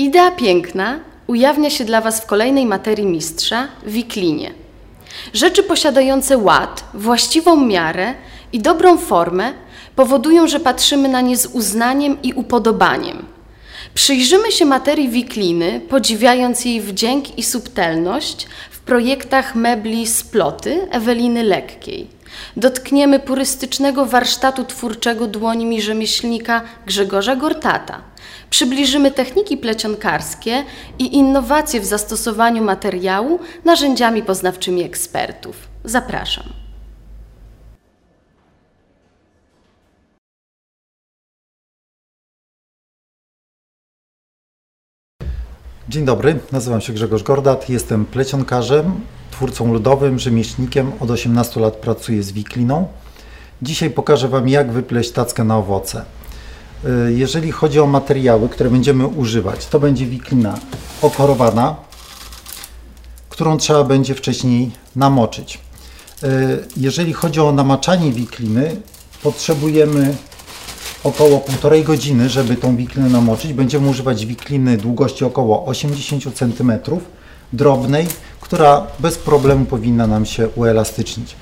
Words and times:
Idea 0.00 0.30
piękna 0.30 1.00
ujawnia 1.26 1.70
się 1.70 1.84
dla 1.84 2.00
Was 2.00 2.20
w 2.20 2.26
kolejnej 2.26 2.66
materii 2.66 3.06
mistrza 3.06 3.68
wiklinie. 3.86 4.54
Rzeczy 5.34 5.62
posiadające 5.62 6.38
ład, 6.38 6.84
właściwą 6.94 7.56
miarę 7.66 8.14
i 8.52 8.60
dobrą 8.60 8.98
formę 8.98 9.52
powodują, 9.96 10.48
że 10.48 10.60
patrzymy 10.60 11.08
na 11.08 11.20
nie 11.20 11.36
z 11.36 11.46
uznaniem 11.46 12.22
i 12.22 12.32
upodobaniem. 12.32 13.26
Przyjrzymy 13.94 14.52
się 14.52 14.64
materii 14.64 15.08
wikliny, 15.08 15.80
podziwiając 15.88 16.64
jej 16.64 16.80
wdzięk 16.80 17.38
i 17.38 17.42
subtelność 17.42 18.46
w 18.70 18.78
projektach 18.78 19.54
mebli 19.54 20.06
Sploty 20.06 20.88
Eweliny 20.90 21.42
Lekkiej. 21.42 22.06
Dotkniemy 22.56 23.18
purystycznego 23.18 24.06
warsztatu 24.06 24.64
twórczego 24.64 25.26
dłońmi 25.26 25.82
rzemieślnika 25.82 26.62
Grzegorza 26.86 27.36
Gortata. 27.36 28.09
Przybliżymy 28.50 29.10
techniki 29.10 29.56
plecionkarskie 29.56 30.64
i 30.98 31.16
innowacje 31.16 31.80
w 31.80 31.84
zastosowaniu 31.84 32.64
materiału 32.64 33.38
narzędziami 33.64 34.22
poznawczymi 34.22 34.82
ekspertów. 34.82 35.56
Zapraszam. 35.84 36.44
Dzień 45.88 46.04
dobry, 46.04 46.38
nazywam 46.52 46.80
się 46.80 46.92
Grzegorz 46.92 47.22
Gordat, 47.22 47.68
jestem 47.68 48.06
plecionkarzem, 48.06 49.00
twórcą 49.30 49.72
ludowym, 49.72 50.18
rzemieślnikiem. 50.18 50.92
Od 51.00 51.10
18 51.10 51.60
lat 51.60 51.76
pracuję 51.76 52.22
z 52.22 52.32
wikliną. 52.32 52.88
Dzisiaj 53.62 53.90
pokażę 53.90 54.28
Wam, 54.28 54.48
jak 54.48 54.72
wypleść 54.72 55.10
tackę 55.10 55.44
na 55.44 55.58
owoce. 55.58 56.04
Y, 56.84 57.12
jeżeli 57.12 57.52
chodzi 57.52 57.80
o 57.80 57.86
materiały, 57.86 58.48
które 58.48 58.70
będziemy 58.70 59.06
używać, 59.06 59.66
to 59.66 59.80
będzie 59.80 60.06
wiklina 60.06 60.58
okorowana, 61.02 61.76
którą 63.28 63.58
trzeba 63.58 63.84
będzie 63.84 64.14
wcześniej 64.14 64.70
namoczyć. 64.96 65.58
Y, 66.24 66.28
jeżeli 66.76 67.12
chodzi 67.12 67.40
o 67.40 67.52
namaczanie 67.52 68.12
wikliny, 68.12 68.76
potrzebujemy 69.22 70.16
około 71.04 71.38
półtorej 71.38 71.84
godziny, 71.84 72.28
żeby 72.28 72.56
tą 72.56 72.76
wiklinę 72.76 73.08
namoczyć. 73.08 73.52
Będziemy 73.52 73.88
używać 73.88 74.26
wikliny 74.26 74.76
długości 74.76 75.24
około 75.24 75.66
80 75.66 76.24
cm, 76.34 76.72
drobnej, 77.52 78.06
która 78.40 78.86
bez 78.98 79.18
problemu 79.18 79.64
powinna 79.64 80.06
nam 80.06 80.26
się 80.26 80.48
uelastycznić. 80.48 81.36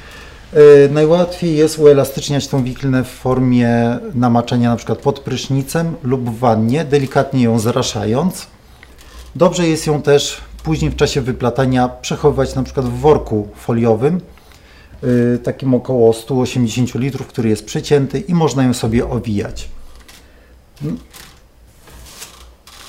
Yy, 0.52 0.88
najłatwiej 0.92 1.56
jest 1.56 1.78
uelastyczniać 1.78 2.48
tą 2.48 2.64
wiklinę 2.64 3.04
w 3.04 3.08
formie 3.08 3.98
namaczania 4.14 4.68
np. 4.68 4.96
pod 4.96 5.20
prysznicem 5.20 5.94
lub 6.02 6.30
w 6.30 6.38
wannie, 6.38 6.84
delikatnie 6.84 7.42
ją 7.42 7.58
zraszając. 7.58 8.46
Dobrze 9.36 9.68
jest 9.68 9.86
ją 9.86 10.02
też 10.02 10.40
później 10.62 10.90
w 10.90 10.96
czasie 10.96 11.20
wyplatania 11.20 11.88
przechowywać 11.88 12.56
np. 12.56 12.82
w 12.82 13.00
worku 13.00 13.48
foliowym, 13.54 14.20
Y, 15.04 15.38
takim 15.38 15.74
około 15.74 16.12
180 16.12 16.94
litrów, 16.94 17.26
który 17.26 17.48
jest 17.48 17.64
przecięty 17.64 18.20
i 18.20 18.34
można 18.34 18.64
ją 18.64 18.74
sobie 18.74 19.08
owijać. 19.08 19.68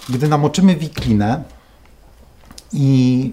Gdy 0.10 0.28
namoczymy 0.28 0.76
wiklinę 0.76 1.44
i 2.74 3.32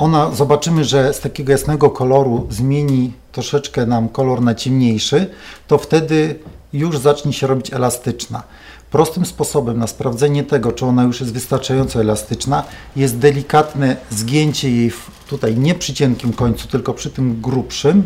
ona, 0.00 0.30
zobaczymy, 0.30 0.84
że 0.84 1.14
z 1.14 1.20
takiego 1.20 1.52
jasnego 1.52 1.90
koloru 1.90 2.46
zmieni 2.50 3.12
troszeczkę 3.32 3.86
nam 3.86 4.08
kolor 4.08 4.42
na 4.42 4.54
ciemniejszy, 4.54 5.30
to 5.66 5.78
wtedy 5.78 6.38
już 6.72 6.98
zacznie 6.98 7.32
się 7.32 7.46
robić 7.46 7.72
elastyczna. 7.72 8.42
Prostym 8.90 9.26
sposobem 9.26 9.78
na 9.78 9.86
sprawdzenie 9.86 10.44
tego, 10.44 10.72
czy 10.72 10.86
ona 10.86 11.02
już 11.02 11.20
jest 11.20 11.32
wystarczająco 11.32 12.00
elastyczna, 12.00 12.64
jest 12.96 13.18
delikatne 13.18 13.96
zgięcie 14.10 14.70
jej 14.70 14.92
tutaj 15.28 15.56
nie 15.56 15.74
przy 15.74 15.94
cienkim 15.94 16.32
końcu, 16.32 16.68
tylko 16.68 16.94
przy 16.94 17.10
tym 17.10 17.40
grubszym. 17.40 18.02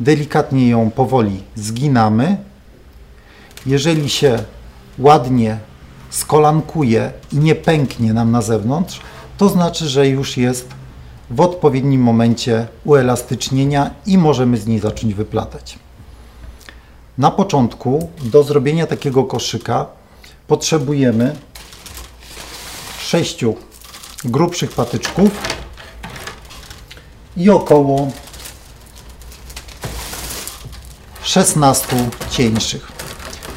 Delikatnie 0.00 0.68
ją 0.68 0.90
powoli 0.90 1.42
zginamy. 1.54 2.36
Jeżeli 3.66 4.08
się 4.08 4.38
ładnie 4.98 5.58
skolankuje 6.10 7.12
i 7.32 7.36
nie 7.36 7.54
pęknie 7.54 8.12
nam 8.12 8.30
na 8.30 8.42
zewnątrz, 8.42 9.00
to 9.38 9.48
znaczy, 9.48 9.88
że 9.88 10.08
już 10.08 10.36
jest 10.36 10.79
w 11.30 11.40
odpowiednim 11.40 12.00
momencie 12.02 12.66
uelastycznienia 12.84 13.90
i 14.06 14.18
możemy 14.18 14.56
z 14.56 14.66
niej 14.66 14.78
zacząć 14.78 15.14
wyplatać. 15.14 15.78
Na 17.18 17.30
początku 17.30 18.10
do 18.22 18.42
zrobienia 18.42 18.86
takiego 18.86 19.24
koszyka 19.24 19.86
potrzebujemy 20.46 21.36
sześciu 22.98 23.56
grubszych 24.24 24.72
patyczków 24.72 25.30
i 27.36 27.50
około 27.50 28.10
16 31.22 32.10
cieńszych. 32.30 32.92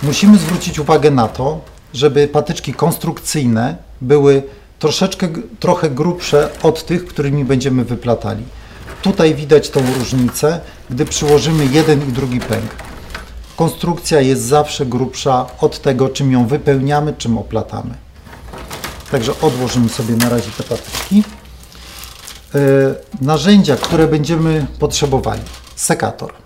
Musimy 0.04 0.38
zwrócić 0.38 0.80
uwagę 0.80 1.12
na 1.12 1.28
to, 1.28 1.62
żeby 1.94 2.28
patyczki 2.28 2.74
konstrukcyjne 2.74 3.78
były 4.02 4.44
troszeczkę, 4.84 5.28
trochę 5.60 5.90
grubsze 5.90 6.50
od 6.64 6.86
tych, 6.86 7.06
którymi 7.06 7.46
będziemy 7.46 7.86
wyplatali. 7.86 8.44
Tutaj 9.02 9.36
widać 9.36 9.70
tą 9.70 9.80
różnicę, 10.00 10.60
gdy 10.90 11.06
przyłożymy 11.06 11.66
jeden 11.66 12.10
i 12.10 12.12
drugi 12.12 12.40
pęk. 12.40 12.66
Konstrukcja 13.56 14.22
jest 14.22 14.42
zawsze 14.42 14.86
grubsza 14.86 15.46
od 15.62 15.82
tego, 15.82 16.10
czym 16.10 16.32
ją 16.32 16.48
wypełniamy, 16.48 17.14
czym 17.18 17.38
oplatamy. 17.38 17.94
Także 19.12 19.32
odłożymy 19.42 19.90
sobie 19.90 20.16
na 20.16 20.30
razie 20.30 20.52
te 20.58 20.64
patyczki. 20.64 21.24
E, 22.56 22.60
narzędzia, 23.22 23.76
które 23.76 24.08
będziemy 24.08 24.66
potrzebowali. 24.80 25.42
Sekator. 25.76 26.43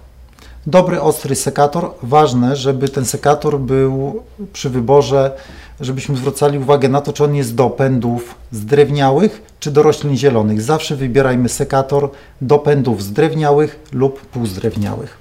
Dobry, 0.68 1.02
ostry 1.02 1.36
sekator. 1.36 1.92
Ważne, 2.04 2.56
żeby 2.56 2.90
ten 2.90 3.06
sekator 3.06 3.60
był 3.60 4.24
przy 4.54 4.70
wyborze, 4.70 5.32
żebyśmy 5.80 6.18
zwracali 6.18 6.58
uwagę 6.60 6.90
na 6.90 7.02
to, 7.02 7.14
czy 7.14 7.24
on 7.24 7.36
jest 7.36 7.56
do 7.56 7.70
pędów 7.70 8.36
zdrewniałych, 8.52 9.42
czy 9.60 9.72
do 9.72 9.84
roślin 9.84 10.18
zielonych. 10.18 10.62
Zawsze 10.62 10.96
wybierajmy 10.96 11.50
sekator 11.50 12.10
do 12.42 12.60
pędów 12.60 13.04
zdrewniałych 13.04 13.80
lub 13.92 14.22
półzdrewniałych. 14.22 15.18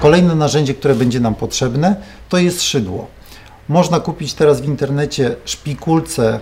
Kolejne 0.00 0.34
narzędzie, 0.34 0.74
które 0.74 0.94
będzie 0.94 1.20
nam 1.20 1.34
potrzebne, 1.34 1.96
to 2.28 2.38
jest 2.38 2.62
szydło. 2.62 3.06
Można 3.68 4.00
kupić 4.00 4.34
teraz 4.34 4.60
w 4.60 4.64
internecie 4.64 5.36
szpikulce 5.44 6.40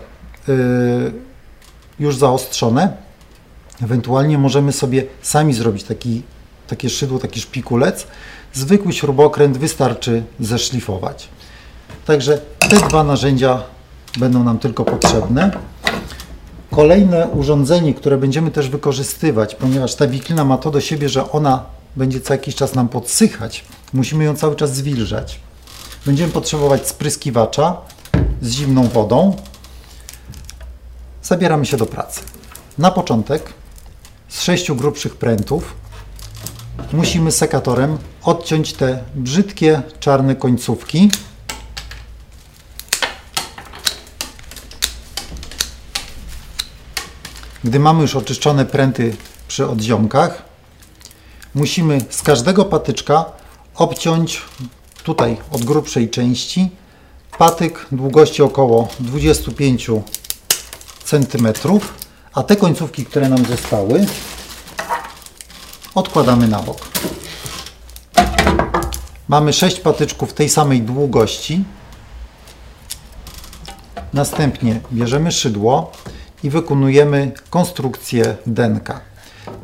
yy, 0.49 1.13
już 2.01 2.17
zaostrzone. 2.17 2.97
Ewentualnie 3.83 4.39
możemy 4.39 4.73
sobie 4.73 5.05
sami 5.23 5.55
zrobić 5.55 5.85
taki, 5.85 6.23
takie 6.69 6.91
szydło, 6.91 7.19
taki 7.19 7.41
szpikulec. 7.41 8.07
Zwykły 8.53 8.93
śrubokręt 8.93 9.59
wystarczy 9.59 10.23
zeszlifować. 10.41 11.29
Także 12.07 12.41
te 12.59 12.77
dwa 12.77 13.05
narzędzia 13.05 13.63
będą 14.19 14.45
nam 14.45 14.59
tylko 14.59 14.85
potrzebne. 14.85 15.51
Kolejne 16.71 17.29
urządzenie, 17.29 17.95
które 17.95 18.17
będziemy 18.17 18.51
też 18.51 18.69
wykorzystywać, 18.69 19.55
ponieważ 19.55 19.95
ta 19.95 20.07
wiklina 20.07 20.45
ma 20.45 20.59
to 20.59 20.71
do 20.71 20.81
siebie, 20.81 21.09
że 21.09 21.33
ona 21.33 21.65
będzie 21.97 22.21
co 22.21 22.35
jakiś 22.35 22.55
czas 22.55 22.75
nam 22.75 22.89
podsychać, 22.89 23.65
musimy 23.93 24.25
ją 24.25 24.37
cały 24.37 24.57
czas 24.57 24.75
zwilżać. 24.75 25.41
Będziemy 26.07 26.33
potrzebować 26.33 26.89
spryskiwacza 26.89 27.77
z 28.43 28.51
zimną 28.51 28.89
wodą. 28.89 29.37
Zabieramy 31.23 31.67
się 31.67 31.77
do 31.77 31.87
pracy. 31.87 32.21
Na 32.79 32.91
początek 32.91 33.53
z 34.29 34.43
sześciu 34.43 34.77
grubszych 34.77 35.17
prętów 35.17 35.75
musimy 36.93 37.33
sekatorem 37.33 37.99
odciąć 38.23 38.73
te 38.73 39.05
brzydkie 39.15 39.83
czarne 40.01 40.37
końcówki. 40.37 41.11
Gdy 47.65 47.81
mamy 47.81 48.03
już 48.03 48.17
oczyszczone 48.17 48.67
pręty 48.67 49.17
przy 49.49 49.69
odziomkach, 49.69 50.43
musimy 51.55 52.01
z 52.11 52.23
każdego 52.23 52.65
patyczka 52.65 53.25
obciąć 53.75 54.43
tutaj 55.03 55.37
od 55.51 55.65
grubszej 55.65 56.11
części 56.11 56.71
patyk 57.39 57.87
długości 57.93 58.43
około 58.43 58.89
25 59.01 59.91
cm, 61.05 61.49
a 62.35 62.43
te 62.43 62.57
końcówki, 62.57 63.05
które 63.05 63.29
nam 63.29 63.45
zostały, 63.45 64.07
odkładamy 65.95 66.49
na 66.49 66.63
bok. 66.63 66.89
Mamy 69.29 69.53
6 69.53 69.81
patyczków 69.81 70.33
tej 70.33 70.49
samej 70.49 70.83
długości. 70.83 71.65
Następnie 74.13 74.81
bierzemy 74.93 75.33
szydło 75.33 75.93
i 76.43 76.51
wykonujemy 76.51 77.33
konstrukcję 77.51 78.37
denka. 78.47 79.01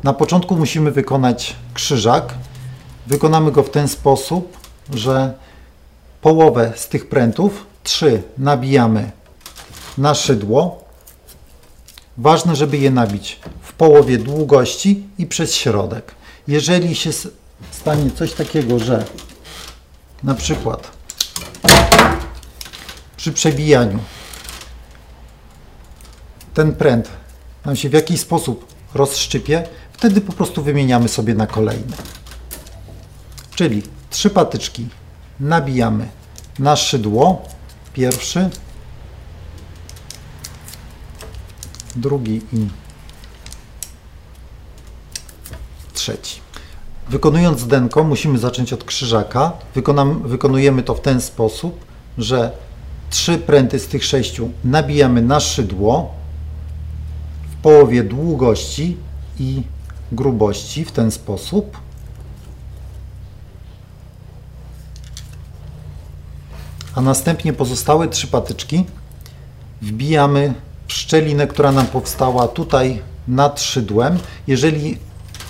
Na 0.03 0.13
początku 0.13 0.55
musimy 0.55 0.91
wykonać 0.91 1.55
krzyżak. 1.73 2.33
Wykonamy 3.07 3.51
go 3.51 3.63
w 3.63 3.69
ten 3.69 3.87
sposób, 3.87 4.57
że 4.93 5.33
połowę 6.21 6.73
z 6.75 6.87
tych 6.87 7.09
prętów, 7.09 7.65
trzy 7.83 8.23
nabijamy 8.37 9.11
na 9.97 10.15
szydło. 10.15 10.83
Ważne, 12.17 12.55
żeby 12.55 12.77
je 12.77 12.91
nabić 12.91 13.39
połowie 13.77 14.17
długości 14.17 15.03
i 15.17 15.25
przez 15.25 15.55
środek. 15.55 16.15
Jeżeli 16.47 16.95
się 16.95 17.09
stanie 17.71 18.11
coś 18.11 18.33
takiego, 18.33 18.79
że 18.79 19.05
na 20.23 20.35
przykład 20.35 20.91
przy 23.17 23.33
przebijaniu 23.33 23.99
ten 26.53 26.75
pręt 26.75 27.09
nam 27.65 27.75
się 27.75 27.89
w 27.89 27.93
jakiś 27.93 28.19
sposób 28.21 28.73
rozszczypie, 28.93 29.67
wtedy 29.93 30.21
po 30.21 30.33
prostu 30.33 30.63
wymieniamy 30.63 31.07
sobie 31.07 31.35
na 31.35 31.47
kolejny. 31.47 31.93
Czyli 33.55 33.83
trzy 34.09 34.29
patyczki 34.29 34.87
nabijamy 35.39 36.07
na 36.59 36.75
szydło. 36.75 37.41
Pierwszy, 37.93 38.49
drugi 41.95 42.41
i 42.53 42.67
trzeci. 45.95 46.39
Wykonując 47.09 47.67
denko 47.67 48.03
musimy 48.03 48.37
zacząć 48.37 48.73
od 48.73 48.83
krzyżaka. 48.83 49.51
Wykonam, 49.75 50.21
wykonujemy 50.27 50.83
to 50.83 50.95
w 50.95 51.01
ten 51.01 51.21
sposób, 51.21 51.85
że 52.17 52.51
trzy 53.09 53.37
pręty 53.37 53.79
z 53.79 53.87
tych 53.87 54.05
sześciu 54.05 54.49
nabijamy 54.63 55.21
na 55.21 55.39
szydło 55.39 56.13
w 57.51 57.61
połowie 57.61 58.03
długości 58.03 58.97
i 59.39 59.61
grubości 60.11 60.85
w 60.85 60.91
ten 60.91 61.11
sposób. 61.11 61.77
A 66.95 67.01
następnie 67.01 67.53
pozostałe 67.53 68.07
trzy 68.07 68.27
patyczki 68.27 68.85
wbijamy 69.81 70.53
w 70.87 70.93
szczelinę, 70.93 71.47
która 71.47 71.71
nam 71.71 71.87
powstała 71.87 72.47
tutaj 72.47 73.01
nad 73.27 73.61
szydłem. 73.61 74.19
Jeżeli 74.47 74.97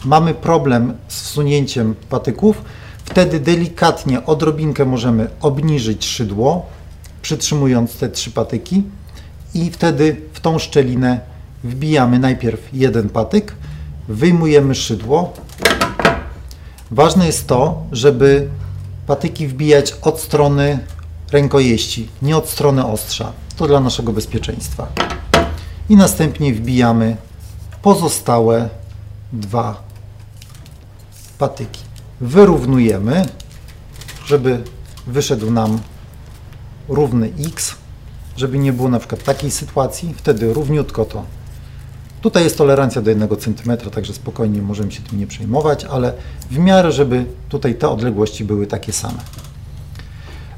mamy 0.05 0.33
problem 0.33 0.93
z 1.07 1.21
wsunięciem 1.21 1.95
patyków, 2.09 2.61
wtedy 3.05 3.39
delikatnie 3.39 4.25
odrobinkę 4.25 4.85
możemy 4.85 5.27
obniżyć 5.41 6.05
szydło, 6.05 6.65
przytrzymując 7.21 7.97
te 7.97 8.09
trzy 8.09 8.31
patyki 8.31 8.83
i 9.53 9.71
wtedy 9.71 10.21
w 10.33 10.39
tą 10.39 10.59
szczelinę 10.59 11.19
wbijamy 11.63 12.19
najpierw 12.19 12.69
jeden 12.73 13.09
patyk, 13.09 13.55
wyjmujemy 14.07 14.75
szydło. 14.75 15.33
Ważne 16.91 17.25
jest 17.25 17.47
to, 17.47 17.83
żeby 17.91 18.47
patyki 19.07 19.47
wbijać 19.47 19.93
od 20.01 20.19
strony 20.19 20.79
rękojeści, 21.31 22.09
nie 22.21 22.37
od 22.37 22.49
strony 22.49 22.85
ostrza. 22.85 23.31
To 23.57 23.67
dla 23.67 23.79
naszego 23.79 24.13
bezpieczeństwa. 24.13 24.87
I 25.89 25.95
następnie 25.95 26.53
wbijamy 26.53 27.17
pozostałe 27.81 28.69
dwa 29.33 29.84
patyki. 31.37 31.81
Wyrównujemy, 32.21 33.25
żeby 34.25 34.63
wyszedł 35.07 35.51
nam 35.51 35.79
równy 36.89 37.31
x, 37.47 37.75
żeby 38.37 38.57
nie 38.57 38.73
było 38.73 38.89
na 38.89 38.99
przykład 38.99 39.23
takiej 39.23 39.51
sytuacji, 39.51 40.13
wtedy 40.17 40.53
równiutko 40.53 41.05
to. 41.05 41.23
Tutaj 42.21 42.43
jest 42.43 42.57
tolerancja 42.57 43.01
do 43.01 43.09
1 43.09 43.29
cm, 43.39 43.77
także 43.91 44.13
spokojnie 44.13 44.61
możemy 44.61 44.91
się 44.91 45.01
tym 45.01 45.19
nie 45.19 45.27
przejmować, 45.27 45.85
ale 45.85 46.13
w 46.51 46.57
miarę, 46.57 46.91
żeby 46.91 47.25
tutaj 47.49 47.75
te 47.75 47.89
odległości 47.89 48.45
były 48.45 48.67
takie 48.67 48.93
same. 48.93 49.19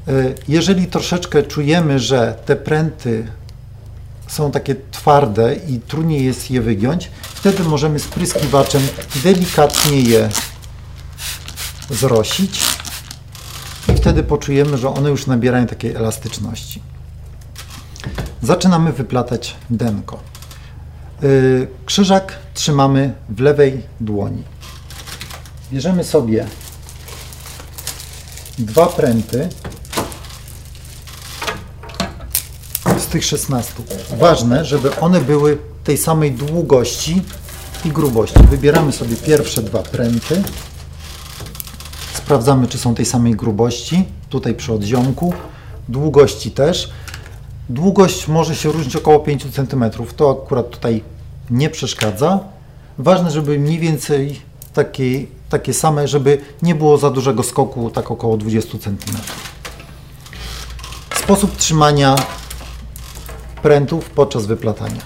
Y, 0.08 0.34
Jeżeli 0.48 0.86
troszeczkę 0.86 1.42
czujemy, 1.42 1.98
że 1.98 2.38
te 2.46 2.56
pręty 2.56 3.26
są 4.26 4.50
takie 4.50 4.76
twarde 4.90 5.54
i 5.54 5.80
trudniej 5.80 6.24
jest 6.24 6.50
je 6.50 6.60
wygiąć, 6.60 7.10
wtedy 7.22 7.64
możemy 7.64 7.98
spryskiwaczem 7.98 8.82
delikatnie 9.24 10.00
je 10.00 10.28
zrosić 11.90 12.60
i 13.88 13.96
wtedy 13.96 14.22
poczujemy, 14.22 14.78
że 14.78 14.94
one 14.94 15.10
już 15.10 15.26
nabierają 15.26 15.66
takiej 15.66 15.94
elastyczności. 15.94 16.82
Zaczynamy 18.42 18.92
wyplatać 18.92 19.56
denko. 19.70 20.18
Y, 21.22 21.68
Krzyżak 21.86 22.38
trzymamy 22.54 23.14
w 23.28 23.40
lewej 23.40 23.82
dłoni. 24.00 24.42
Bierzemy 25.72 26.04
sobie 26.04 26.46
dwa 28.58 28.86
pręty 28.86 29.48
z 32.98 33.06
tych 33.06 33.24
16. 33.24 33.72
Ważne, 34.18 34.64
żeby 34.64 34.96
one 34.96 35.20
były 35.20 35.58
tej 35.84 35.98
samej 35.98 36.32
długości 36.32 37.22
i 37.84 37.88
grubości. 37.88 38.38
Wybieramy 38.50 38.92
sobie 38.92 39.16
pierwsze 39.16 39.62
dwa 39.62 39.82
pręty. 39.82 40.42
Sprawdzamy, 42.28 42.66
czy 42.66 42.78
są 42.78 42.94
tej 42.94 43.04
samej 43.04 43.34
grubości. 43.34 44.04
Tutaj 44.28 44.54
przy 44.54 44.72
odziomku. 44.72 45.34
Długości 45.88 46.50
też. 46.50 46.90
Długość 47.68 48.28
może 48.28 48.56
się 48.56 48.72
różnić 48.72 48.96
około 48.96 49.20
5 49.20 49.46
cm. 49.52 49.84
To 50.16 50.30
akurat 50.30 50.70
tutaj 50.70 51.02
nie 51.50 51.70
przeszkadza. 51.70 52.40
Ważne, 52.98 53.30
żeby 53.30 53.58
mniej 53.58 53.78
więcej 53.78 54.40
takie, 54.74 55.26
takie 55.48 55.74
same, 55.74 56.08
żeby 56.08 56.38
nie 56.62 56.74
było 56.74 56.98
za 56.98 57.10
dużego 57.10 57.42
skoku, 57.42 57.90
tak 57.90 58.10
około 58.10 58.36
20 58.36 58.78
cm. 58.78 58.96
Sposób 61.14 61.56
trzymania 61.56 62.16
prętów 63.62 64.10
podczas 64.10 64.46
wyplatania. 64.46 65.02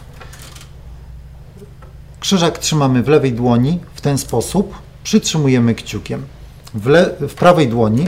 Krzyżak 2.20 2.58
trzymamy 2.58 3.02
w 3.02 3.08
lewej 3.08 3.32
dłoni 3.32 3.78
w 3.94 4.00
ten 4.00 4.18
sposób, 4.18 4.74
przytrzymujemy 5.04 5.74
kciukiem. 5.74 6.22
W, 6.74 7.16
w 7.28 7.34
prawej 7.34 7.68
dłoni 7.68 8.06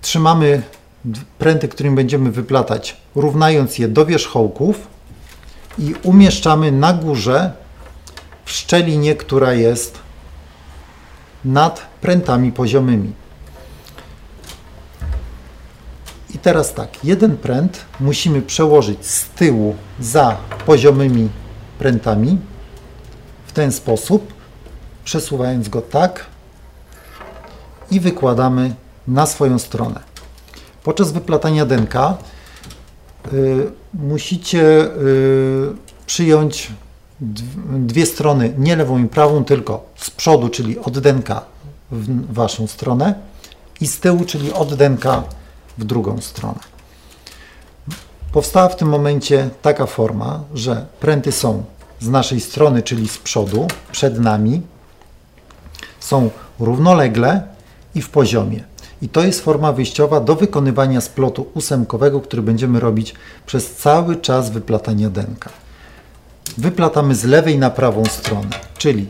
trzymamy 0.00 0.62
pręty, 1.38 1.68
którym 1.68 1.94
będziemy 1.94 2.30
wyplatać, 2.30 2.96
równając 3.14 3.78
je 3.78 3.88
do 3.88 4.06
wierzchołków 4.06 4.86
i 5.78 5.94
umieszczamy 6.02 6.72
na 6.72 6.92
górze 6.92 7.52
w 8.44 8.50
szczelinie, 8.50 9.14
która 9.14 9.52
jest 9.52 9.98
nad 11.44 11.86
prętami 12.00 12.52
poziomymi. 12.52 13.12
I 16.34 16.38
teraz 16.38 16.74
tak, 16.74 17.04
jeden 17.04 17.36
pręt 17.36 17.84
musimy 18.00 18.42
przełożyć 18.42 19.06
z 19.06 19.28
tyłu 19.28 19.76
za 20.00 20.36
poziomymi 20.66 21.28
prętami 21.78 22.38
w 23.46 23.52
ten 23.52 23.72
sposób, 23.72 24.32
przesuwając 25.04 25.68
go 25.68 25.82
tak 25.82 26.26
i 27.90 28.00
wykładamy 28.00 28.74
na 29.08 29.26
swoją 29.26 29.58
stronę. 29.58 30.00
Podczas 30.84 31.12
wyplatania 31.12 31.66
denka 31.66 32.16
y, 33.32 33.72
musicie 33.94 34.62
y, 34.62 35.72
przyjąć 36.06 36.72
dw- 37.20 37.86
dwie 37.86 38.06
strony, 38.06 38.54
nie 38.58 38.76
lewą 38.76 38.98
i 38.98 39.06
prawą, 39.06 39.44
tylko 39.44 39.84
z 39.96 40.10
przodu, 40.10 40.48
czyli 40.48 40.78
od 40.78 40.98
denka 40.98 41.42
w 41.90 42.32
waszą 42.34 42.66
stronę 42.66 43.14
i 43.80 43.86
z 43.86 44.00
tyłu, 44.00 44.24
czyli 44.24 44.52
od 44.52 44.74
denka 44.74 45.22
w 45.78 45.84
drugą 45.84 46.20
stronę. 46.20 46.58
Powstała 48.32 48.68
w 48.68 48.76
tym 48.76 48.88
momencie 48.88 49.50
taka 49.62 49.86
forma, 49.86 50.40
że 50.54 50.86
pręty 51.00 51.32
są 51.32 51.64
z 52.00 52.08
naszej 52.08 52.40
strony, 52.40 52.82
czyli 52.82 53.08
z 53.08 53.18
przodu, 53.18 53.68
przed 53.92 54.18
nami, 54.20 54.62
są 56.00 56.30
równolegle 56.60 57.42
i 57.94 58.02
w 58.02 58.08
poziomie. 58.08 58.64
I 59.02 59.08
to 59.08 59.24
jest 59.24 59.40
forma 59.40 59.72
wyjściowa 59.72 60.20
do 60.20 60.36
wykonywania 60.36 61.00
splotu 61.00 61.46
ósemkowego, 61.54 62.20
który 62.20 62.42
będziemy 62.42 62.80
robić 62.80 63.14
przez 63.46 63.76
cały 63.76 64.16
czas 64.16 64.50
wyplatania 64.50 65.10
denka. 65.10 65.50
Wyplatamy 66.58 67.14
z 67.14 67.24
lewej 67.24 67.58
na 67.58 67.70
prawą 67.70 68.04
stronę, 68.04 68.48
czyli 68.78 69.06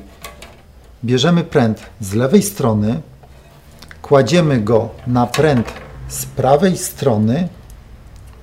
bierzemy 1.05 1.45
pręt 1.45 1.81
z 2.01 2.15
lewej 2.15 2.43
strony, 2.43 3.01
kładziemy 4.03 4.61
go 4.61 4.89
na 5.07 5.27
pręt 5.27 5.73
z 6.09 6.27
prawej 6.27 6.77
strony 6.77 7.49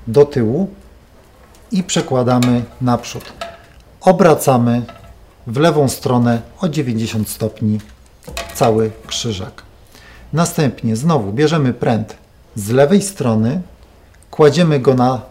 do 0.08 0.26
tyłu 0.26 0.70
i 1.72 1.84
przekładamy 1.84 2.64
naprzód. 2.82 3.34
Obracamy 4.02 4.82
w 5.48 5.58
lewą 5.58 5.90
stronę 5.90 6.42
o 6.60 6.70
90 6.70 7.30
stopni 7.30 7.80
cały 8.56 8.92
krzyżak. 9.08 9.67
Następnie 10.34 10.96
znowu 10.96 11.32
bierzemy 11.34 11.74
pręt 11.74 12.18
z 12.56 12.70
lewej 12.70 13.02
strony, 13.02 13.62
kładziemy 14.32 14.80
go 14.80 14.94
na 14.94 15.22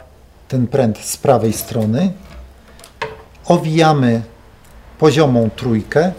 ten 0.48 0.66
pręt 0.66 0.98
z 0.98 1.16
prawej 1.16 1.52
strony, 1.52 2.12
owijamy 3.46 4.22
poziomą 4.98 5.50
trójkę, 5.56 6.12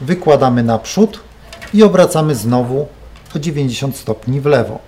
wykładamy 0.00 0.62
naprzód 0.62 1.20
i 1.74 1.82
obracamy 1.82 2.34
znowu 2.34 2.86
o 3.36 3.38
90 3.38 3.96
stopni 3.96 4.40
w 4.40 4.46
lewo. 4.46 4.78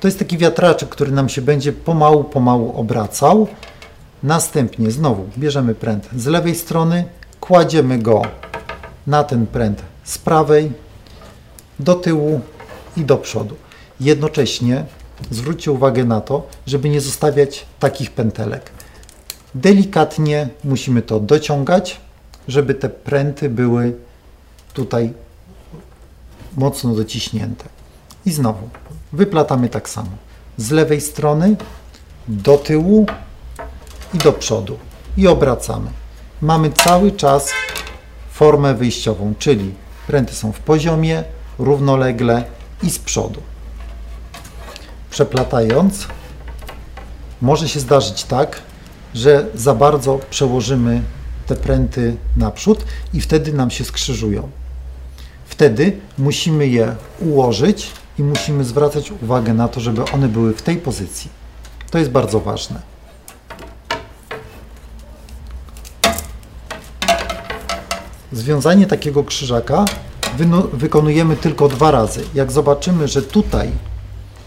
To 0.00 0.08
jest 0.08 0.18
taki 0.18 0.38
wiatraczek, 0.38 0.88
który 0.88 1.12
nam 1.12 1.28
się 1.28 1.42
będzie 1.42 1.72
pomału, 1.72 2.24
pomału 2.24 2.80
obracał. 2.80 3.46
Następnie 4.22 4.90
znowu 4.90 5.26
bierzemy 5.38 5.74
pręt 5.74 6.08
z 6.16 6.26
lewej 6.26 6.54
strony, 6.54 7.04
kładziemy 7.40 7.98
go 7.98 8.22
na 9.06 9.24
ten 9.24 9.46
pręt 9.46 9.82
z 10.04 10.18
prawej, 10.18 10.72
do 11.80 11.94
tyłu 11.94 12.40
i 12.96 13.04
do 13.04 13.18
przodu. 13.18 13.56
Jednocześnie 14.00 14.84
zwróćcie 15.30 15.72
uwagę 15.72 16.04
na 16.04 16.20
to, 16.20 16.46
żeby 16.66 16.88
nie 16.88 17.00
zostawiać 17.00 17.66
takich 17.78 18.10
pętelek. 18.10 18.70
Delikatnie 19.54 20.48
musimy 20.64 21.02
to 21.02 21.20
dociągać, 21.20 22.00
żeby 22.48 22.74
te 22.74 22.88
pręty 22.88 23.48
były 23.48 23.96
tutaj 24.74 25.12
mocno 26.56 26.94
dociśnięte. 26.94 27.64
I 28.26 28.32
znowu 28.32 28.68
wyplatamy 29.12 29.68
tak 29.68 29.88
samo. 29.88 30.10
Z 30.56 30.70
lewej 30.70 31.00
strony 31.00 31.56
do 32.28 32.58
tyłu 32.58 33.06
i 34.14 34.18
do 34.18 34.32
przodu. 34.32 34.78
I 35.16 35.28
obracamy. 35.28 35.90
Mamy 36.42 36.70
cały 36.70 37.12
czas 37.12 37.50
formę 38.30 38.74
wyjściową, 38.74 39.34
czyli 39.38 39.74
pręty 40.06 40.34
są 40.34 40.52
w 40.52 40.58
poziomie, 40.58 41.24
równolegle 41.60 42.44
i 42.82 42.90
z 42.90 42.98
przodu. 42.98 43.40
Przeplatając, 45.10 46.06
może 47.42 47.68
się 47.68 47.80
zdarzyć 47.80 48.24
tak, 48.24 48.62
że 49.14 49.46
za 49.54 49.74
bardzo 49.74 50.20
przełożymy 50.30 51.02
te 51.46 51.56
pręty 51.56 52.16
naprzód 52.36 52.84
i 53.14 53.20
wtedy 53.20 53.52
nam 53.52 53.70
się 53.70 53.84
skrzyżują. 53.84 54.48
Wtedy 55.46 55.96
musimy 56.18 56.66
je 56.66 56.96
ułożyć 57.20 57.90
i 58.18 58.22
musimy 58.22 58.64
zwracać 58.64 59.10
uwagę 59.10 59.54
na 59.54 59.68
to, 59.68 59.80
żeby 59.80 60.04
one 60.04 60.28
były 60.28 60.54
w 60.54 60.62
tej 60.62 60.76
pozycji. 60.76 61.30
To 61.90 61.98
jest 61.98 62.10
bardzo 62.10 62.40
ważne. 62.40 62.80
Związanie 68.32 68.86
takiego 68.86 69.24
krzyżaka 69.24 69.84
wykonujemy 70.72 71.36
tylko 71.36 71.68
dwa 71.68 71.90
razy. 71.90 72.24
Jak 72.34 72.52
zobaczymy, 72.52 73.08
że 73.08 73.22
tutaj 73.22 73.70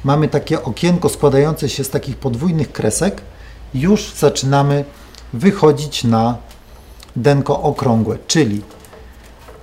mamy 0.04 0.28
takie 0.28 0.64
okienko 0.64 1.10
składające 1.10 1.70
się 1.70 1.84
z 1.84 1.90
takich 1.90 2.18
podwójnych 2.18 2.72
kresek, 2.72 3.22
już 3.74 4.14
zaczynamy 4.14 4.86
wychodzić 5.34 6.04
na 6.04 6.38
denko 7.16 7.62
okrągłe, 7.62 8.18
czyli 8.28 8.62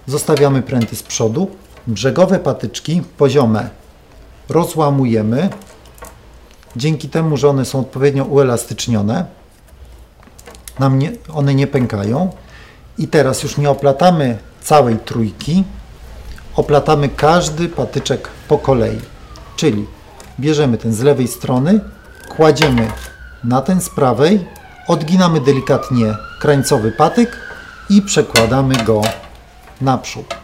zostawiamy 0.06 0.62
pręty 0.62 0.96
z 0.96 1.02
przodu, 1.02 1.50
brzegowe 1.86 2.38
patyczki 2.38 3.02
poziome 3.16 3.70
rozłamujemy, 4.48 5.48
dzięki 6.76 7.08
temu, 7.08 7.36
że 7.36 7.48
one 7.48 7.64
są 7.64 7.80
odpowiednio 7.80 8.24
uelastycznione, 8.24 9.24
nam 10.78 10.98
nie, 10.98 11.12
one 11.34 11.54
nie 11.54 11.66
pękają. 11.66 12.30
I 12.98 13.08
teraz 13.08 13.42
już 13.42 13.56
nie 13.56 13.70
oplatamy 13.70 14.38
całej 14.62 14.98
trójki, 14.98 15.64
oplatamy 16.56 17.08
każdy 17.08 17.68
patyczek 17.68 18.28
po 18.48 18.58
kolei, 18.58 19.00
czyli 19.56 19.86
bierzemy 20.40 20.78
ten 20.78 20.92
z 20.92 21.00
lewej 21.00 21.28
strony, 21.28 21.80
kładziemy 22.28 22.92
na 23.44 23.62
ten 23.62 23.80
z 23.80 23.90
prawej, 23.90 24.46
odginamy 24.88 25.40
delikatnie 25.40 26.14
krańcowy 26.40 26.92
patyk 26.92 27.36
i 27.90 28.02
przekładamy 28.02 28.74
go 28.84 29.02
naprzód. 29.80 30.34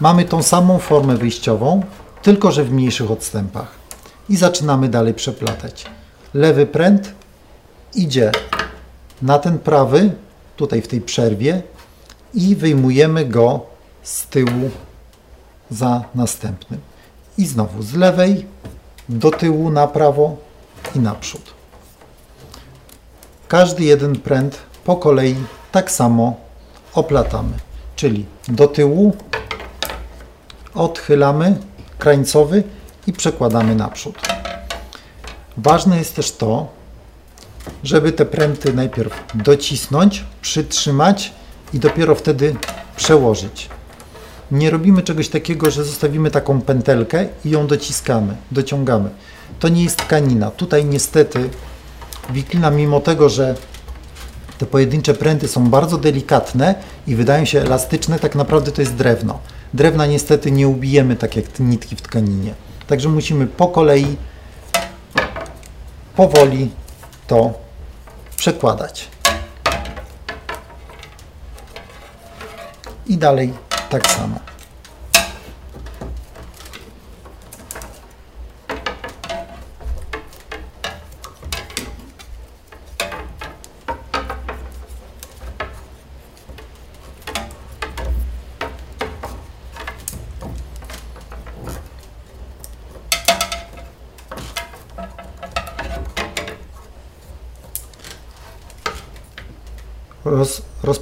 Mamy 0.00 0.24
tą 0.24 0.42
samą 0.42 0.78
formę 0.78 1.16
wyjściową, 1.16 1.82
tylko 2.22 2.52
że 2.52 2.64
w 2.64 2.72
mniejszych 2.72 3.10
odstępach. 3.10 3.68
I 4.28 4.36
zaczynamy 4.36 4.88
dalej 4.88 5.14
przeplatać. 5.14 5.84
Lewy 6.34 6.66
pręt 6.66 7.14
idzie 7.94 8.32
na 9.22 9.38
ten 9.38 9.58
prawy, 9.58 10.10
tutaj 10.56 10.82
w 10.82 10.88
tej 10.88 11.00
przerwie 11.00 11.62
i 12.34 12.56
wyjmujemy 12.56 13.24
go 13.24 13.60
z 14.02 14.26
tyłu 14.26 14.70
za 15.72 16.04
następnym. 16.14 16.80
I 17.38 17.46
znowu 17.46 17.82
z 17.82 17.94
lewej 17.94 18.46
do 19.08 19.30
tyłu 19.30 19.70
na 19.70 19.86
prawo 19.86 20.36
i 20.94 20.98
naprzód. 20.98 21.54
Każdy 23.48 23.84
jeden 23.84 24.16
pręt 24.16 24.58
po 24.84 24.96
kolei 24.96 25.36
tak 25.72 25.90
samo 25.90 26.36
oplatamy, 26.94 27.56
czyli 27.96 28.26
do 28.48 28.68
tyłu 28.68 29.16
odchylamy 30.74 31.56
krańcowy 31.98 32.62
i 33.06 33.12
przekładamy 33.12 33.74
naprzód. 33.74 34.14
Ważne 35.56 35.98
jest 35.98 36.16
też 36.16 36.32
to, 36.32 36.68
żeby 37.82 38.12
te 38.12 38.24
pręty 38.24 38.72
najpierw 38.72 39.24
docisnąć, 39.34 40.24
przytrzymać 40.42 41.32
i 41.74 41.78
dopiero 41.78 42.14
wtedy 42.14 42.56
przełożyć. 42.96 43.68
Nie 44.52 44.70
robimy 44.70 45.02
czegoś 45.02 45.28
takiego, 45.28 45.70
że 45.70 45.84
zostawimy 45.84 46.30
taką 46.30 46.60
pętelkę 46.60 47.26
i 47.44 47.50
ją 47.50 47.66
dociskamy, 47.66 48.36
dociągamy. 48.50 49.10
To 49.58 49.68
nie 49.68 49.84
jest 49.84 49.96
tkanina. 49.96 50.50
Tutaj 50.50 50.84
niestety 50.84 51.50
wiklina, 52.30 52.70
mimo 52.70 53.00
tego, 53.00 53.28
że 53.28 53.54
te 54.58 54.66
pojedyncze 54.66 55.14
pręty 55.14 55.48
są 55.48 55.70
bardzo 55.70 55.98
delikatne 55.98 56.74
i 57.06 57.14
wydają 57.14 57.44
się 57.44 57.60
elastyczne, 57.60 58.18
tak 58.18 58.34
naprawdę 58.34 58.72
to 58.72 58.80
jest 58.80 58.94
drewno. 58.94 59.38
Drewna 59.74 60.06
niestety 60.06 60.50
nie 60.50 60.68
ubijemy 60.68 61.16
tak 61.16 61.36
jak 61.36 61.60
nitki 61.60 61.96
w 61.96 62.02
tkaninie. 62.02 62.54
Także 62.86 63.08
musimy 63.08 63.46
po 63.46 63.68
kolei, 63.68 64.16
powoli 66.16 66.70
to 67.26 67.52
przekładać. 68.36 69.08
I 73.06 73.16
dalej 73.16 73.52
tak 73.92 74.08
samo. 74.08 74.51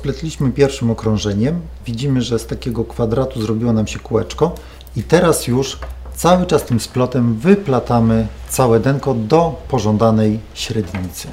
Roz, 0.00 0.06
rozpletliśmy 0.06 0.52
pierwszym 0.52 0.90
okrążeniem. 0.90 1.60
Widzimy, 1.86 2.22
że 2.22 2.38
z 2.38 2.46
takiego 2.46 2.84
kwadratu 2.84 3.42
zrobiło 3.42 3.72
nam 3.72 3.86
się 3.86 3.98
kółeczko 3.98 4.54
i 4.96 5.02
teraz 5.02 5.46
już 5.46 5.78
cały 6.14 6.46
czas 6.46 6.64
tym 6.64 6.80
splotem 6.80 7.34
wyplatamy 7.34 8.26
całe 8.48 8.80
denko 8.80 9.14
do 9.14 9.62
pożądanej 9.68 10.40
średnicy. 10.54 11.28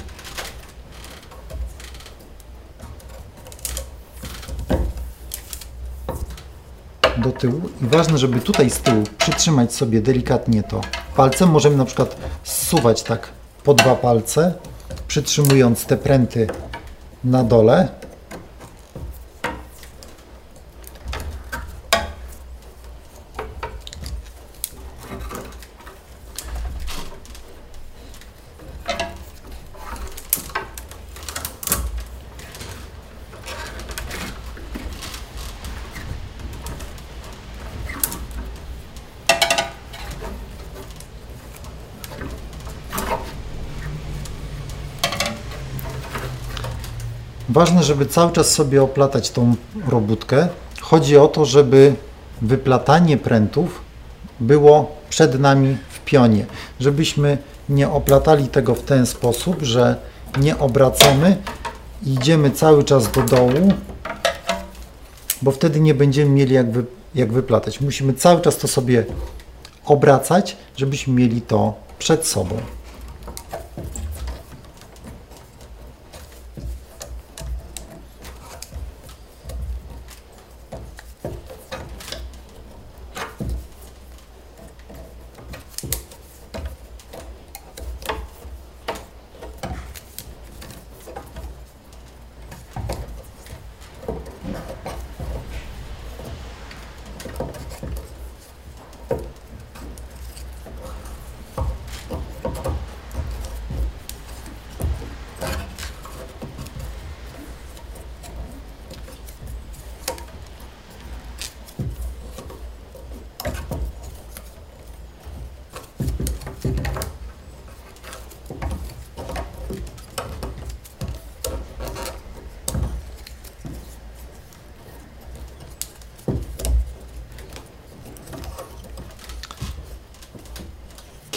do 7.18 7.32
tyłu 7.32 7.60
i 7.82 7.86
ważne, 7.86 8.18
żeby 8.18 8.40
tutaj 8.40 8.70
z 8.70 8.78
tyłu 8.78 9.04
przytrzymać 9.18 9.74
sobie 9.74 10.00
delikatnie 10.00 10.62
to 10.62 10.80
palcem. 11.16 11.50
Możemy 11.50 11.76
na 11.76 11.84
przykład 11.84 12.16
zsuwać 12.44 13.02
tak 13.02 13.28
po 13.64 13.74
dwa 13.74 13.94
palce, 13.94 14.54
przytrzymując 15.08 15.86
te 15.86 15.96
pręty 15.96 16.46
na 17.24 17.44
dole. 17.44 17.97
Ważne, 47.58 47.82
żeby 47.82 48.06
cały 48.06 48.32
czas 48.32 48.50
sobie 48.50 48.82
oplatać 48.82 49.30
tą 49.30 49.54
robótkę. 49.88 50.48
Chodzi 50.80 51.16
o 51.16 51.28
to, 51.28 51.44
żeby 51.44 51.94
wyplatanie 52.42 53.16
prętów 53.16 53.80
było 54.40 54.96
przed 55.10 55.40
nami 55.40 55.76
w 55.90 56.00
pionie, 56.00 56.46
żebyśmy 56.80 57.38
nie 57.68 57.88
oplatali 57.88 58.48
tego 58.48 58.74
w 58.74 58.82
ten 58.82 59.06
sposób, 59.06 59.62
że 59.62 59.96
nie 60.40 60.58
obracamy 60.58 61.36
idziemy 62.06 62.50
cały 62.50 62.84
czas 62.84 63.12
do 63.12 63.22
dołu, 63.22 63.72
bo 65.42 65.50
wtedy 65.50 65.80
nie 65.80 65.94
będziemy 65.94 66.30
mieli 66.30 66.54
jak, 66.54 66.72
wy, 66.72 66.84
jak 67.14 67.32
wyplatać. 67.32 67.80
Musimy 67.80 68.14
cały 68.14 68.40
czas 68.40 68.56
to 68.56 68.68
sobie 68.68 69.04
obracać, 69.84 70.56
żebyśmy 70.76 71.14
mieli 71.14 71.42
to 71.42 71.74
przed 71.98 72.26
sobą. 72.26 72.56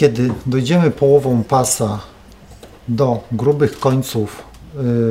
Kiedy 0.02 0.30
dojdziemy 0.46 0.90
połową 0.90 1.44
pasa 1.44 2.00
do 2.88 3.20
grubych 3.32 3.80
końców 3.80 4.42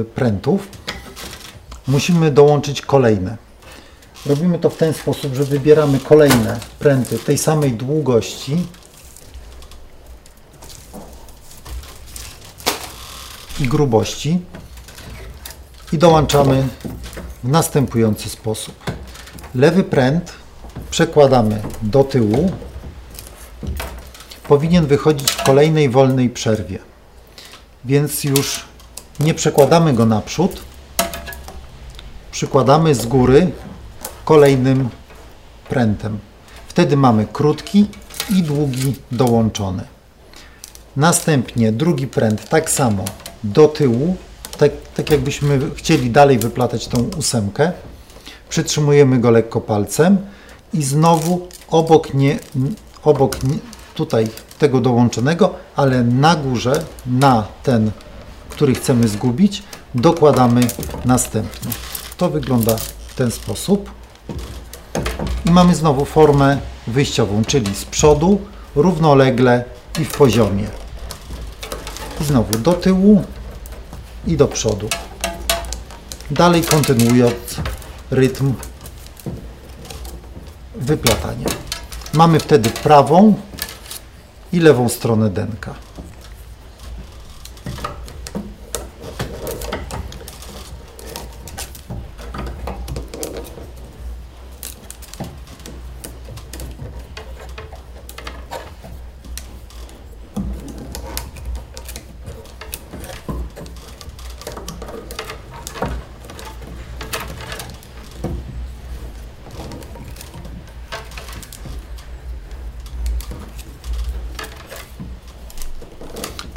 y, 0.01 0.05
prętów, 0.05 0.67
musimy 1.87 2.31
dołączyć 2.31 2.81
kolejne. 2.81 3.37
Robimy 4.25 4.59
to 4.59 4.69
w 4.69 4.77
ten 4.77 4.93
sposób, 4.93 5.33
że 5.33 5.43
wybieramy 5.43 5.99
kolejne 5.99 6.59
pręty 6.79 7.19
tej 7.19 7.37
samej 7.37 7.71
długości 7.71 8.57
i 13.59 13.67
grubości 13.67 14.41
i 15.93 15.97
dołączamy 15.97 16.67
w 17.43 17.49
następujący 17.49 18.29
sposób. 18.29 18.75
Lewy 19.55 19.83
pręt 19.83 20.33
przekładamy 20.89 21.61
do 21.81 22.03
tyłu 22.03 22.51
powinien 24.51 24.85
wychodzić 24.85 25.31
w 25.31 25.43
kolejnej 25.43 25.89
wolnej 25.89 26.29
przerwie. 26.29 26.79
Więc 27.85 28.23
już 28.23 28.65
nie 29.19 29.33
przekładamy 29.33 29.93
go 29.93 30.05
naprzód, 30.05 30.61
przykładamy 32.31 32.95
z 32.95 33.05
góry 33.05 33.51
kolejnym 34.25 34.89
prętem. 35.69 36.19
Wtedy 36.67 36.97
mamy 36.97 37.27
krótki 37.33 37.85
i 38.29 38.43
długi 38.43 38.95
dołączony. 39.11 39.83
Następnie 40.95 41.71
drugi 41.71 42.07
pręt 42.07 42.49
tak 42.49 42.69
samo 42.69 43.05
do 43.43 43.67
tyłu, 43.67 44.15
tak, 44.57 44.71
tak 44.95 45.11
jakbyśmy 45.11 45.59
chcieli 45.75 46.09
dalej 46.09 46.39
wyplatać 46.39 46.87
tą 46.87 47.09
ósemkę. 47.17 47.71
Przytrzymujemy 48.49 49.19
go 49.19 49.31
lekko 49.31 49.61
palcem 49.61 50.17
i 50.73 50.83
znowu 50.83 51.47
obok, 51.69 52.13
nie, 52.13 52.39
obok 53.03 53.37
tutaj 53.95 54.27
tego 54.59 54.81
dołączonego, 54.81 55.53
ale 55.75 56.03
na 56.03 56.35
górze, 56.35 56.83
na 57.05 57.43
ten, 57.63 57.91
który 58.49 58.75
chcemy 58.75 59.07
zgubić, 59.07 59.63
dokładamy 59.95 60.61
następny. 61.05 61.71
To 62.17 62.29
wygląda 62.29 62.75
w 63.07 63.15
ten 63.15 63.31
sposób. 63.31 63.91
I 65.45 65.51
mamy 65.51 65.75
znowu 65.75 66.05
formę 66.05 66.57
wyjściową, 66.87 67.45
czyli 67.45 67.75
z 67.75 67.85
przodu, 67.85 68.41
równolegle 68.75 69.63
i 69.99 70.05
w 70.05 70.11
poziomie. 70.17 70.67
I 72.21 72.23
znowu 72.23 72.57
do 72.57 72.73
tyłu 72.73 73.23
i 74.27 74.37
do 74.37 74.47
przodu. 74.47 74.89
Dalej 76.31 76.63
kontynuując 76.63 77.55
rytm 78.11 78.53
wyplatania. 80.75 81.47
Mamy 82.13 82.39
wtedy 82.39 82.69
prawą 82.69 83.33
i 84.53 84.59
lewą 84.59 84.89
stronę 84.89 85.29
denka. 85.29 85.73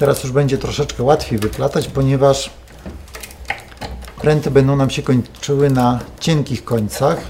Teraz 0.05 0.23
już 0.23 0.33
będzie 0.33 0.59
troszeczkę 0.59 1.03
łatwiej 1.03 1.39
wyplatać, 1.39 1.89
ponieważ 1.89 2.51
pręty 4.21 4.51
będą 4.51 4.77
nam 4.77 4.91
się 4.91 5.03
kończyły 5.03 5.71
na 5.71 6.01
cienkich 6.21 6.65
końcach. 6.65 7.21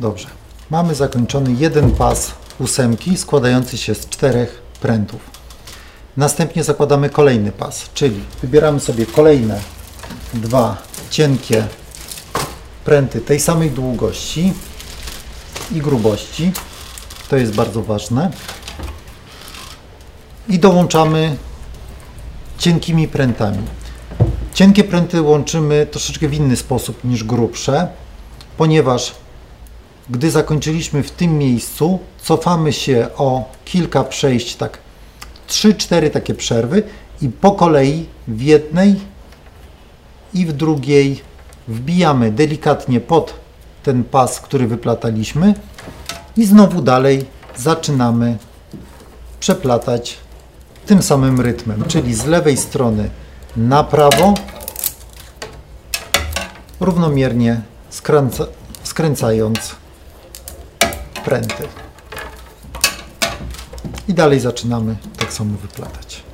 Dobrze. 0.00 0.28
Mamy 0.70 0.94
zakończony 0.94 1.52
jeden 1.52 1.90
pas 1.90 2.37
ósemki 2.58 3.16
składający 3.16 3.78
się 3.78 3.94
z 3.94 4.08
czterech 4.08 4.62
prętów. 4.80 5.20
Następnie 6.16 6.64
zakładamy 6.64 7.10
kolejny 7.10 7.52
pas, 7.52 7.90
czyli 7.94 8.20
wybieramy 8.42 8.80
sobie 8.80 9.06
kolejne 9.06 9.60
dwa 10.34 10.76
cienkie 11.10 11.66
pręty 12.84 13.20
tej 13.20 13.40
samej 13.40 13.70
długości 13.70 14.52
i 15.72 15.80
grubości. 15.80 16.52
To 17.28 17.36
jest 17.36 17.54
bardzo 17.54 17.82
ważne. 17.82 18.30
I 20.48 20.58
dołączamy 20.58 21.36
cienkimi 22.58 23.08
prętami. 23.08 23.62
Cienkie 24.54 24.84
pręty 24.84 25.22
łączymy 25.22 25.86
troszeczkę 25.90 26.28
w 26.28 26.34
inny 26.34 26.56
sposób 26.56 27.04
niż 27.04 27.24
grubsze, 27.24 27.88
ponieważ 28.56 29.14
gdy 30.10 30.30
zakończyliśmy 30.30 31.02
w 31.02 31.10
tym 31.10 31.38
miejscu, 31.38 31.98
cofamy 32.22 32.72
się 32.72 33.08
o 33.16 33.44
kilka 33.64 34.04
przejść, 34.04 34.56
tak 34.56 34.78
3-4 35.48 36.10
takie 36.10 36.34
przerwy 36.34 36.82
i 37.22 37.28
po 37.28 37.52
kolei 37.52 38.06
w 38.28 38.42
jednej 38.42 39.00
i 40.34 40.46
w 40.46 40.52
drugiej 40.52 41.20
wbijamy 41.68 42.32
delikatnie 42.32 43.00
pod 43.00 43.34
ten 43.82 44.04
pas, 44.04 44.40
który 44.40 44.66
wyplataliśmy 44.66 45.54
i 46.36 46.46
znowu 46.46 46.82
dalej 46.82 47.24
zaczynamy 47.56 48.38
przeplatać 49.40 50.18
tym 50.86 51.02
samym 51.02 51.40
rytmem, 51.40 51.84
czyli 51.88 52.14
z 52.14 52.26
lewej 52.26 52.56
strony 52.56 53.10
na 53.56 53.84
prawo, 53.84 54.34
równomiernie 56.80 57.60
skręca, 57.90 58.46
skręcając 58.84 59.77
pręty. 61.28 61.68
I 64.08 64.14
dalej 64.14 64.40
zaczynamy 64.40 64.96
tak 65.18 65.32
samo 65.32 65.58
wyplatać. 65.58 66.27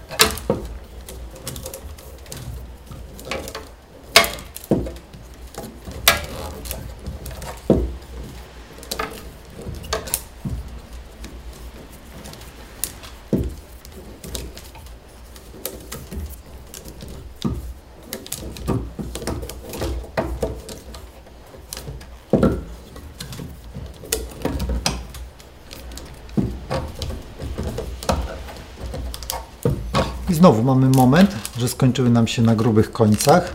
Mamy 30.64 30.88
moment, 30.88 31.34
że 31.58 31.68
skończyły 31.68 32.10
nam 32.10 32.26
się 32.26 32.42
na 32.42 32.56
grubych 32.56 32.92
końcach. 32.92 33.54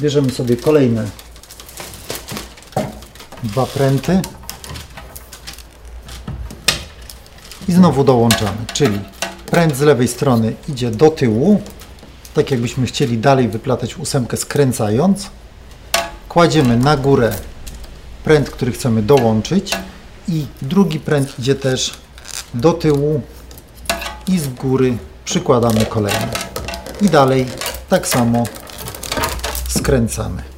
Bierzemy 0.00 0.30
sobie 0.30 0.56
kolejne 0.56 1.06
dwa 3.42 3.66
pręty 3.66 4.22
i 7.68 7.72
znowu 7.72 8.04
dołączamy, 8.04 8.58
czyli 8.72 9.00
pręt 9.50 9.76
z 9.76 9.80
lewej 9.80 10.08
strony 10.08 10.54
idzie 10.68 10.90
do 10.90 11.10
tyłu, 11.10 11.62
tak 12.34 12.50
jakbyśmy 12.50 12.86
chcieli 12.86 13.18
dalej 13.18 13.48
wyplatać 13.48 13.98
ósemkę 13.98 14.36
skręcając. 14.36 15.30
Kładziemy 16.28 16.76
na 16.76 16.96
górę 16.96 17.32
pręt, 18.24 18.50
który 18.50 18.72
chcemy 18.72 19.02
dołączyć 19.02 19.72
i 20.28 20.46
drugi 20.62 21.00
pręt 21.00 21.38
idzie 21.38 21.54
też 21.54 21.94
do 22.54 22.72
tyłu 22.72 23.20
i 24.28 24.38
z 24.38 24.48
góry 24.48 24.98
przykładamy 25.24 25.86
kolejny. 25.86 26.28
I 27.00 27.08
dalej 27.08 27.46
tak 27.88 28.08
samo 28.08 28.44
skręcamy. 29.68 30.51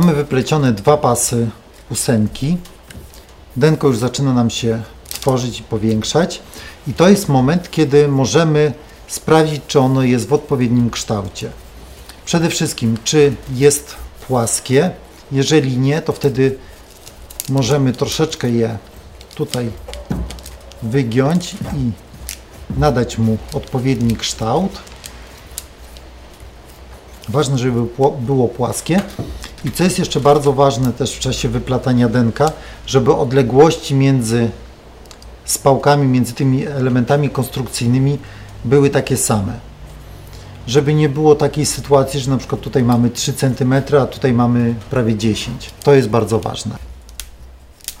Mamy 0.00 0.14
wyplecione 0.14 0.72
dwa 0.72 0.96
pasy 0.96 1.50
ósemki. 1.90 2.56
Denko 3.56 3.86
już 3.86 3.98
zaczyna 3.98 4.34
nam 4.34 4.50
się 4.50 4.82
tworzyć 5.08 5.60
i 5.60 5.62
powiększać. 5.62 6.42
I 6.88 6.94
to 6.94 7.08
jest 7.08 7.28
moment, 7.28 7.70
kiedy 7.70 8.08
możemy 8.08 8.72
sprawdzić, 9.08 9.62
czy 9.66 9.80
ono 9.80 10.02
jest 10.02 10.28
w 10.28 10.32
odpowiednim 10.32 10.90
kształcie. 10.90 11.50
Przede 12.24 12.48
wszystkim, 12.48 12.96
czy 13.04 13.34
jest 13.54 13.94
płaskie. 14.26 14.90
Jeżeli 15.32 15.78
nie, 15.78 16.02
to 16.02 16.12
wtedy 16.12 16.58
możemy 17.48 17.92
troszeczkę 17.92 18.50
je 18.50 18.78
tutaj 19.34 19.70
wygiąć 20.82 21.54
i 21.54 21.90
nadać 22.78 23.18
mu 23.18 23.38
odpowiedni 23.54 24.16
kształt. 24.16 24.78
Ważne, 27.28 27.58
żeby 27.58 27.80
było 28.20 28.48
płaskie. 28.48 29.00
I 29.64 29.72
co 29.72 29.84
jest 29.84 29.98
jeszcze 29.98 30.20
bardzo 30.20 30.52
ważne 30.52 30.92
też 30.92 31.12
w 31.12 31.18
czasie 31.18 31.48
wyplatania 31.48 32.08
denka, 32.08 32.52
żeby 32.86 33.14
odległości 33.14 33.94
między 33.94 34.50
spałkami, 35.44 36.08
między 36.08 36.32
tymi 36.32 36.66
elementami 36.66 37.30
konstrukcyjnymi 37.30 38.18
były 38.64 38.90
takie 38.90 39.16
same. 39.16 39.52
Żeby 40.66 40.94
nie 40.94 41.08
było 41.08 41.34
takiej 41.34 41.66
sytuacji, 41.66 42.20
że 42.20 42.30
na 42.30 42.36
przykład 42.36 42.60
tutaj 42.60 42.82
mamy 42.82 43.10
3 43.10 43.32
cm, 43.32 43.74
a 44.02 44.06
tutaj 44.06 44.32
mamy 44.32 44.74
prawie 44.90 45.16
10. 45.16 45.70
To 45.84 45.94
jest 45.94 46.08
bardzo 46.08 46.38
ważne. 46.40 46.76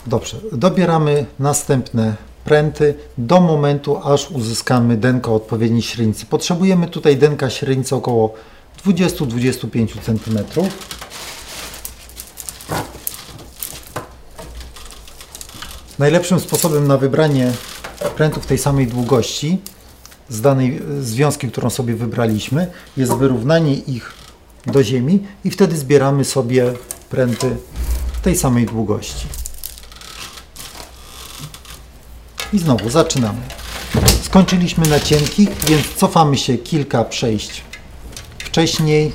Dobrze, 0.06 0.36
dobieramy 0.52 1.26
następne 1.38 2.14
pręty 2.44 2.94
do 3.18 3.40
momentu, 3.40 4.00
aż 4.04 4.30
uzyskamy 4.30 4.96
denko 4.96 5.34
odpowiedniej 5.34 5.82
średnicy. 5.82 6.26
Potrzebujemy 6.26 6.86
tutaj 6.86 7.16
denka 7.16 7.50
średnicy 7.50 7.96
około 7.96 8.34
20-25 8.84 10.00
cm. 10.00 10.38
Najlepszym 15.98 16.40
sposobem 16.40 16.86
na 16.86 16.96
wybranie 16.96 17.52
prętów 18.16 18.46
tej 18.46 18.58
samej 18.58 18.86
długości 18.86 19.58
z 20.28 20.40
danej 20.40 20.82
związki, 21.00 21.48
którą 21.48 21.70
sobie 21.70 21.94
wybraliśmy, 21.94 22.70
jest 22.96 23.12
wyrównanie 23.12 23.74
ich 23.74 24.12
do 24.66 24.84
ziemi 24.84 25.26
i 25.44 25.50
wtedy 25.50 25.76
zbieramy 25.76 26.24
sobie 26.24 26.72
pręty 27.10 27.56
tej 28.22 28.36
samej 28.36 28.66
długości. 28.66 29.26
I 32.52 32.58
znowu 32.58 32.90
zaczynamy. 32.90 33.40
Skończyliśmy 34.22 34.86
na 34.88 35.00
cienkich, 35.00 35.48
więc 35.68 35.94
cofamy 35.96 36.36
się 36.36 36.58
kilka 36.58 37.04
przejść 37.04 37.62
wcześniej, 38.56 39.12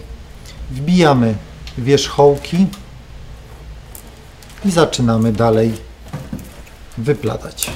wbijamy 0.72 1.36
wierzchołki 1.78 2.68
i 4.66 4.72
zaczynamy 4.72 5.34
dalej 5.34 5.74
wyplatać. 6.98 7.70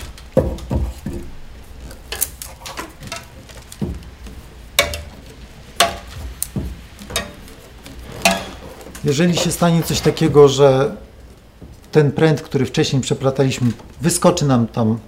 Jeżeli 9.04 9.38
się 9.38 9.52
stanie 9.52 9.84
coś 9.84 10.00
takiego, 10.00 10.48
że 10.48 10.96
ten 11.92 12.12
pręt, 12.12 12.42
który 12.42 12.66
wcześniej 12.66 13.02
przeplataliśmy, 13.02 13.72
wyskoczy 14.02 14.46
nam 14.46 14.68
tam 14.68 15.00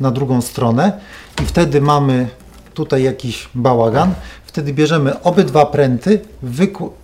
na 0.00 0.10
drugą 0.10 0.42
stronę 0.42 1.00
i 1.42 1.46
wtedy 1.46 1.80
mamy 1.80 2.28
tutaj 2.74 3.02
jakiś 3.02 3.48
bałagan, 3.54 4.14
wtedy 4.54 4.72
bierzemy 4.72 5.22
obydwa 5.22 5.66
pręty, 5.66 6.20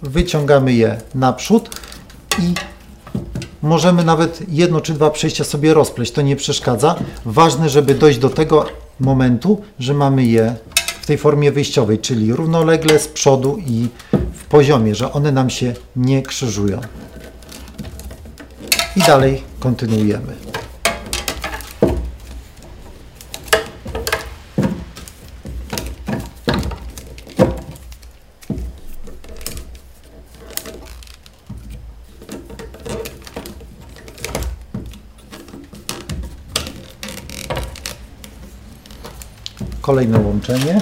wyciągamy 0.03 0.73
je 0.73 1.01
naprzód 1.15 1.71
i 2.39 2.55
możemy 3.63 4.05
nawet 4.05 4.43
jedno 4.49 4.81
czy 4.81 4.93
dwa 4.93 5.11
przejścia 5.11 5.45
sobie 5.45 5.75
rozpleść, 5.75 6.13
to 6.13 6.23
nie 6.23 6.37
przeszkadza. 6.37 6.95
Ważne, 7.25 7.69
żeby 7.69 7.95
dojść 7.95 8.19
do 8.19 8.31
tego 8.31 8.67
momentu, 9.01 9.63
że 9.79 9.95
mamy 9.95 10.25
je 10.25 10.55
w 11.03 11.07
tej 11.07 11.19
formie 11.19 11.53
wyjściowej, 11.53 11.99
czyli 11.99 12.33
równolegle 12.33 12.99
z 12.99 13.09
przodu 13.09 13.59
i 13.67 13.89
w 14.13 14.45
poziomie, 14.45 14.95
że 14.95 15.13
one 15.13 15.33
nam 15.33 15.51
się 15.51 15.75
nie 15.97 16.23
krzyżują. 16.23 16.81
I 18.97 19.01
dalej 19.01 19.43
kontynuujemy. 19.61 20.33
Kolejne 39.91 40.19
łączenie. 40.19 40.81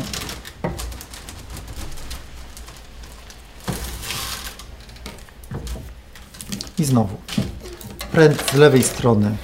I 6.79 6.85
znowu 6.85 7.17
pręt 8.13 8.51
z 8.53 8.55
lewej 8.55 8.83
strony 8.83 9.37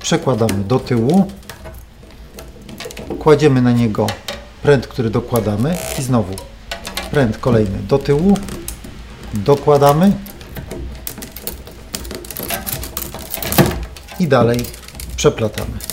przekładamy 0.00 0.64
do 0.64 0.78
tyłu. 0.80 1.32
Kładziemy 3.18 3.62
na 3.62 3.72
niego 3.72 4.06
pręt, 4.62 4.86
który 4.86 5.10
dokładamy 5.10 5.76
i 5.98 6.02
znowu 6.02 6.34
pręt 7.10 7.38
kolejny 7.38 7.78
do 7.78 7.98
tyłu. 7.98 8.38
Dokładamy 9.34 10.12
i 14.20 14.28
dalej 14.28 14.64
przeplatamy. 15.16 15.87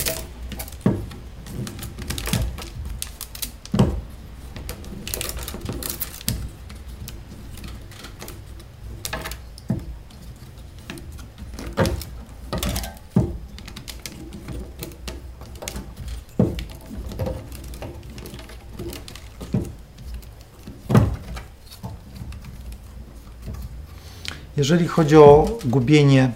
Jeżeli 24.66 24.88
chodzi 24.88 25.18
o 25.18 25.48
gubienie 25.66 26.32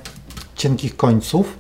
cienkich 0.55 0.97
końców, 0.97 1.57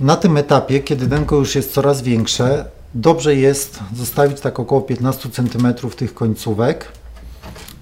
na 0.00 0.16
tym 0.16 0.36
etapie, 0.36 0.80
kiedy 0.80 1.06
denko 1.06 1.36
już 1.36 1.54
jest 1.54 1.72
coraz 1.72 2.02
większe, 2.02 2.64
dobrze 2.94 3.34
jest 3.34 3.78
zostawić 3.96 4.40
tak 4.40 4.60
około 4.60 4.80
15 4.80 5.28
cm 5.28 5.74
tych 5.96 6.14
końcówek 6.14 6.88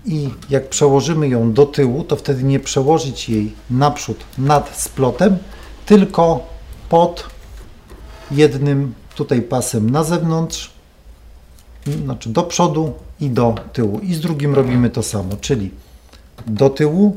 i 0.05 0.31
jak 0.51 0.69
przełożymy 0.69 1.29
ją 1.29 1.53
do 1.53 1.67
tyłu, 1.67 2.05
to 2.05 2.17
wtedy 2.17 2.43
nie 2.43 2.61
przełożyć 2.61 3.29
jej 3.29 3.53
naprzód 3.71 4.19
nad 4.39 4.79
splotem, 4.79 5.39
tylko 5.87 6.47
pod 6.89 7.27
jednym 8.31 8.95
tutaj 9.15 9.43
pasem 9.43 9.91
na 9.91 10.05
zewnątrz, 10.05 10.71
znaczy 12.05 12.29
do 12.29 12.43
przodu 12.43 12.93
i 13.21 13.31
do 13.31 13.55
tyłu. 13.73 14.01
I 14.01 14.15
z 14.15 14.21
drugim 14.21 14.55
robimy 14.55 14.91
to 14.91 15.03
samo, 15.03 15.37
czyli 15.41 15.71
do 16.47 16.71
tyłu 16.71 17.17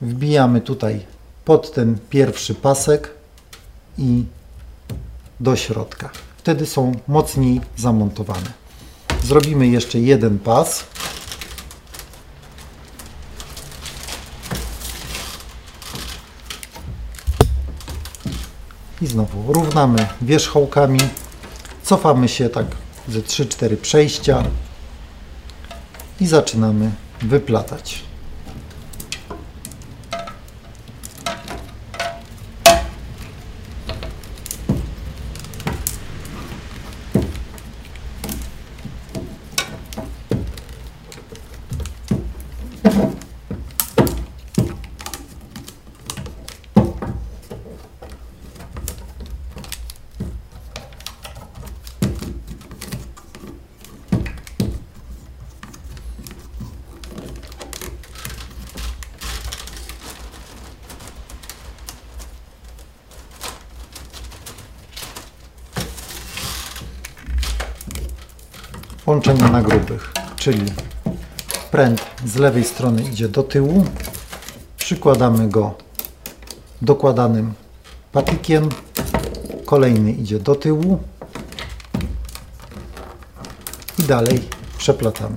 wbijamy 0.00 0.60
tutaj 0.60 1.06
pod 1.44 1.72
ten 1.72 1.98
pierwszy 2.10 2.54
pasek 2.54 3.10
i 3.98 4.24
do 5.40 5.56
środka. 5.56 6.10
Wtedy 6.36 6.66
są 6.66 6.92
mocniej 7.08 7.60
zamontowane. 7.76 8.52
Zrobimy 9.24 9.66
jeszcze 9.66 9.98
jeden 9.98 10.38
pas. 10.38 10.84
I 19.02 19.06
znowu 19.06 19.52
równamy 19.52 20.06
wierzchołkami. 20.22 21.00
Cofamy 21.82 22.28
się 22.28 22.48
tak 22.48 22.66
ze 23.08 23.20
3-4 23.20 23.76
przejścia 23.76 24.44
i 26.20 26.26
zaczynamy 26.26 26.90
wyplatać. 27.22 28.07
Łączenie 69.18 69.50
na 69.50 69.62
grubych, 69.62 70.12
czyli 70.36 70.72
pręt 71.70 72.04
z 72.26 72.36
lewej 72.36 72.64
strony 72.64 73.02
idzie 73.02 73.28
do 73.28 73.42
tyłu, 73.42 73.84
przykładamy 74.76 75.48
go 75.48 75.74
dokładanym 76.82 77.52
patykiem, 78.12 78.68
kolejny 79.64 80.12
idzie 80.12 80.38
do 80.38 80.54
tyłu. 80.54 80.98
I 83.98 84.02
dalej 84.02 84.40
przeplatamy. 84.78 85.36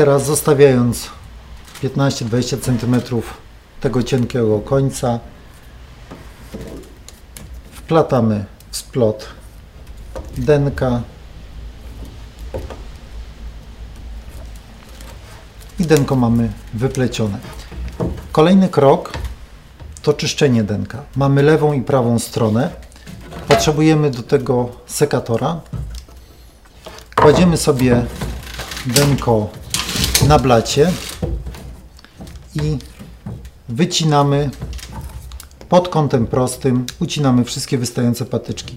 Teraz 0.00 0.26
zostawiając 0.26 1.10
15-20 1.82 2.60
cm 2.60 3.22
tego 3.80 4.02
cienkiego 4.02 4.58
końca 4.58 5.18
wplatamy 7.72 8.44
w 8.70 8.76
splot 8.76 9.26
denka 10.38 11.00
i 15.78 15.86
denko 15.86 16.16
mamy 16.16 16.52
wyplecione. 16.74 17.38
Kolejny 18.32 18.68
krok 18.68 19.12
to 20.02 20.12
czyszczenie 20.12 20.64
denka. 20.64 21.02
Mamy 21.16 21.42
lewą 21.42 21.72
i 21.72 21.82
prawą 21.82 22.18
stronę. 22.18 22.70
Potrzebujemy 23.48 24.10
do 24.10 24.22
tego 24.22 24.68
sekatora. 24.86 25.60
Kładziemy 27.14 27.56
sobie 27.56 28.04
denko 28.86 29.59
na 30.28 30.38
blacie 30.38 30.92
i 32.54 32.78
wycinamy 33.68 34.50
pod 35.68 35.88
kątem 35.88 36.26
prostym, 36.26 36.86
ucinamy 37.00 37.44
wszystkie 37.44 37.78
wystające 37.78 38.24
patyczki. 38.24 38.76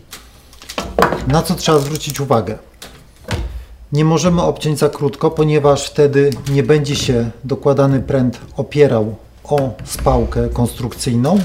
Na 1.28 1.42
co 1.42 1.56
trzeba 1.56 1.80
zwrócić 1.80 2.20
uwagę? 2.20 2.58
Nie 3.92 4.06
możemy 4.06 4.42
obciąć 4.42 4.80
za 4.80 4.90
krótko, 4.90 5.32
ponieważ 5.32 5.90
wtedy 5.90 6.30
nie 6.52 6.64
będzie 6.64 6.96
się 6.96 7.32
dokładany 7.44 8.00
pręt 8.00 8.40
opierał 8.58 9.16
o 9.44 9.74
spałkę 9.86 10.50
konstrukcyjną. 10.50 11.40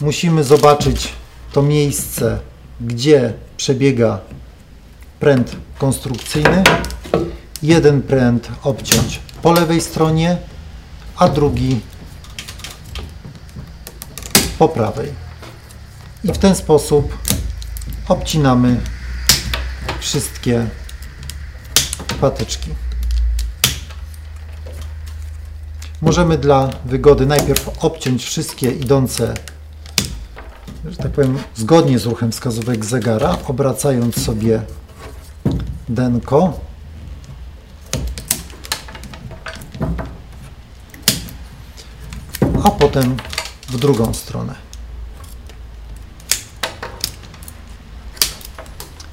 Musimy 0.00 0.44
zobaczyć 0.44 1.12
to 1.52 1.62
miejsce, 1.62 2.38
gdzie 2.80 3.32
przebiega 3.56 4.18
pręt 5.20 5.56
konstrukcyjny 5.78 6.62
jeden 7.62 8.02
pręt 8.02 8.48
obciąć 8.62 9.20
po 9.42 9.52
lewej 9.52 9.80
stronie, 9.80 10.36
a 11.16 11.28
drugi 11.28 11.80
po 14.58 14.68
prawej. 14.68 15.12
I 16.24 16.32
w 16.32 16.38
ten 16.38 16.54
sposób 16.54 17.18
obcinamy 18.08 18.80
wszystkie 20.00 20.66
patyczki. 22.20 22.70
Możemy 26.00 26.38
dla 26.38 26.70
wygody 26.84 27.26
najpierw 27.26 27.84
obciąć 27.84 28.24
wszystkie 28.24 28.70
idące, 28.70 29.34
że 30.84 30.96
tak 30.96 31.12
powiem, 31.12 31.38
zgodnie 31.56 31.98
z 31.98 32.06
ruchem 32.06 32.32
wskazówek 32.32 32.84
zegara, 32.84 33.38
obracając 33.46 34.24
sobie 34.24 34.62
denko 35.88 36.69
a 42.64 42.70
potem 42.70 43.16
w 43.68 43.78
drugą 43.78 44.14
stronę. 44.14 44.54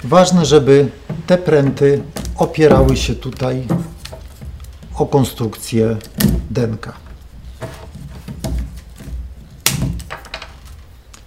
Ważne, 0.03 0.45
żeby 0.45 0.91
te 1.27 1.37
pręty 1.37 2.03
opierały 2.35 2.97
się 2.97 3.15
tutaj 3.15 3.67
o 4.95 5.05
konstrukcję 5.05 5.97
denka. 6.49 6.93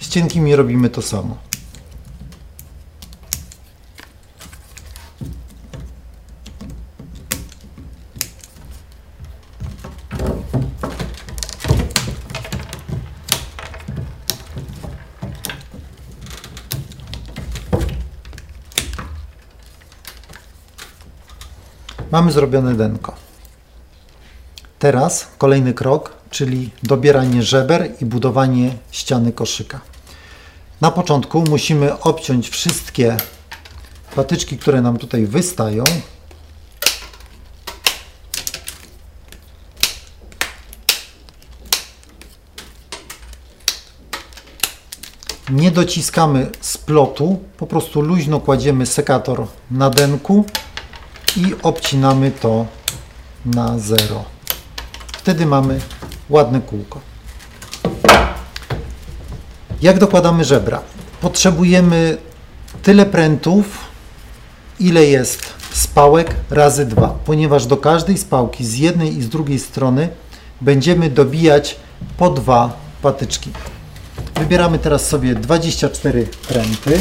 Z 0.00 0.08
cienkimi 0.08 0.56
robimy 0.56 0.90
to 0.90 1.02
samo. 1.02 1.49
Mamy 22.10 22.32
zrobione 22.32 22.74
denko. 22.74 23.14
Teraz 24.78 25.28
kolejny 25.38 25.74
krok, 25.74 26.12
czyli 26.30 26.70
dobieranie 26.82 27.42
żeber 27.42 27.90
i 28.00 28.04
budowanie 28.04 28.74
ściany 28.90 29.32
koszyka. 29.32 29.80
Na 30.80 30.90
początku 30.90 31.44
musimy 31.50 32.00
obciąć 32.00 32.48
wszystkie 32.48 33.16
patyczki, 34.14 34.58
które 34.58 34.82
nam 34.82 34.98
tutaj 34.98 35.26
wystają. 35.26 35.84
Nie 45.50 45.70
dociskamy 45.70 46.50
splotu, 46.60 47.40
po 47.56 47.66
prostu 47.66 48.00
luźno 48.00 48.40
kładziemy 48.40 48.86
sekator 48.86 49.46
na 49.70 49.90
denku 49.90 50.44
i 51.36 51.54
obcinamy 51.62 52.30
to 52.30 52.66
na 53.46 53.78
zero. 53.78 54.24
Wtedy 55.12 55.46
mamy 55.46 55.80
ładne 56.30 56.60
kółko. 56.60 57.00
Jak 59.82 59.98
dokładamy 59.98 60.44
żebra? 60.44 60.82
Potrzebujemy 61.20 62.18
tyle 62.82 63.06
prętów, 63.06 63.78
ile 64.80 65.04
jest 65.04 65.42
spałek 65.72 66.34
razy 66.50 66.86
2, 66.86 67.08
ponieważ 67.24 67.66
do 67.66 67.76
każdej 67.76 68.18
spałki 68.18 68.64
z 68.64 68.78
jednej 68.78 69.18
i 69.18 69.22
z 69.22 69.28
drugiej 69.28 69.58
strony 69.58 70.08
będziemy 70.60 71.10
dobijać 71.10 71.76
po 72.16 72.30
dwa 72.30 72.76
patyczki. 73.02 73.50
Wybieramy 74.34 74.78
teraz 74.78 75.08
sobie 75.08 75.34
24 75.34 76.26
pręty. 76.48 77.00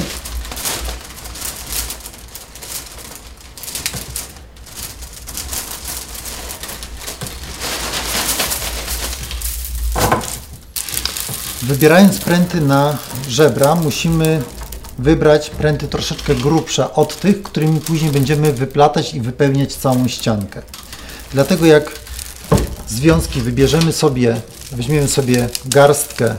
Wybierając 11.69 12.19
pręty 12.19 12.61
na 12.61 12.97
żebra, 13.27 13.75
musimy 13.75 14.41
wybrać 14.97 15.49
pręty 15.49 15.87
troszeczkę 15.87 16.35
grubsze 16.35 16.93
od 16.93 17.19
tych, 17.19 17.43
którymi 17.43 17.79
później 17.79 18.11
będziemy 18.11 18.53
wyplatać 18.53 19.13
i 19.13 19.21
wypełniać 19.21 19.75
całą 19.75 20.07
ściankę. 20.07 20.61
Dlatego 21.33 21.65
jak 21.65 21.91
związki 22.87 23.41
wybierzemy 23.41 23.93
sobie, 23.93 24.41
weźmiemy 24.71 25.07
sobie 25.07 25.49
garstkę 25.65 26.35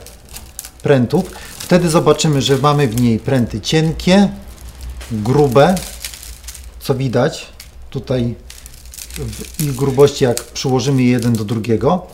prętów, 0.82 1.24
wtedy 1.58 1.90
zobaczymy, 1.90 2.42
że 2.42 2.58
mamy 2.58 2.88
w 2.88 3.00
niej 3.00 3.18
pręty 3.18 3.60
cienkie, 3.60 4.28
grube, 5.12 5.74
co 6.80 6.94
widać 6.94 7.46
tutaj 7.90 8.34
w 9.18 9.60
ich 9.60 9.74
grubości, 9.74 10.24
jak 10.24 10.44
przyłożymy 10.44 11.02
jeden 11.02 11.32
do 11.32 11.44
drugiego. 11.44 12.06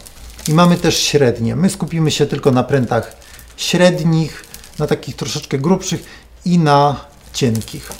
I 0.48 0.54
mamy 0.54 0.76
też 0.76 0.98
średnie. 0.98 1.56
My 1.56 1.70
skupimy 1.70 2.10
się 2.10 2.26
tylko 2.26 2.50
na 2.50 2.64
prętach 2.64 3.16
średnich, 3.56 4.44
na 4.78 4.86
takich 4.86 5.16
troszeczkę 5.16 5.58
grubszych 5.58 6.04
i 6.44 6.58
na 6.58 7.04
cienkich. 7.32 7.92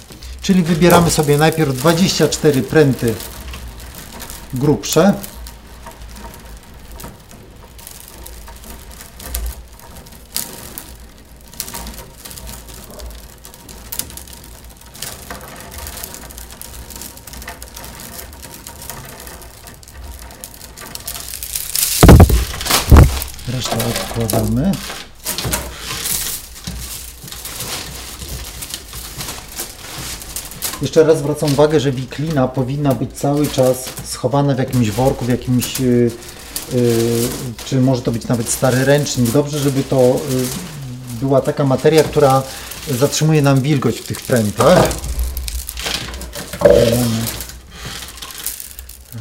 Czyli 0.43 0.63
wybieramy 0.63 1.11
sobie 1.11 1.39
najpierw 1.39 1.77
24 1.77 2.63
pręty 2.63 3.15
grubsze. 4.55 5.15
Resztę 23.49 23.77
odkładamy. 23.77 24.73
Jeszcze 30.97 31.13
raz 31.13 31.19
zwracam 31.19 31.53
uwagę, 31.53 31.81
że 31.81 31.93
wiklina 31.93 32.49
powinna 32.49 32.95
być 32.95 33.13
cały 33.13 33.47
czas 33.47 33.85
schowana 34.05 34.55
w 34.55 34.59
jakimś 34.59 34.91
worku, 34.91 35.25
w 35.25 35.29
jakimś, 35.29 35.81
yy, 35.81 36.11
yy, 36.73 36.81
czy 37.65 37.81
może 37.81 38.03
to 38.03 38.13
być 38.13 38.29
nawet 38.29 38.49
stary 38.49 38.85
ręcznik. 38.85 39.31
Dobrze, 39.31 39.59
żeby 39.59 39.83
to 39.83 40.21
yy, 40.31 40.47
była 41.21 41.41
taka 41.41 41.65
materia, 41.65 42.03
która 42.03 42.43
zatrzymuje 42.91 43.43
nam 43.43 43.61
wilgoć 43.61 43.99
w 43.99 44.07
tych 44.07 44.21
prętach. 44.21 44.89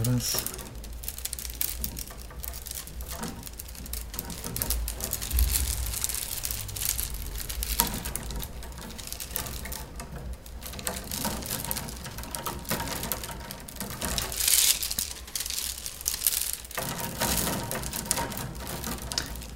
Raz. 0.05 0.54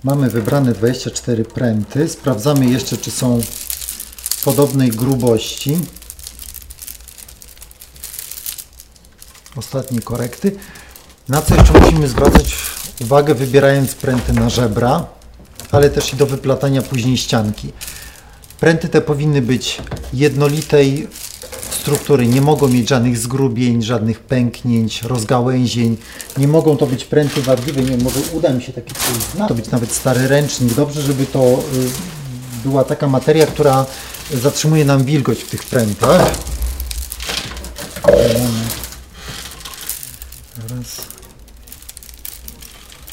Mamy 0.10 0.30
wybrane 0.30 0.74
24 0.74 1.43
pręty. 1.45 2.10
Sprawdzamy 2.10 2.65
jeszcze, 2.65 2.98
czy 2.98 3.12
są 3.12 3.41
podobnej 4.43 4.91
grubości. 4.91 5.78
Ostatnie 9.56 10.02
korekty. 10.02 10.56
Na 11.28 11.41
co 11.41 11.56
jeszcze 11.56 11.80
musimy 11.80 12.08
zwracać 12.08 12.56
uwagę, 13.02 13.36
wybierając 13.36 13.95
pręty 13.95 14.34
na 14.34 14.50
żebra, 14.50 15.06
ale 15.72 15.89
też 15.89 16.13
i 16.13 16.15
do 16.15 16.26
wyplatania 16.26 16.82
później 16.82 17.17
ścianki. 17.17 17.72
Pręty 18.60 18.89
te 18.89 19.02
powinny 19.02 19.41
być 19.41 19.82
jednolitej 20.13 21.08
struktury, 21.89 22.28
nie 22.28 22.41
mogą 22.41 22.67
mieć 22.67 22.89
żadnych 22.89 23.17
zgrubień, 23.17 23.82
żadnych 23.84 24.19
pęknięć, 24.19 25.02
rozgałęzień. 25.02 25.97
Nie 26.38 26.47
mogą 26.47 26.78
to 26.78 26.88
być 26.88 27.06
pręty 27.06 27.41
wadliwe, 27.41 27.82
nie 27.82 28.04
może 28.04 28.19
uda 28.34 28.54
mi 28.54 28.63
się 28.63 28.73
taki 28.73 28.93
coś 28.93 29.23
znaleźć. 29.34 29.47
To 29.47 29.56
być 29.56 29.71
nawet 29.71 29.91
stary 29.91 30.28
ręcznik. 30.28 30.73
Dobrze, 30.73 31.02
żeby 31.02 31.25
to 31.25 31.39
y, 31.43 32.63
była 32.63 32.84
taka 32.84 33.08
materia, 33.08 33.45
która 33.45 33.86
zatrzymuje 34.34 34.86
nam 34.86 35.04
wilgoć 35.04 35.39
w 35.43 35.49
tych 35.49 35.63
prętach. 35.63 36.21
Raz. 40.56 41.02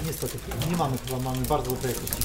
Niestety 0.06 0.38
nie 0.70 0.76
mamy 0.76 0.96
chyba, 1.06 1.18
mamy 1.18 1.46
bardzo 1.46 1.70
dobre 1.70 1.88
jakości. 1.88 2.22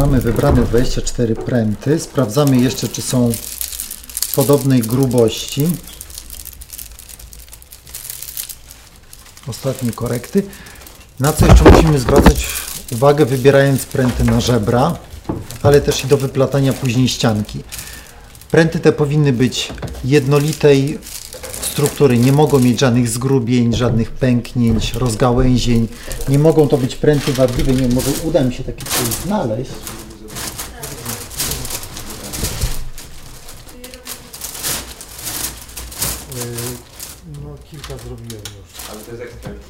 Mamy 0.00 0.20
wybrane 0.20 0.62
24 0.62 1.34
pręty. 1.34 1.98
Sprawdzamy 1.98 2.56
jeszcze, 2.56 2.88
czy 2.88 3.02
są 3.02 3.32
podobnej 4.36 4.80
grubości. 4.80 5.68
Ostatnie 9.46 9.92
korekty. 9.92 10.42
Na 11.18 11.32
co 11.32 11.46
jeszcze 11.46 11.70
musimy 11.70 11.98
zwracać 11.98 12.46
uwagę, 12.92 13.26
wybierając 13.26 13.84
pręty 13.86 14.24
na 14.24 14.40
żebra, 14.40 14.96
ale 15.62 15.80
też 15.80 16.04
i 16.04 16.06
do 16.06 16.16
wyplatania 16.16 16.72
później 16.72 17.08
ścianki. 17.08 17.62
Pręty 18.50 18.78
te 18.78 18.92
powinny 18.92 19.32
być 19.32 19.72
jednolitej 20.04 20.98
struktury, 21.72 22.18
nie 22.18 22.32
mogą 22.32 22.58
mieć 22.58 22.80
żadnych 22.80 23.08
zgrubień, 23.08 23.74
żadnych 23.74 24.10
pęknięć, 24.10 24.94
rozgałęzień. 24.94 25.88
Nie 26.28 26.38
mogą 26.38 26.68
to 26.68 26.78
być 26.78 26.96
pręty 26.96 27.32
wadliwe, 27.32 27.72
nie 27.72 27.94
może 27.94 28.10
uda 28.24 28.44
mi 28.44 28.54
się 28.54 28.64
taki 28.64 28.84
coś 28.84 29.14
znaleźć. 29.24 29.70
No 37.42 37.48
kilka 37.70 37.88
zrobiłem 37.88 38.42
już. 38.42 38.90
Ale 38.90 39.00
to 39.00 39.10
jest 39.10 39.22
ekspert, 39.22 39.62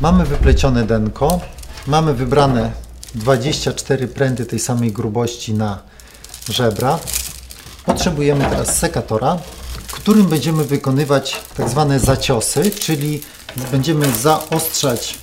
Mamy 0.00 0.24
wyplecione 0.24 0.86
denko, 0.86 1.40
mamy 1.86 2.14
wybrane 2.14 2.72
24 3.14 4.08
pręty 4.08 4.46
tej 4.46 4.58
samej 4.58 4.92
grubości 4.92 5.54
na 5.54 5.82
żebra. 6.48 6.98
Potrzebujemy 7.86 8.44
teraz 8.50 8.78
sekatora, 8.78 9.38
którym 10.08 10.26
będziemy 10.26 10.64
wykonywać 10.64 11.40
tak 11.56 11.68
zwane 11.68 12.00
zaciosy, 12.00 12.70
czyli 12.70 13.20
będziemy 13.72 14.12
zaostrzać 14.12 15.18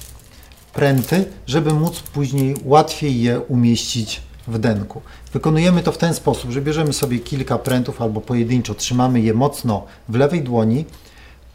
pręty, 0.73 1.25
żeby 1.47 1.73
móc 1.73 1.99
później 1.99 2.55
łatwiej 2.63 3.21
je 3.21 3.39
umieścić 3.39 4.21
w 4.47 4.59
denku. 4.59 5.01
Wykonujemy 5.33 5.83
to 5.83 5.91
w 5.91 5.97
ten 5.97 6.13
sposób, 6.13 6.51
że 6.51 6.61
bierzemy 6.61 6.93
sobie 6.93 7.19
kilka 7.19 7.57
prętów 7.57 8.01
albo 8.01 8.21
pojedynczo, 8.21 8.75
trzymamy 8.75 9.21
je 9.21 9.33
mocno 9.33 9.83
w 10.09 10.15
lewej 10.15 10.41
dłoni, 10.41 10.85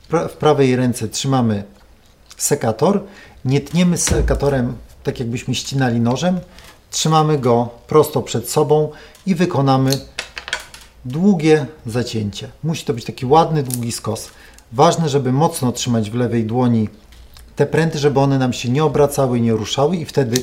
w 0.09 0.33
prawej 0.33 0.77
ręce 0.77 1.09
trzymamy 1.09 1.65
sekator, 2.37 3.03
nie 3.45 3.61
tniemy 3.61 3.99
sekatorem 3.99 4.77
tak 5.03 5.21
jakbyśmy 5.21 5.55
ścinali 5.55 6.01
nożem, 6.01 6.41
trzymamy 6.91 7.39
go 7.39 7.69
prosto 7.87 8.23
przed 8.23 8.51
sobą 8.51 8.91
i 9.27 9.35
wykonamy 9.35 9.99
długie 11.05 11.67
zacięcie. 11.87 12.49
Musi 12.65 12.85
to 12.85 12.95
być 12.95 13.05
taki 13.05 13.27
ładny, 13.27 13.63
długi 13.63 13.93
skos. 13.93 14.31
Ważne, 14.73 15.09
żeby 15.09 15.33
mocno 15.33 15.73
trzymać 15.73 16.11
w 16.11 16.15
lewej 16.15 16.45
dłoni 16.45 16.89
te 17.57 17.67
pręty, 17.67 17.99
żeby 17.99 18.21
one 18.21 18.39
nam 18.39 18.53
się 18.53 18.69
nie 18.69 18.85
obracały, 18.85 19.41
nie 19.41 19.53
ruszały 19.53 19.97
i 19.97 20.05
wtedy 20.05 20.43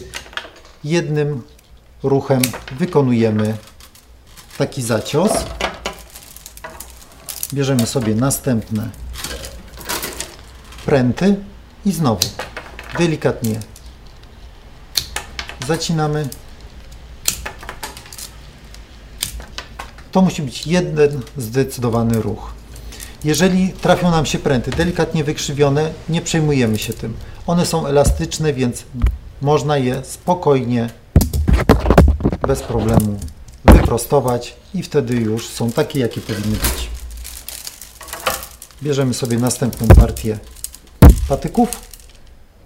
jednym 0.83 1.41
ruchem 2.03 2.41
wykonujemy 2.79 3.57
taki 4.57 4.81
zacios. 4.81 5.31
Bierzemy 7.53 7.85
sobie 7.85 8.15
następne 8.15 8.89
pręty 10.85 11.35
i 11.85 11.91
znowu 11.91 12.27
delikatnie 12.97 13.59
zacinamy. 15.67 16.27
To 20.11 20.21
musi 20.21 20.41
być 20.41 20.67
jeden 20.67 21.21
zdecydowany 21.37 22.21
ruch. 22.21 22.51
Jeżeli 23.23 23.69
trafią 23.69 24.11
nam 24.11 24.25
się 24.25 24.39
pręty 24.39 24.71
delikatnie 24.71 25.23
wykrzywione, 25.23 25.89
nie 26.09 26.21
przejmujemy 26.21 26.77
się 26.77 26.93
tym. 26.93 27.13
One 27.47 27.65
są 27.65 27.87
elastyczne, 27.87 28.53
więc 28.53 28.83
można 29.41 29.77
je 29.77 30.03
spokojnie, 30.03 30.89
bez 32.47 32.61
problemu 32.61 33.19
wyprostować 33.65 34.55
i 34.73 34.83
wtedy 34.83 35.15
już 35.15 35.47
są 35.47 35.71
takie, 35.71 35.99
jakie 35.99 36.21
powinny 36.21 36.57
być. 36.57 36.89
Bierzemy 38.83 39.13
sobie 39.13 39.37
następną 39.37 39.87
partię 39.87 40.39
patyków. 41.29 41.69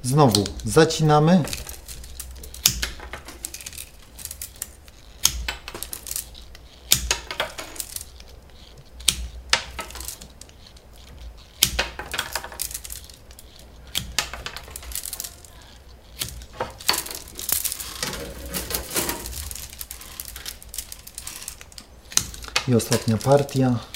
Znowu 0.03 0.43
zacinamy. 0.65 1.43
I 22.71 22.75
ostatnia 22.75 23.17
partia. 23.17 23.90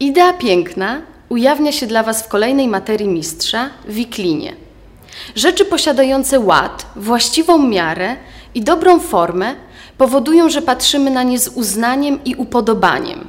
Idea 0.00 0.32
piękna 0.32 1.02
ujawnia 1.28 1.72
się 1.72 1.86
dla 1.86 2.02
Was 2.02 2.22
w 2.22 2.28
kolejnej 2.28 2.68
materii 2.68 3.08
mistrza 3.08 3.70
wiklinie. 3.88 4.56
Rzeczy 5.34 5.64
posiadające 5.64 6.40
ład, 6.40 6.86
właściwą 6.96 7.58
miarę 7.58 8.16
i 8.54 8.60
dobrą 8.60 9.00
formę 9.00 9.54
powodują, 9.98 10.48
że 10.48 10.62
patrzymy 10.62 11.10
na 11.10 11.22
nie 11.22 11.38
z 11.38 11.48
uznaniem 11.48 12.24
i 12.24 12.34
upodobaniem. 12.34 13.26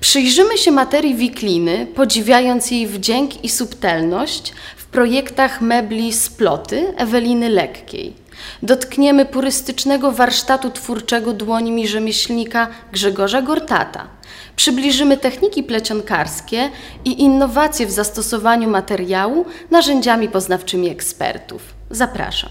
Przyjrzymy 0.00 0.58
się 0.58 0.70
materii 0.70 1.14
wikliny, 1.14 1.86
podziwiając 1.94 2.70
jej 2.70 2.86
wdzięk 2.86 3.44
i 3.44 3.48
subtelność 3.48 4.52
w 4.76 4.84
projektach 4.84 5.60
mebli 5.60 6.12
Sploty 6.12 6.94
Eweliny 6.96 7.48
Lekkiej. 7.48 8.14
Dotkniemy 8.62 9.24
purystycznego 9.26 10.12
warsztatu 10.12 10.70
twórczego 10.70 11.32
dłońmi 11.32 11.88
rzemieślnika 11.88 12.68
Grzegorza 12.92 13.42
Gortata. 13.42 14.19
Przybliżymy 14.56 15.16
techniki 15.16 15.62
plecionkarskie 15.62 16.70
i 17.04 17.22
innowacje 17.22 17.86
w 17.86 17.90
zastosowaniu 17.90 18.70
materiału 18.70 19.44
narzędziami 19.70 20.28
poznawczymi 20.28 20.88
ekspertów. 20.88 21.62
Zapraszam. 21.90 22.50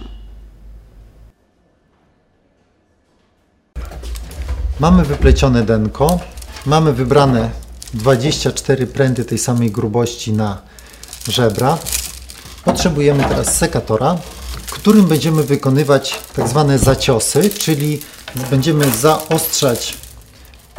Mamy 4.79 5.05
wyplecione 5.05 5.63
denko, 5.63 6.19
mamy 6.65 6.93
wybrane 6.93 7.49
24 7.93 8.87
pręty 8.87 9.25
tej 9.25 9.37
samej 9.37 9.71
grubości 9.71 10.33
na 10.33 10.61
żebra. 11.27 11.77
Potrzebujemy 12.65 13.23
teraz 13.23 13.57
sekatora, 13.57 14.17
którym 14.71 15.05
będziemy 15.05 15.43
wykonywać 15.43 16.19
tak 16.35 16.47
zwane 16.47 16.79
zaciosy, 16.79 17.49
czyli 17.49 18.01
będziemy 18.51 18.91
zaostrzać 18.91 19.97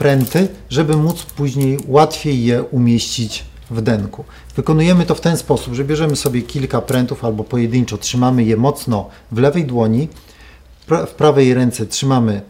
pręty, 0.00 0.48
żeby 0.70 0.96
móc 0.96 1.22
później 1.22 1.78
łatwiej 1.88 2.44
je 2.44 2.62
umieścić 2.62 3.44
w 3.70 3.80
denku. 3.80 4.24
Wykonujemy 4.56 5.06
to 5.06 5.14
w 5.14 5.20
ten 5.20 5.36
sposób, 5.36 5.74
że 5.74 5.84
bierzemy 5.84 6.16
sobie 6.16 6.42
kilka 6.42 6.80
prętów 6.80 7.24
albo 7.24 7.44
pojedynczo, 7.44 7.98
trzymamy 7.98 8.44
je 8.44 8.56
mocno 8.56 9.08
w 9.32 9.38
lewej 9.38 9.64
dłoni, 9.64 10.08
w 10.88 11.10
prawej 11.10 11.54
ręce 11.54 11.86
trzymamy 11.86 12.42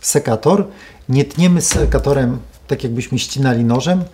sekator, 0.00 0.66
nie 1.08 1.24
tniemy 1.24 1.62
sekatorem 1.62 2.38
tak 2.66 2.84
jakbyśmy 2.84 3.18
ścinali 3.18 3.64
nożem, 3.64 4.04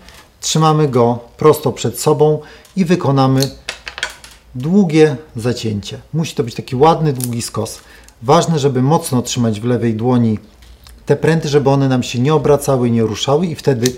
trzymamy 0.41 0.89
go 0.89 1.19
prosto 1.37 1.73
przed 1.73 2.01
sobą 2.01 2.41
i 2.77 2.85
wykonamy 2.85 3.51
długie 4.55 5.17
zacięcie. 5.37 5.99
Musi 6.13 6.35
to 6.35 6.45
być 6.45 6.55
taki 6.55 6.77
ładny, 6.77 7.13
długi 7.13 7.43
skos. 7.43 7.81
Ważne, 8.23 8.59
żeby 8.59 8.83
mocno 8.83 9.23
trzymać 9.23 9.61
w 9.61 9.65
lewej 9.65 9.95
dłoni 9.95 10.39
te 11.07 11.17
pręty, 11.17 11.49
żeby 11.49 11.71
one 11.71 11.89
nam 11.89 12.03
się 12.03 12.19
nie 12.19 12.35
obracały, 12.35 12.91
nie 12.91 13.03
ruszały 13.03 13.47
i 13.47 13.55
wtedy 13.55 13.93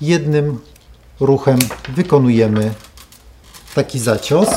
jednym 0.00 0.60
ruchem 1.20 1.58
wykonujemy 1.88 2.74
taki 3.74 3.98
zacios. 3.98 4.48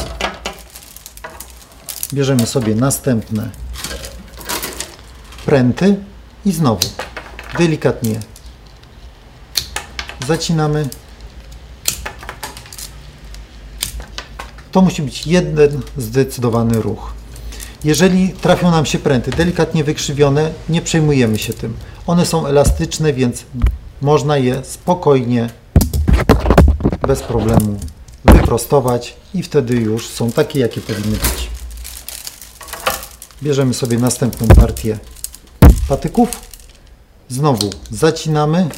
Bierzemy 2.13 2.45
sobie 2.45 2.75
następne 2.75 3.49
pręty 5.45 5.95
i 6.45 6.51
znowu 6.51 6.87
delikatnie 7.57 8.19
zacinamy. 10.27 10.89
To 14.71 14.81
musi 14.81 15.01
być 15.01 15.27
jeden 15.27 15.81
zdecydowany 15.97 16.81
ruch. 16.81 17.18
Jeżeli 17.83 18.29
trafią 18.29 18.71
nam 18.71 18.85
się 18.85 18.99
pręty 18.99 19.31
delikatnie 19.31 19.83
wykrzywione, 19.83 20.51
nie 20.69 20.81
przejmujemy 20.81 21.37
się 21.37 21.53
tym. 21.53 21.73
One 22.07 22.25
są 22.25 22.45
elastyczne, 22.45 23.13
więc 23.13 23.43
można 24.01 24.37
je 24.37 24.63
spokojnie, 24.63 25.49
bez 27.07 27.21
problemu 27.21 27.79
wyprostować 28.25 29.15
i 29.33 29.43
wtedy 29.43 29.75
już 29.75 30.07
są 30.07 30.31
takie, 30.31 30.59
jakie 30.59 30.81
powinny 30.81 31.17
być. 31.17 31.49
Bierzemy 33.43 33.73
sobie 33.73 33.97
następną 33.97 34.47
partię 34.47 34.99
patyków. 35.89 36.29
Znowu 37.29 37.69
zacinamy. 37.91 38.69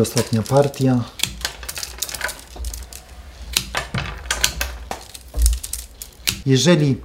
Ostatnia 0.00 0.42
partia. 0.42 1.04
Jeżeli 6.46 6.96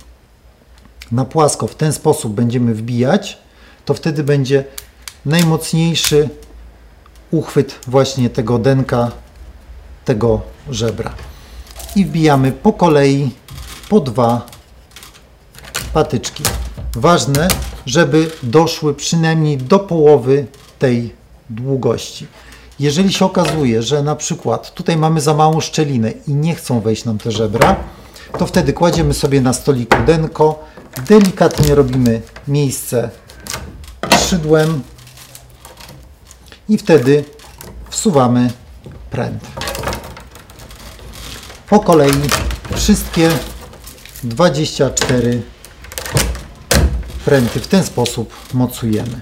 na 1.12 1.26
płasko 1.26 1.68
w 1.68 1.76
ten 1.76 1.94
sposób 1.94 2.34
będziemy 2.34 2.74
wbijać, 2.74 3.38
to 3.86 3.94
wtedy 3.94 4.24
będzie 4.24 4.66
najmocniejszy 5.26 6.30
uchwyt 7.32 7.80
właśnie 7.88 8.30
tego 8.30 8.60
denka, 8.60 9.12
tego 10.06 10.42
żebra. 10.70 11.14
I 11.96 12.06
wbijamy 12.06 12.52
po 12.52 12.74
kolei 12.74 13.32
po 13.90 14.00
dwa 14.00 14.46
patyczki. 15.94 16.44
Ważne, 16.96 17.48
żeby 17.86 18.32
doszły 18.44 18.94
przynajmniej 18.94 19.58
do 19.58 19.80
połowy 19.80 20.48
tej 20.80 21.16
długości. 21.50 22.28
Jeżeli 22.80 23.14
się 23.14 23.26
okazuje, 23.26 23.84
że 23.84 24.04
na 24.04 24.16
przykład 24.16 24.74
tutaj 24.74 24.98
mamy 24.98 25.22
za 25.22 25.34
małą 25.34 25.62
szczelinę 25.62 26.12
i 26.28 26.34
nie 26.34 26.56
chcą 26.56 26.82
wejść 26.82 27.06
nam 27.06 27.18
te 27.18 27.32
żebra, 27.32 27.76
to 28.40 28.46
wtedy 28.46 28.74
kładziemy 28.74 29.14
sobie 29.14 29.42
na 29.42 29.54
stoliku 29.54 29.98
denko, 30.06 30.64
delikatnie 31.08 31.76
robimy 31.76 32.22
miejsce 32.48 33.10
szydłem 34.34 34.84
i 36.70 36.78
wtedy 36.78 37.26
wsuwamy 37.90 38.52
pręt. 39.12 39.44
Po 41.70 41.80
kolei 41.80 42.22
wszystkie 42.76 43.30
24 44.24 45.42
pręty 47.26 47.60
w 47.60 47.68
ten 47.68 47.84
sposób 47.84 48.34
mocujemy. 48.54 49.20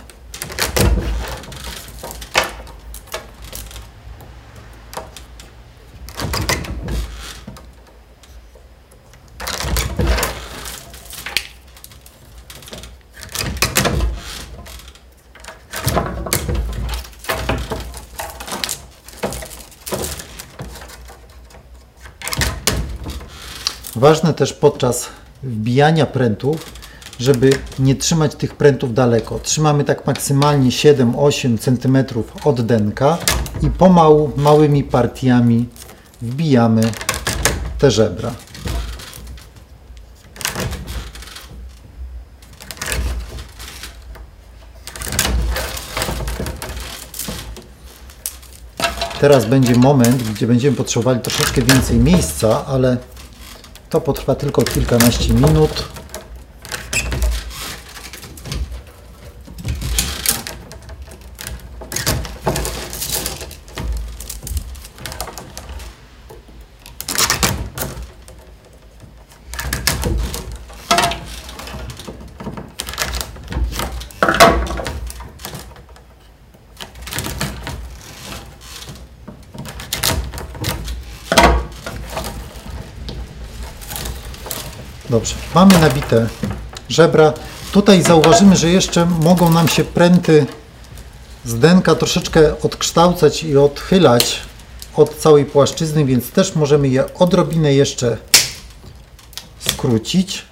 Ważne 24.01 24.33
też 24.33 24.53
podczas 24.53 25.09
wbijania 25.43 26.05
prętów, 26.05 26.65
żeby 27.19 27.49
nie 27.79 27.95
trzymać 27.95 28.35
tych 28.35 28.55
prętów 28.55 28.93
daleko. 28.93 29.39
Trzymamy 29.39 29.83
tak 29.83 30.07
maksymalnie 30.07 30.69
7-8 30.69 31.57
cm 31.57 31.97
od 32.43 32.61
denka 32.61 33.17
i 33.61 33.69
pomału, 33.69 34.31
małymi 34.37 34.83
partiami 34.83 35.69
wbijamy 36.21 36.81
te 37.79 37.91
żebra. 37.91 38.31
Teraz 49.19 49.45
będzie 49.45 49.75
moment, 49.75 50.23
gdzie 50.23 50.47
będziemy 50.47 50.77
potrzebowali 50.77 51.19
troszeczkę 51.19 51.61
więcej 51.61 51.97
miejsca, 51.97 52.65
ale 52.65 52.97
to 53.91 54.01
potrwa 54.01 54.35
tylko 54.35 54.61
kilkanaście 54.61 55.33
minut. 55.33 55.91
Dobrze, 85.11 85.35
mamy 85.55 85.79
nabite 85.79 86.27
żebra. 86.89 87.33
Tutaj 87.71 88.03
zauważymy, 88.03 88.55
że 88.55 88.69
jeszcze 88.69 89.05
mogą 89.05 89.51
nam 89.51 89.67
się 89.67 89.83
pręty 89.83 90.45
z 91.45 91.59
denka 91.59 91.95
troszeczkę 91.95 92.61
odkształcać 92.61 93.43
i 93.43 93.57
odchylać 93.57 94.39
od 94.95 95.17
całej 95.17 95.45
płaszczyzny, 95.45 96.05
więc 96.05 96.31
też 96.31 96.55
możemy 96.55 96.87
je 96.87 97.13
odrobinę 97.13 97.73
jeszcze 97.73 98.17
skrócić, 99.69 100.45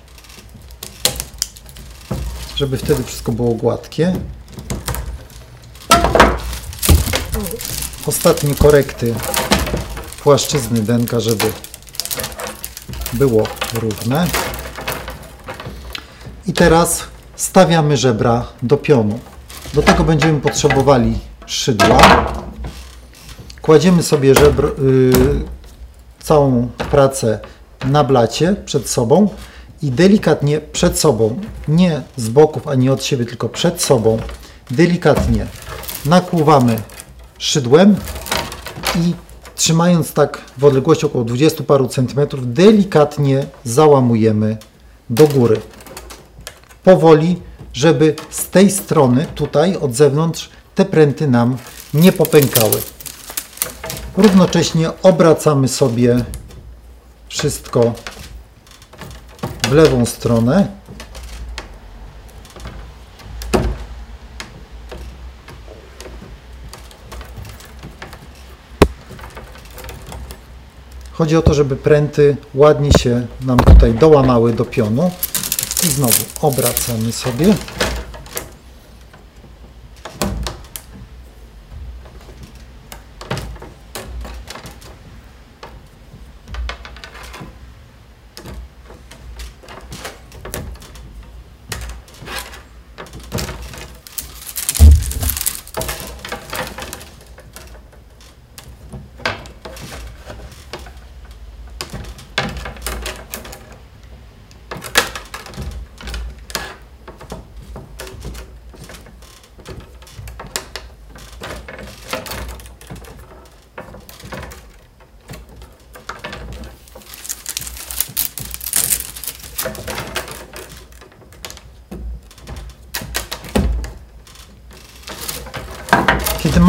żeby 2.55 2.77
wtedy 2.77 3.03
wszystko 3.03 3.31
było 3.31 3.53
gładkie. 3.53 4.13
Ostatnie 8.05 8.55
korekty 8.55 9.15
płaszczyzny 10.23 10.79
denka, 10.79 11.19
żeby 11.19 11.51
było 13.13 13.47
równe. 13.73 14.27
I 16.49 16.53
teraz 16.53 17.03
stawiamy 17.35 17.97
żebra 17.97 18.45
do 18.63 18.77
pionu. 18.77 19.19
Do 19.73 19.81
tego 19.81 20.03
będziemy 20.03 20.41
potrzebowali 20.41 21.19
szydła. 21.45 21.97
Kładziemy 23.61 24.03
sobie 24.03 24.35
żebr, 24.35 24.63
yy, 24.63 25.11
całą 26.23 26.67
pracę 26.91 27.39
na 27.85 28.03
blacie 28.03 28.55
przed 28.65 28.89
sobą 28.89 29.29
i 29.81 29.91
delikatnie 29.91 30.61
przed 30.61 30.99
sobą, 30.99 31.39
nie 31.67 32.01
z 32.17 32.29
boków 32.29 32.67
ani 32.67 32.89
od 32.89 33.03
siebie, 33.03 33.25
tylko 33.25 33.49
przed 33.49 33.81
sobą, 33.81 34.17
delikatnie 34.71 35.45
nakłuwamy 36.05 36.75
szydłem 37.37 37.95
i 38.95 39.13
trzymając 39.55 40.13
tak 40.13 40.41
w 40.57 40.65
odległości 40.65 41.05
około 41.05 41.23
20 41.23 41.63
paru 41.63 41.87
centymetrów, 41.87 42.53
delikatnie 42.53 43.45
załamujemy 43.63 44.57
do 45.09 45.27
góry. 45.27 45.61
Powoli, 46.84 47.41
żeby 47.73 48.15
z 48.30 48.49
tej 48.49 48.71
strony, 48.71 49.25
tutaj 49.36 49.75
od 49.75 49.95
zewnątrz, 49.95 50.49
te 50.75 50.86
pręty 50.86 51.27
nam 51.27 51.57
nie 51.93 52.11
popękały. 52.11 52.82
Równocześnie 54.17 54.89
obracamy 55.03 55.67
sobie 55.67 56.25
wszystko 57.27 57.93
w 59.69 59.71
lewą 59.71 60.05
stronę. 60.05 60.67
Chodzi 71.11 71.38
o 71.38 71.41
to, 71.41 71.53
żeby 71.53 71.75
pręty 71.75 72.38
ładnie 72.53 72.91
się 72.91 73.27
nam 73.41 73.59
tutaj 73.59 73.93
dołamały 73.93 74.53
do 74.53 74.65
pionu. 74.65 75.11
I 75.84 75.88
znowu 75.88 76.23
obracamy 76.41 77.11
sobie. 77.11 77.55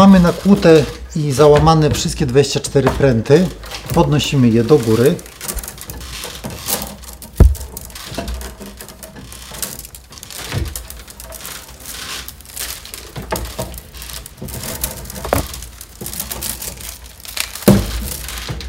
Mamy 0.01 0.21
nakłute 0.21 0.85
i 1.17 1.33
załamane 1.33 1.91
wszystkie 1.91 2.27
24 2.27 2.91
pręty, 2.91 3.49
podnosimy 3.95 4.49
je 4.49 4.65
do 4.65 4.79
góry. 4.79 5.15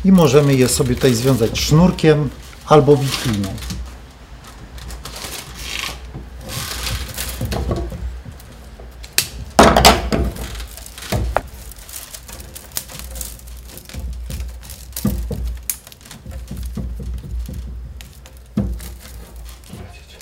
I 0.06 0.12
możemy 0.12 0.56
je 0.56 0.68
sobie 0.68 0.96
tutaj 0.96 1.14
związać 1.14 1.60
sznurkiem 1.60 2.30
albo 2.66 2.98
wikliną. 2.98 3.50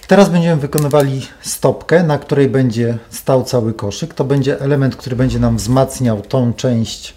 Teraz 0.09 0.29
będziemy 0.29 0.61
wykonywali 0.61 1.27
stopkę, 1.41 2.03
na 2.03 2.17
której 2.17 2.49
będzie 2.49 2.97
stał 3.09 3.43
cały 3.43 3.73
koszyk. 3.73 4.13
To 4.13 4.23
będzie 4.23 4.61
element, 4.61 4.95
który 4.95 5.15
będzie 5.15 5.39
nam 5.39 5.57
wzmacniał 5.57 6.21
tą 6.21 6.53
część 6.53 7.13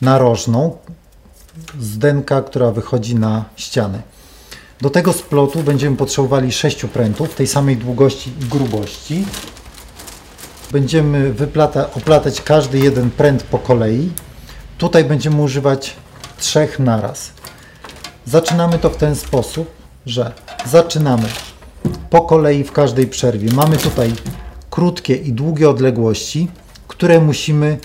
narożną 0.00 0.76
z 1.80 1.98
denka, 1.98 2.42
która 2.42 2.70
wychodzi 2.70 3.14
na 3.14 3.44
ścianę. 3.56 4.02
Do 4.80 4.90
tego 4.90 5.12
splotu 5.12 5.62
będziemy 5.62 5.96
potrzebowali 5.96 6.52
sześciu 6.52 6.88
prętów 6.88 7.34
tej 7.34 7.46
samej 7.46 7.76
długości 7.76 8.32
i 8.40 8.44
grubości. 8.44 9.26
Będziemy 10.72 11.32
wyplata, 11.32 11.90
oplatać 11.94 12.42
każdy 12.42 12.78
jeden 12.78 13.10
pręt 13.10 13.42
po 13.42 13.58
kolei. 13.58 14.12
Tutaj 14.78 15.04
będziemy 15.04 15.42
używać 15.42 15.96
trzech 16.38 16.78
naraz. 16.78 17.30
Zaczynamy 18.26 18.78
to 18.78 18.90
w 18.90 18.96
ten 18.96 19.16
sposób, 19.16 19.70
że 20.06 20.32
zaczynamy 20.66 21.28
po 22.10 22.22
kolei 22.22 22.64
w 22.64 22.72
każdej 22.72 23.06
przerwie. 23.06 23.52
Mamy 23.52 23.76
tutaj 23.76 24.12
krótkie 24.70 25.14
i 25.14 25.32
długie 25.32 25.70
odległości, 25.70 26.48
które 26.88 27.20
musimy 27.20 27.78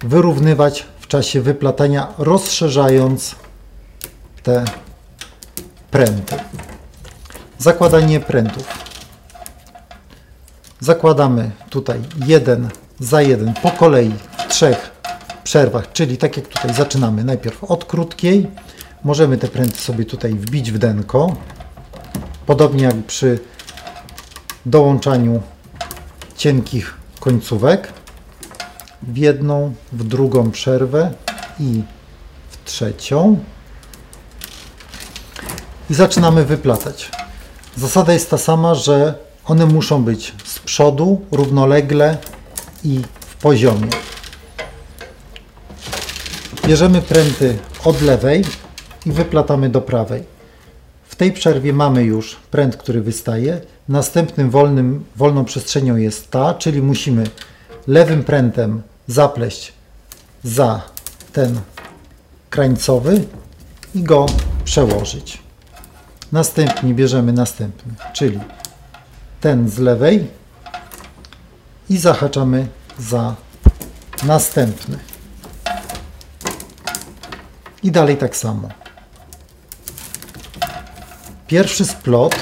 wyrównywać 0.00 0.86
w 1.00 1.06
czasie 1.06 1.40
wyplatania, 1.40 2.08
rozszerzając 2.18 3.34
te 4.42 4.64
pręty. 5.90 6.36
Zakładanie 7.58 8.20
prętów. 8.20 8.66
Zakładamy 10.80 11.50
tutaj 11.70 12.00
jeden 12.26 12.68
za 13.00 13.22
jeden 13.22 13.54
po 13.62 13.70
kolei 13.70 14.12
w 14.38 14.48
trzech 14.48 14.90
przerwach, 15.44 15.92
czyli 15.92 16.16
tak 16.16 16.36
jak 16.36 16.46
tutaj 16.46 16.74
zaczynamy 16.74 17.24
najpierw 17.24 17.64
od 17.64 17.84
krótkiej, 17.84 18.46
możemy 19.04 19.38
te 19.38 19.48
pręty 19.48 19.78
sobie 19.78 20.04
tutaj 20.04 20.34
wbić 20.34 20.72
w 20.72 20.78
denko. 20.78 21.36
Podobnie 22.48 22.84
jak 22.84 22.96
przy 23.06 23.38
dołączaniu 24.66 25.42
cienkich 26.36 26.94
końcówek 27.20 27.92
w 29.02 29.16
jedną, 29.16 29.74
w 29.92 30.04
drugą 30.04 30.50
przerwę 30.50 31.12
i 31.60 31.82
w 32.50 32.64
trzecią. 32.64 33.38
I 35.90 35.94
zaczynamy 35.94 36.44
wyplatać. 36.44 37.10
Zasada 37.76 38.12
jest 38.12 38.30
ta 38.30 38.38
sama, 38.38 38.74
że 38.74 39.14
one 39.44 39.66
muszą 39.66 40.04
być 40.04 40.34
z 40.44 40.58
przodu, 40.58 41.26
równolegle 41.30 42.16
i 42.84 43.02
w 43.20 43.36
poziomie. 43.36 43.88
Bierzemy 46.66 47.02
pręty 47.02 47.58
od 47.84 48.02
lewej 48.02 48.44
i 49.06 49.12
wyplatamy 49.12 49.68
do 49.68 49.80
prawej. 49.80 50.37
Tej 51.18 51.32
przerwie 51.32 51.72
mamy 51.72 52.04
już 52.04 52.36
pręt, 52.50 52.76
który 52.76 53.00
wystaje. 53.00 53.60
Następnym 53.88 54.50
wolnym, 54.50 55.04
wolną 55.16 55.44
przestrzenią 55.44 55.96
jest 55.96 56.30
ta, 56.30 56.54
czyli 56.54 56.82
musimy 56.82 57.24
lewym 57.86 58.24
prętem 58.24 58.82
zapleść 59.06 59.72
za 60.44 60.82
ten 61.32 61.60
krańcowy 62.50 63.24
i 63.94 64.02
go 64.02 64.26
przełożyć. 64.64 65.42
Następnie 66.32 66.94
bierzemy 66.94 67.32
następny, 67.32 67.94
czyli 68.12 68.40
ten 69.40 69.68
z 69.68 69.78
lewej 69.78 70.26
i 71.90 71.98
zahaczamy 71.98 72.66
za 72.98 73.34
następny. 74.24 74.98
I 77.82 77.90
dalej 77.90 78.16
tak 78.16 78.36
samo. 78.36 78.68
Pierwszy 81.48 81.84
splot, 81.84 82.36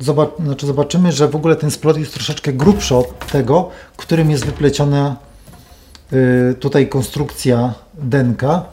zobacz, 0.00 0.30
znaczy 0.44 0.66
zobaczymy, 0.66 1.12
że 1.12 1.28
w 1.28 1.36
ogóle 1.36 1.56
ten 1.56 1.70
splot 1.70 1.96
jest 1.96 2.14
troszeczkę 2.14 2.52
grubszy 2.52 2.94
od 2.94 3.26
tego, 3.32 3.70
którym 3.96 4.30
jest 4.30 4.46
wypleciona 4.46 5.16
y, 6.12 6.54
tutaj 6.60 6.88
konstrukcja 6.88 7.74
denka. 7.94 8.64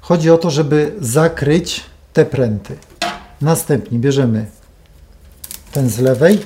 Chodzi 0.00 0.30
o 0.30 0.38
to, 0.38 0.50
żeby 0.50 0.94
zakryć 1.00 1.84
te 2.12 2.24
pręty. 2.24 2.76
Następnie 3.40 3.98
bierzemy 3.98 4.46
ten 5.72 5.90
z 5.90 5.98
lewej 5.98 6.40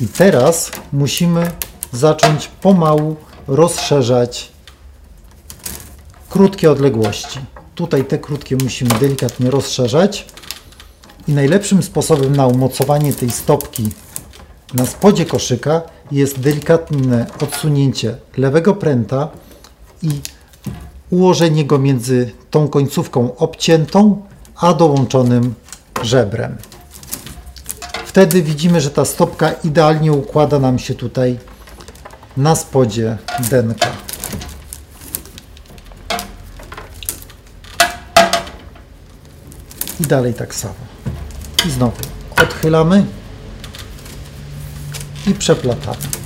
i 0.00 0.06
teraz 0.06 0.70
musimy 0.92 1.50
zacząć 1.92 2.48
pomału 2.48 3.16
rozszerzać 3.46 4.52
krótkie 6.28 6.70
odległości. 6.70 7.40
Tutaj 7.74 8.04
te 8.04 8.18
krótkie 8.18 8.56
musimy 8.62 8.90
delikatnie 9.00 9.50
rozszerzać 9.50 10.26
i 11.30 11.34
najlepszym 11.34 11.82
sposobem 11.82 12.36
na 12.36 12.46
umocowanie 12.46 13.12
tej 13.12 13.30
stopki 13.30 13.88
na 14.74 14.86
spodzie 14.86 15.26
koszyka 15.26 15.82
jest 16.10 16.40
delikatne 16.40 17.26
odsunięcie 17.42 18.16
lewego 18.36 18.74
pręta 18.74 19.28
i 20.02 20.08
ułożenie 21.10 21.64
go 21.64 21.78
między 21.78 22.32
tą 22.50 22.68
końcówką 22.68 23.36
obciętą 23.36 24.22
a 24.56 24.74
dołączonym 24.74 25.54
żebrem. 26.02 26.56
Wtedy 28.06 28.42
widzimy, 28.42 28.80
że 28.80 28.90
ta 28.90 29.04
stopka 29.04 29.52
idealnie 29.52 30.12
układa 30.12 30.58
nam 30.58 30.78
się 30.78 30.94
tutaj 30.94 31.38
na 32.36 32.56
spodzie 32.56 33.18
denka. 33.50 33.88
I 40.00 40.02
dalej 40.06 40.34
tak 40.34 40.54
samo. 40.54 40.89
I 41.66 41.70
znowu 41.70 41.96
odchylamy 42.42 43.04
i 45.26 45.34
przeplatamy. 45.34 46.19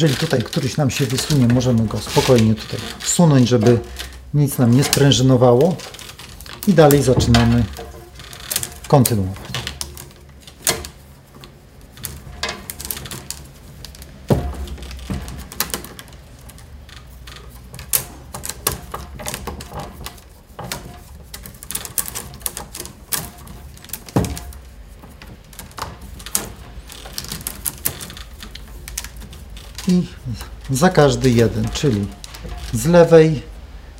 Jeżeli 0.00 0.16
tutaj 0.18 0.42
któryś 0.42 0.76
nam 0.76 0.90
się 0.90 1.06
wysunie, 1.06 1.46
możemy 1.54 1.86
go 1.86 1.98
spokojnie 1.98 2.54
tutaj 2.54 2.80
wsunąć, 2.98 3.48
żeby 3.48 3.78
nic 4.34 4.58
nam 4.58 4.74
nie 4.74 4.84
sprężynowało. 4.84 5.76
I 6.66 6.74
dalej 6.74 7.02
zaczynamy 7.02 7.64
kontynuować. 8.88 9.50
i 29.90 30.06
za 30.72 30.90
każdy 30.90 31.30
jeden, 31.30 31.68
czyli 31.68 32.06
z 32.72 32.86
lewej 32.86 33.42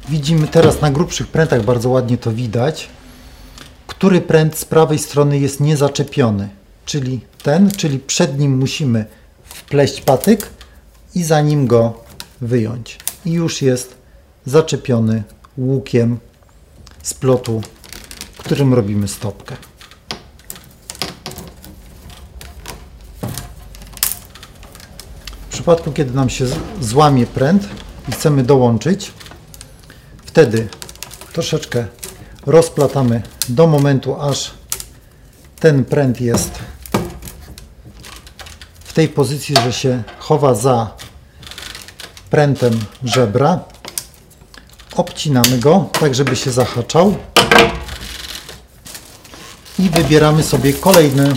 widzimy 0.08 0.46
teraz 0.46 0.80
na 0.80 0.90
grubszych 0.90 1.26
prętach 1.26 1.64
bardzo 1.64 1.88
ładnie 1.88 2.18
to 2.18 2.32
widać, 2.32 2.88
który 3.86 4.20
pręt 4.20 4.58
z 4.58 4.64
prawej 4.64 4.98
strony 4.98 5.38
jest 5.38 5.60
niezaczepiony, 5.60 6.48
czyli 6.84 7.20
ten, 7.42 7.70
czyli 7.70 7.98
przed 7.98 8.38
nim 8.38 8.58
musimy 8.58 9.04
wpleść 9.44 10.00
patyk 10.00 10.50
i 11.14 11.22
za 11.22 11.40
nim 11.40 11.66
go 11.66 12.04
wyjąć. 12.40 12.98
I 13.24 13.32
już 13.32 13.62
jest 13.62 13.94
zaczepiony 14.46 15.22
łukiem 15.58 16.18
z 17.02 17.14
plotu, 17.14 17.62
którym 18.38 18.74
robimy 18.74 19.08
stopkę. 19.08 19.56
W 25.50 25.52
przypadku, 25.52 25.92
kiedy 25.92 26.14
nam 26.14 26.30
się 26.30 26.46
złamie 26.80 27.26
pręt 27.26 27.68
i 28.08 28.12
chcemy 28.12 28.42
dołączyć, 28.42 29.12
wtedy 30.24 30.68
troszeczkę 31.32 31.86
rozplatamy 32.46 33.22
do 33.48 33.66
momentu, 33.66 34.20
aż 34.20 34.50
ten 35.60 35.84
pręt 35.84 36.20
jest 36.20 36.50
w 38.84 38.92
tej 38.92 39.08
pozycji, 39.08 39.56
że 39.64 39.72
się 39.72 40.02
chowa 40.18 40.54
za 40.54 40.90
prętem 42.30 42.80
żebra. 43.04 43.60
Obcinamy 44.96 45.58
go, 45.58 45.88
tak 46.00 46.14
żeby 46.14 46.36
się 46.36 46.50
zahaczał 46.50 47.16
i 49.78 49.90
wybieramy 49.90 50.42
sobie 50.42 50.72
kolejne 50.72 51.34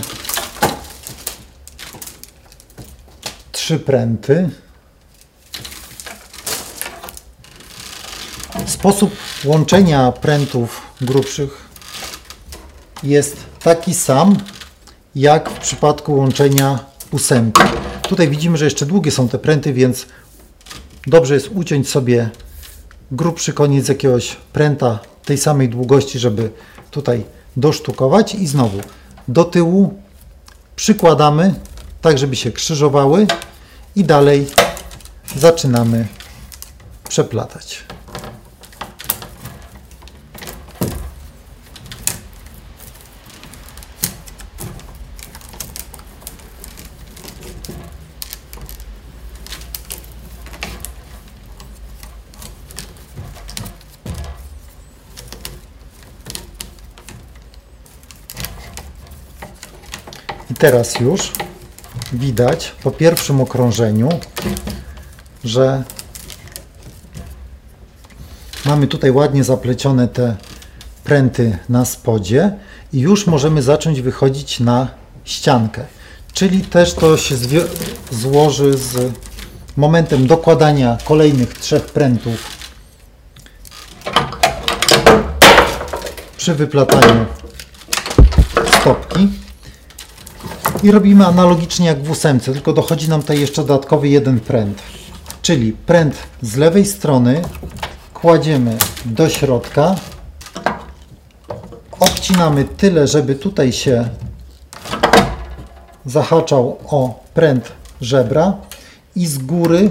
trzy 3.64 3.78
pręty. 3.78 4.50
Sposób 8.66 9.16
łączenia 9.44 10.12
prętów 10.12 10.82
grubszych 11.00 11.68
jest 13.02 13.36
taki 13.62 13.94
sam 13.94 14.36
jak 15.14 15.50
w 15.50 15.58
przypadku 15.58 16.16
łączenia 16.16 16.78
ósemki. 17.10 17.62
Tutaj 18.02 18.28
widzimy, 18.28 18.56
że 18.56 18.64
jeszcze 18.64 18.86
długie 18.86 19.10
są 19.10 19.28
te 19.28 19.38
pręty, 19.38 19.72
więc 19.72 20.06
dobrze 21.06 21.34
jest 21.34 21.50
uciąć 21.54 21.88
sobie 21.88 22.30
grubszy 23.12 23.52
koniec 23.52 23.88
jakiegoś 23.88 24.36
pręta 24.52 24.98
tej 25.24 25.38
samej 25.38 25.68
długości, 25.68 26.18
żeby 26.18 26.50
tutaj 26.90 27.24
dosztukować 27.56 28.34
i 28.34 28.46
znowu 28.46 28.80
do 29.28 29.44
tyłu 29.44 29.94
przykładamy 30.76 31.54
tak, 32.00 32.18
żeby 32.18 32.36
się 32.36 32.52
krzyżowały 32.52 33.26
i 33.96 34.04
dalej 34.04 34.46
zaczynamy 35.36 36.06
przeplatać. 37.08 37.84
I 60.50 60.54
teraz 60.54 61.00
już 61.00 61.32
widać 62.14 62.72
po 62.82 62.90
pierwszym 62.90 63.40
okrążeniu, 63.40 64.08
że 65.44 65.82
mamy 68.64 68.86
tutaj 68.86 69.10
ładnie 69.10 69.44
zaplecione 69.44 70.08
te 70.08 70.36
pręty 71.04 71.58
na 71.68 71.84
spodzie 71.84 72.52
i 72.92 73.00
już 73.00 73.26
możemy 73.26 73.62
zacząć 73.62 74.00
wychodzić 74.00 74.60
na 74.60 74.88
ściankę. 75.24 75.84
Czyli 76.32 76.60
też 76.60 76.94
to 76.94 77.16
się 77.16 77.34
złoży 78.10 78.78
z 78.78 79.12
momentem 79.76 80.26
dokładania 80.26 80.98
kolejnych 81.04 81.58
trzech 81.58 81.84
prętów 81.84 82.54
przy 86.36 86.54
wyplataniu 86.54 87.26
stopki. 88.80 89.43
I 90.84 90.90
robimy 90.90 91.26
analogicznie 91.26 91.86
jak 91.86 92.02
w 92.02 92.10
ósemce, 92.10 92.52
tylko 92.52 92.72
dochodzi 92.72 93.08
nam 93.08 93.20
tutaj 93.20 93.40
jeszcze 93.40 93.62
dodatkowy 93.62 94.08
jeden 94.08 94.40
pręt. 94.40 94.82
Czyli 95.42 95.72
pręt 95.72 96.14
z 96.42 96.56
lewej 96.56 96.86
strony 96.86 97.42
kładziemy 98.14 98.76
do 99.04 99.28
środka, 99.28 99.94
obcinamy 102.00 102.64
tyle, 102.64 103.06
żeby 103.06 103.34
tutaj 103.34 103.72
się 103.72 104.08
zahaczał 106.06 106.78
o 106.86 107.24
pręt 107.34 107.72
żebra 108.00 108.52
i 109.16 109.26
z 109.26 109.38
góry 109.38 109.90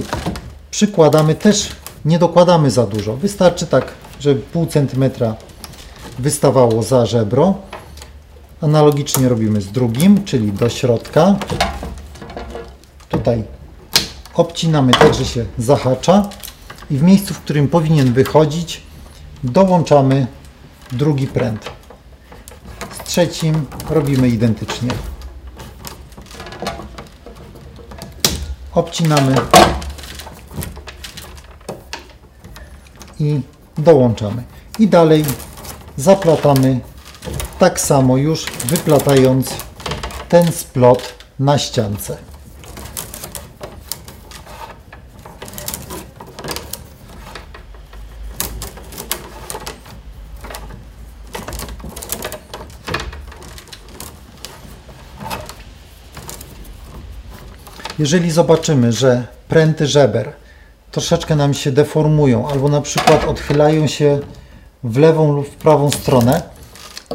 przykładamy 0.71 1.35
też, 1.35 1.69
nie 2.05 2.19
dokładamy 2.19 2.71
za 2.71 2.85
dużo. 2.85 3.17
Wystarczy 3.17 3.67
tak, 3.67 3.91
żeby 4.19 4.39
pół 4.39 4.65
centymetra 4.65 5.35
wystawało 6.19 6.83
za 6.83 7.05
żebro. 7.05 7.72
Analogicznie 8.63 9.29
robimy 9.29 9.61
z 9.61 9.71
drugim, 9.71 10.23
czyli 10.23 10.51
do 10.51 10.69
środka. 10.69 11.35
Tutaj 13.09 13.43
obcinamy 14.33 14.91
tak, 14.91 15.13
że 15.13 15.25
się 15.25 15.45
zahacza 15.57 16.29
i 16.91 16.97
w 16.97 17.03
miejscu, 17.03 17.33
w 17.33 17.39
którym 17.39 17.67
powinien 17.67 18.13
wychodzić, 18.13 18.81
dołączamy 19.43 20.27
drugi 20.91 21.27
pręt. 21.27 21.71
Z 22.91 23.07
trzecim 23.07 23.65
robimy 23.89 24.29
identycznie. 24.29 24.89
Obcinamy 28.73 29.35
i 33.19 33.41
dołączamy. 33.77 34.43
I 34.79 34.87
dalej 34.87 35.25
zaplatamy 35.97 36.79
tak 37.63 37.81
samo 37.81 38.17
już 38.17 38.45
wyplatając 38.45 39.49
ten 40.29 40.51
splot 40.51 41.13
na 41.39 41.57
ściance. 41.57 42.17
Jeżeli 57.99 58.31
zobaczymy, 58.31 58.91
że 58.91 59.27
pręty 59.47 59.87
żeber 59.87 60.33
troszeczkę 60.91 61.35
nam 61.35 61.53
się 61.53 61.71
deformują 61.71 62.49
albo 62.49 62.69
na 62.69 62.81
przykład 62.81 63.23
odchylają 63.23 63.87
się 63.87 64.19
w 64.83 64.97
lewą 64.97 65.33
lub 65.33 65.47
w 65.47 65.55
prawą 65.55 65.91
stronę, 65.91 66.52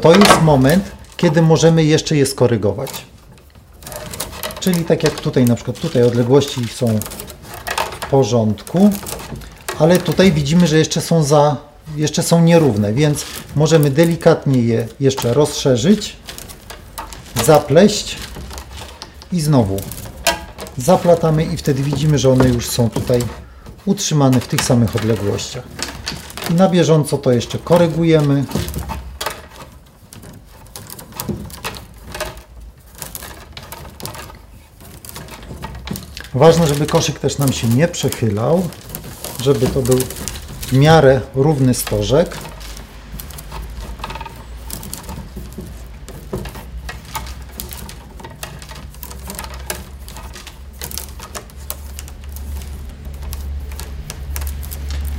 to 0.01 0.13
jest 0.13 0.41
moment, 0.41 0.83
kiedy 1.17 1.41
możemy 1.41 1.83
jeszcze 1.83 2.15
je 2.15 2.25
skorygować. 2.25 2.89
Czyli 4.59 4.85
tak 4.85 5.03
jak 5.03 5.19
tutaj, 5.21 5.45
na 5.45 5.55
przykład 5.55 5.79
tutaj 5.79 6.03
odległości 6.03 6.67
są 6.75 6.99
w 8.01 8.09
porządku, 8.09 8.89
ale 9.79 9.97
tutaj 9.97 10.31
widzimy, 10.31 10.67
że 10.67 10.77
jeszcze 10.77 11.01
są 11.01 11.23
za, 11.23 11.57
jeszcze 11.95 12.23
są 12.23 12.41
nierówne, 12.41 12.93
więc 12.93 13.25
możemy 13.55 13.89
delikatnie 13.89 14.61
je 14.61 14.87
jeszcze 14.99 15.33
rozszerzyć, 15.33 16.15
zapleść 17.45 18.17
i 19.31 19.41
znowu 19.41 19.79
zaplatamy 20.77 21.45
i 21.45 21.57
wtedy 21.57 21.83
widzimy, 21.83 22.17
że 22.17 22.29
one 22.29 22.49
już 22.49 22.67
są 22.67 22.89
tutaj 22.89 23.21
utrzymane 23.85 24.39
w 24.39 24.47
tych 24.47 24.61
samych 24.61 24.95
odległościach. 24.95 25.63
I 26.49 26.53
na 26.53 26.69
bieżąco 26.69 27.17
to 27.17 27.31
jeszcze 27.31 27.57
korygujemy. 27.57 28.43
Ważne, 36.39 36.67
żeby 36.67 36.85
koszyk 36.85 37.19
też 37.19 37.37
nam 37.37 37.53
się 37.53 37.67
nie 37.67 37.87
przechylał, 37.87 38.69
żeby 39.41 39.67
to 39.67 39.81
był 39.81 39.99
w 40.61 40.73
miarę 40.73 41.21
równy 41.35 41.73
stożek. 41.73 42.37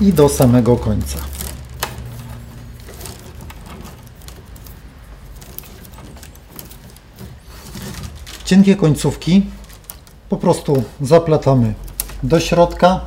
i 0.01 0.13
do 0.13 0.29
samego 0.29 0.77
końca. 0.77 1.19
Cienkie 8.45 8.77
końcówki 8.77 9.47
po 10.31 10.37
prostu 10.37 10.83
zaplatamy 11.03 11.75
do 12.23 12.41
środka, 12.41 13.01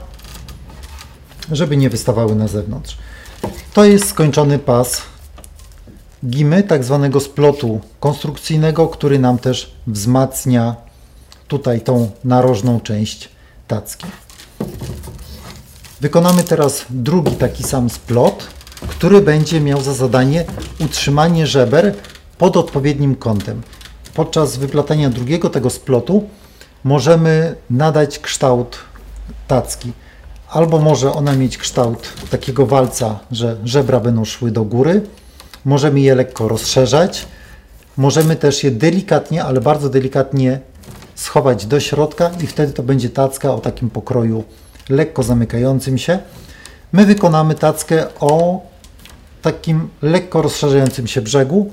żeby 1.51 1.77
nie 1.77 1.89
wystawały 1.89 2.35
na 2.35 2.47
zewnątrz. 2.47 2.97
To 3.73 3.85
jest 3.85 4.09
skończony 4.09 4.59
pas 4.59 5.01
gimy, 6.25 6.63
tak 6.63 6.83
zwanego 6.83 7.19
splotu 7.19 7.81
konstrukcyjnego, 7.99 8.87
który 8.87 9.19
nam 9.19 9.37
też 9.37 9.73
wzmacnia 9.87 10.75
tutaj 11.47 11.81
tą 11.81 12.11
narożną 12.23 12.79
część 12.79 13.29
tacki. 13.67 14.05
Wykonamy 16.01 16.43
teraz 16.43 16.85
drugi 16.89 17.35
taki 17.35 17.63
sam 17.63 17.89
splot, 17.89 18.47
który 18.87 19.21
będzie 19.21 19.61
miał 19.61 19.81
za 19.81 19.93
zadanie 19.93 20.45
utrzymanie 20.79 21.47
żeber 21.47 21.95
pod 22.37 22.57
odpowiednim 22.57 23.15
kątem. 23.15 23.61
Podczas 24.13 24.57
wyplatania 24.57 25.09
drugiego 25.09 25.49
tego 25.49 25.69
splotu 25.69 26.23
możemy 26.83 27.55
nadać 27.69 28.19
kształt 28.19 28.77
tacki. 29.47 29.93
Albo 30.49 30.79
może 30.79 31.13
ona 31.13 31.35
mieć 31.35 31.57
kształt 31.57 32.13
takiego 32.29 32.65
walca, 32.65 33.19
że 33.31 33.57
żebra 33.63 33.99
będą 33.99 34.25
szły 34.25 34.51
do 34.51 34.63
góry. 34.63 35.01
Możemy 35.65 35.99
je 35.99 36.15
lekko 36.15 36.47
rozszerzać. 36.47 37.25
Możemy 37.97 38.35
też 38.35 38.63
je 38.63 38.71
delikatnie, 38.71 39.43
ale 39.43 39.61
bardzo 39.61 39.89
delikatnie 39.89 40.59
schować 41.15 41.65
do 41.65 41.79
środka 41.79 42.31
i 42.43 42.47
wtedy 42.47 42.73
to 42.73 42.83
będzie 42.83 43.09
tacka 43.09 43.53
o 43.53 43.59
takim 43.59 43.89
pokroju 43.89 44.43
lekko 44.89 45.23
zamykającym 45.23 45.97
się. 45.97 46.19
My 46.91 47.05
wykonamy 47.05 47.55
tackę 47.55 48.05
o 48.19 48.61
takim 49.41 49.89
lekko 50.01 50.41
rozszerzającym 50.41 51.07
się 51.07 51.21
brzegu. 51.21 51.71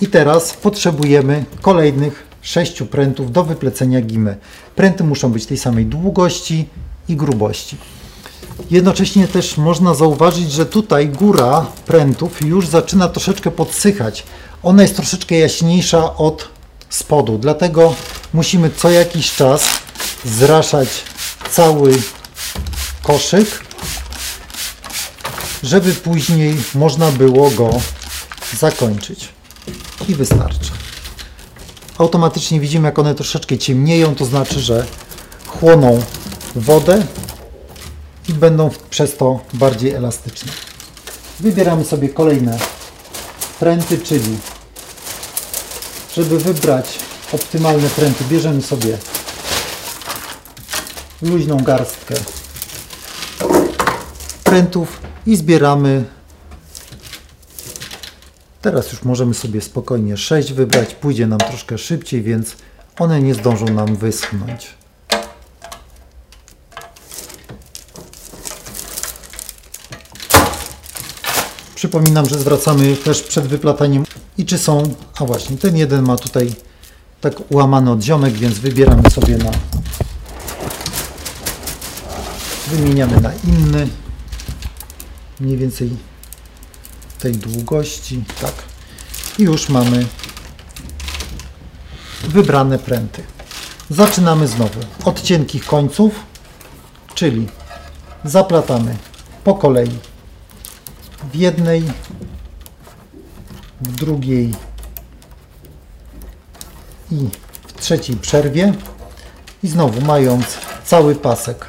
I 0.00 0.06
teraz 0.06 0.54
potrzebujemy 0.54 1.44
kolejnych 1.62 2.33
sześciu 2.44 2.86
prętów 2.86 3.32
do 3.32 3.44
wyplecenia 3.44 4.00
gimy. 4.00 4.36
Pręty 4.76 5.04
muszą 5.04 5.32
być 5.32 5.46
tej 5.46 5.58
samej 5.58 5.86
długości 5.86 6.68
i 7.08 7.16
grubości. 7.16 7.76
Jednocześnie 8.70 9.28
też 9.28 9.56
można 9.56 9.94
zauważyć, 9.94 10.52
że 10.52 10.66
tutaj 10.66 11.08
góra 11.08 11.66
prętów 11.86 12.46
już 12.46 12.68
zaczyna 12.68 13.08
troszeczkę 13.08 13.50
podsychać. 13.50 14.24
Ona 14.62 14.82
jest 14.82 14.96
troszeczkę 14.96 15.34
jaśniejsza 15.34 16.16
od 16.16 16.48
spodu, 16.90 17.38
dlatego 17.38 17.94
musimy 18.34 18.70
co 18.70 18.90
jakiś 18.90 19.32
czas 19.32 19.64
zraszać 20.24 20.88
cały 21.50 22.02
koszyk, 23.02 23.64
żeby 25.62 25.92
później 25.92 26.56
można 26.74 27.12
było 27.12 27.50
go 27.50 27.70
zakończyć. 28.58 29.28
I 30.08 30.14
wystarczy. 30.14 30.83
Automatycznie 31.98 32.60
widzimy, 32.60 32.88
jak 32.88 32.98
one 32.98 33.14
troszeczkę 33.14 33.58
ciemnieją, 33.58 34.14
to 34.14 34.24
znaczy, 34.24 34.60
że 34.60 34.86
chłoną 35.46 36.02
wodę 36.54 37.06
i 38.28 38.32
będą 38.32 38.70
przez 38.90 39.16
to 39.16 39.40
bardziej 39.52 39.94
elastyczne. 39.94 40.52
Wybieramy 41.40 41.84
sobie 41.84 42.08
kolejne 42.08 42.58
pręty, 43.60 43.98
czyli 43.98 44.38
żeby 46.16 46.38
wybrać 46.38 46.98
optymalne 47.32 47.88
pręty, 47.88 48.24
bierzemy 48.24 48.62
sobie 48.62 48.98
luźną 51.22 51.56
garstkę 51.56 52.14
prętów 54.44 55.00
i 55.26 55.36
zbieramy. 55.36 56.04
Teraz 58.64 58.92
już 58.92 59.02
możemy 59.02 59.34
sobie 59.34 59.60
spokojnie 59.60 60.16
6 60.16 60.52
wybrać, 60.52 60.94
pójdzie 60.94 61.26
nam 61.26 61.38
troszkę 61.38 61.78
szybciej, 61.78 62.22
więc 62.22 62.56
one 62.98 63.22
nie 63.22 63.34
zdążą 63.34 63.66
nam 63.66 63.96
wyschnąć. 63.96 64.74
Przypominam, 71.74 72.28
że 72.28 72.38
zwracamy 72.38 72.96
też 72.96 73.22
przed 73.22 73.46
wyplataniem 73.46 74.04
i 74.38 74.46
czy 74.46 74.58
są, 74.58 74.94
a 75.20 75.24
właśnie 75.24 75.56
ten 75.56 75.76
jeden 75.76 76.04
ma 76.04 76.16
tutaj 76.16 76.54
tak 77.20 77.52
ułamany 77.52 77.90
odziomek, 77.90 78.32
więc 78.32 78.58
wybieramy 78.58 79.10
sobie 79.10 79.36
na 79.36 79.50
wymieniamy 82.70 83.20
na 83.20 83.32
inny 83.44 83.88
mniej 85.40 85.56
więcej 85.56 86.13
tej 87.24 87.32
długości. 87.32 88.24
Tak. 88.40 88.54
I 89.38 89.42
już 89.42 89.68
mamy 89.68 90.06
wybrane 92.28 92.78
pręty. 92.78 93.22
Zaczynamy 93.90 94.48
znowu 94.48 94.80
od 95.04 95.22
cienkich 95.22 95.66
końców 95.66 96.34
czyli 97.14 97.48
zaplatamy 98.24 98.96
po 99.44 99.54
kolei 99.54 99.98
w 101.32 101.36
jednej 101.36 101.82
w 103.80 103.96
drugiej 103.96 104.54
i 107.10 107.28
w 107.66 107.72
trzeciej 107.72 108.16
przerwie. 108.16 108.74
I 109.62 109.68
znowu 109.68 110.00
mając 110.00 110.58
cały 110.84 111.14
pasek 111.14 111.66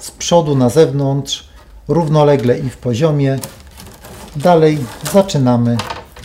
z 0.00 0.10
przodu 0.10 0.56
na 0.56 0.68
zewnątrz, 0.68 1.48
równolegle 1.88 2.58
i 2.58 2.70
w 2.70 2.76
poziomie. 2.76 3.38
Dalej 4.38 4.78
zaczynamy 5.12 5.76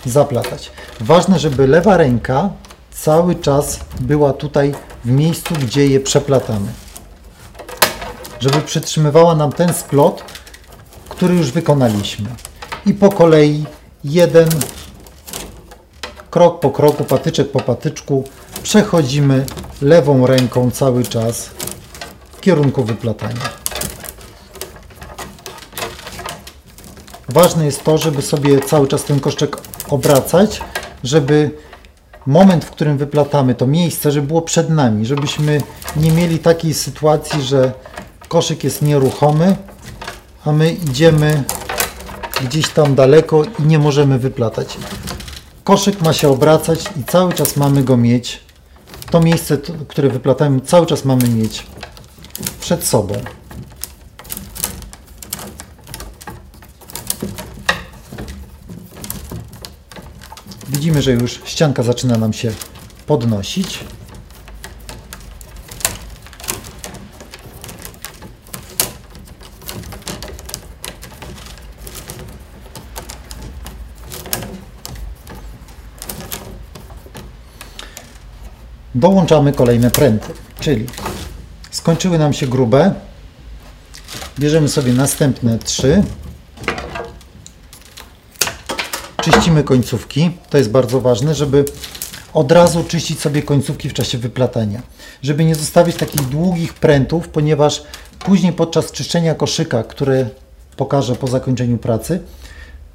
zaplatać. 0.05 0.71
Ważne, 0.99 1.39
żeby 1.39 1.67
lewa 1.67 1.97
ręka 1.97 2.49
cały 2.91 3.35
czas 3.35 3.79
była 3.99 4.33
tutaj 4.33 4.73
w 5.05 5.11
miejscu, 5.11 5.53
gdzie 5.53 5.87
je 5.87 5.99
przeplatamy. 5.99 6.67
Żeby 8.39 8.61
przytrzymywała 8.61 9.35
nam 9.35 9.51
ten 9.51 9.73
splot, 9.73 10.23
który 11.09 11.35
już 11.35 11.51
wykonaliśmy. 11.51 12.29
I 12.85 12.93
po 12.93 13.09
kolei 13.09 13.65
jeden 14.03 14.49
krok 16.31 16.59
po 16.59 16.71
kroku, 16.71 17.03
patyczek 17.03 17.51
po 17.51 17.59
patyczku 17.59 18.23
przechodzimy 18.63 19.45
lewą 19.81 20.27
ręką 20.27 20.71
cały 20.71 21.03
czas 21.03 21.49
w 22.31 22.41
kierunku 22.41 22.83
wyplatania. 22.83 23.62
Ważne 27.33 27.65
jest 27.65 27.83
to, 27.83 27.97
żeby 27.97 28.21
sobie 28.21 28.59
cały 28.59 28.87
czas 28.87 29.03
ten 29.03 29.19
koszczek 29.19 29.57
obracać, 29.89 30.61
żeby 31.03 31.51
moment, 32.25 32.65
w 32.65 32.71
którym 32.71 32.97
wyplatamy 32.97 33.55
to 33.55 33.67
miejsce, 33.67 34.11
żeby 34.11 34.27
było 34.27 34.41
przed 34.41 34.69
nami, 34.69 35.05
żebyśmy 35.05 35.61
nie 35.95 36.11
mieli 36.11 36.39
takiej 36.39 36.73
sytuacji, 36.73 37.41
że 37.41 37.71
koszyk 38.27 38.63
jest 38.63 38.81
nieruchomy, 38.81 39.55
a 40.45 40.51
my 40.51 40.73
idziemy 40.73 41.43
gdzieś 42.41 42.69
tam 42.69 42.95
daleko 42.95 43.43
i 43.43 43.63
nie 43.63 43.79
możemy 43.79 44.19
wyplatać. 44.19 44.77
Koszyk 45.63 46.01
ma 46.01 46.13
się 46.13 46.29
obracać 46.29 46.79
i 46.99 47.03
cały 47.03 47.33
czas 47.33 47.57
mamy 47.57 47.83
go 47.83 47.97
mieć. 47.97 48.41
To 49.11 49.19
miejsce, 49.19 49.57
które 49.87 50.09
wyplatamy, 50.09 50.61
cały 50.61 50.85
czas 50.85 51.05
mamy 51.05 51.27
mieć 51.29 51.65
przed 52.59 52.83
sobą. 52.83 53.15
Widzimy, 60.73 61.01
że 61.01 61.11
już 61.11 61.41
ścianka 61.45 61.83
zaczyna 61.83 62.17
nam 62.17 62.33
się 62.33 62.51
podnosić. 63.07 63.79
Dołączamy 78.95 79.53
kolejne 79.53 79.91
pręty, 79.91 80.33
czyli 80.59 80.85
skończyły 81.71 82.17
nam 82.17 82.33
się 82.33 82.47
grube. 82.47 82.93
Bierzemy 84.39 84.69
sobie 84.69 84.93
następne 84.93 85.59
trzy 85.59 86.03
czyścimy 89.23 89.63
końcówki. 89.63 90.31
To 90.49 90.57
jest 90.57 90.71
bardzo 90.71 91.01
ważne, 91.01 91.35
żeby 91.35 91.65
od 92.33 92.51
razu 92.51 92.83
czyścić 92.83 93.19
sobie 93.19 93.41
końcówki 93.41 93.89
w 93.89 93.93
czasie 93.93 94.17
wyplatania. 94.17 94.81
Żeby 95.21 95.45
nie 95.45 95.55
zostawić 95.55 95.95
takich 95.95 96.21
długich 96.21 96.73
prętów, 96.73 97.29
ponieważ 97.29 97.83
później 98.19 98.53
podczas 98.53 98.91
czyszczenia 98.91 99.35
koszyka, 99.35 99.83
które 99.83 100.25
pokażę 100.77 101.15
po 101.15 101.27
zakończeniu 101.27 101.77
pracy, 101.77 102.19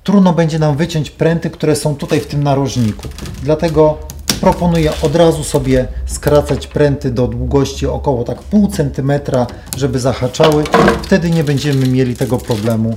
trudno 0.05 0.33
będzie 0.33 0.59
nam 0.59 0.77
wyciąć 0.77 1.11
pręty, 1.11 1.51
które 1.51 1.77
są 1.77 1.97
tutaj 1.97 2.21
w 2.21 2.27
tym 2.27 2.43
narożniku. 2.43 3.09
Dlatego 3.43 3.99
proponuję 4.41 4.93
od 5.03 5.17
razu 5.17 5.45
sobie 5.45 5.89
skracać 6.07 6.67
pręty 6.67 7.11
do 7.11 7.27
długości 7.27 7.87
około 7.87 8.25
tak 8.25 8.43
pół 8.43 8.69
centymetra, 8.69 9.47
żeby 9.77 10.01
zahaczały. 10.01 10.65
Wtedy 11.03 11.31
nie 11.31 11.45
będziemy 11.45 11.89
mieli 11.89 12.17
tego 12.17 12.39
problemu 12.39 12.97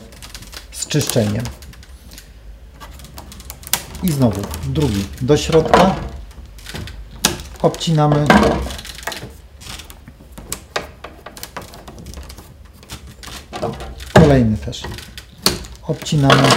z 0.72 0.88
czyszczeniem. 0.88 1.61
I 4.04 4.12
znowu 4.12 4.42
drugi 4.64 5.06
do 5.22 5.38
środka. 5.38 5.96
Obcinamy. 7.62 8.26
Kolejny 14.14 14.58
też. 14.58 14.84
Obcinamy. 15.88 16.50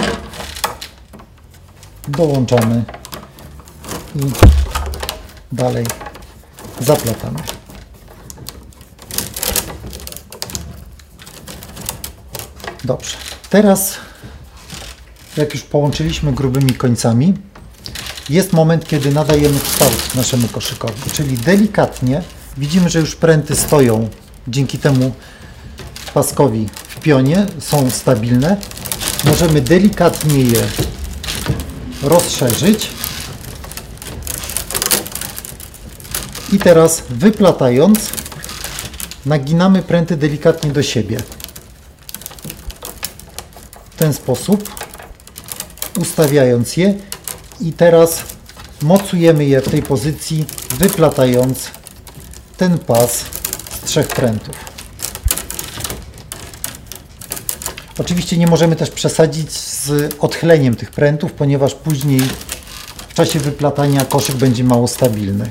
Dołączamy. 2.07 2.83
I 4.15 4.19
dalej 5.51 5.85
zaplatamy. 6.79 7.39
Dobrze. 12.83 13.17
Teraz 13.49 13.97
jak 15.37 15.53
już 15.53 15.63
połączyliśmy 15.63 16.33
grubymi 16.33 16.73
końcami, 16.73 17.33
jest 18.29 18.53
moment, 18.53 18.87
kiedy 18.87 19.11
nadajemy 19.11 19.59
kształt 19.59 20.15
naszemu 20.15 20.47
koszykowi, 20.47 21.11
czyli 21.13 21.37
delikatnie 21.37 22.21
widzimy, 22.57 22.89
że 22.89 22.99
już 22.99 23.15
pręty 23.15 23.55
stoją 23.55 24.09
dzięki 24.47 24.77
temu 24.77 25.11
paskowi 26.13 26.67
w 26.87 26.99
pionie, 26.99 27.45
są 27.59 27.89
stabilne. 27.89 28.57
Możemy 29.25 29.61
delikatnie 29.61 30.41
je 30.41 30.63
rozszerzyć 32.03 32.89
i 36.53 36.59
teraz 36.59 37.03
wyplatając 37.09 37.99
naginamy 39.25 39.81
pręty 39.81 40.17
delikatnie 40.17 40.71
do 40.71 40.83
siebie. 40.83 41.17
W 43.89 43.95
ten 43.95 44.13
sposób 44.13 44.84
ustawiając 45.97 46.77
je 46.77 46.93
i 47.61 47.73
teraz 47.73 48.23
mocujemy 48.81 49.45
je 49.45 49.61
w 49.61 49.69
tej 49.69 49.81
pozycji, 49.81 50.45
wyplatając 50.77 51.71
ten 52.57 52.77
pas 52.77 53.25
z 53.81 53.85
trzech 53.85 54.07
prętów. 54.07 54.55
Oczywiście 57.99 58.37
nie 58.37 58.47
możemy 58.47 58.75
też 58.75 58.91
przesadzić 58.91 59.51
z 59.51 60.15
odchyleniem 60.19 60.75
tych 60.75 60.91
prętów, 60.91 61.33
ponieważ 61.33 61.75
później 61.75 62.21
w 63.07 63.13
czasie 63.13 63.39
wyplatania 63.39 64.05
koszyk 64.05 64.35
będzie 64.35 64.63
mało 64.63 64.87
stabilny. 64.87 65.49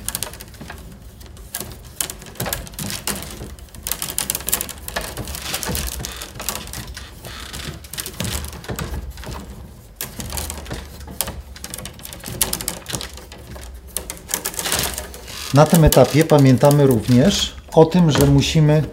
Na 15.55 15.67
tym 15.67 15.85
etapie 15.85 16.25
pamiętamy 16.25 16.87
również 16.87 17.55
o 17.73 17.85
tym, 17.85 18.11
że 18.11 18.27
musimy 18.27 18.85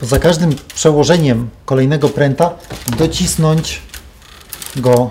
za 0.00 0.18
każdym 0.18 0.56
przełożeniem 0.74 1.50
kolejnego 1.64 2.08
pręta 2.08 2.50
docisnąć 2.98 3.82
go 4.76 5.10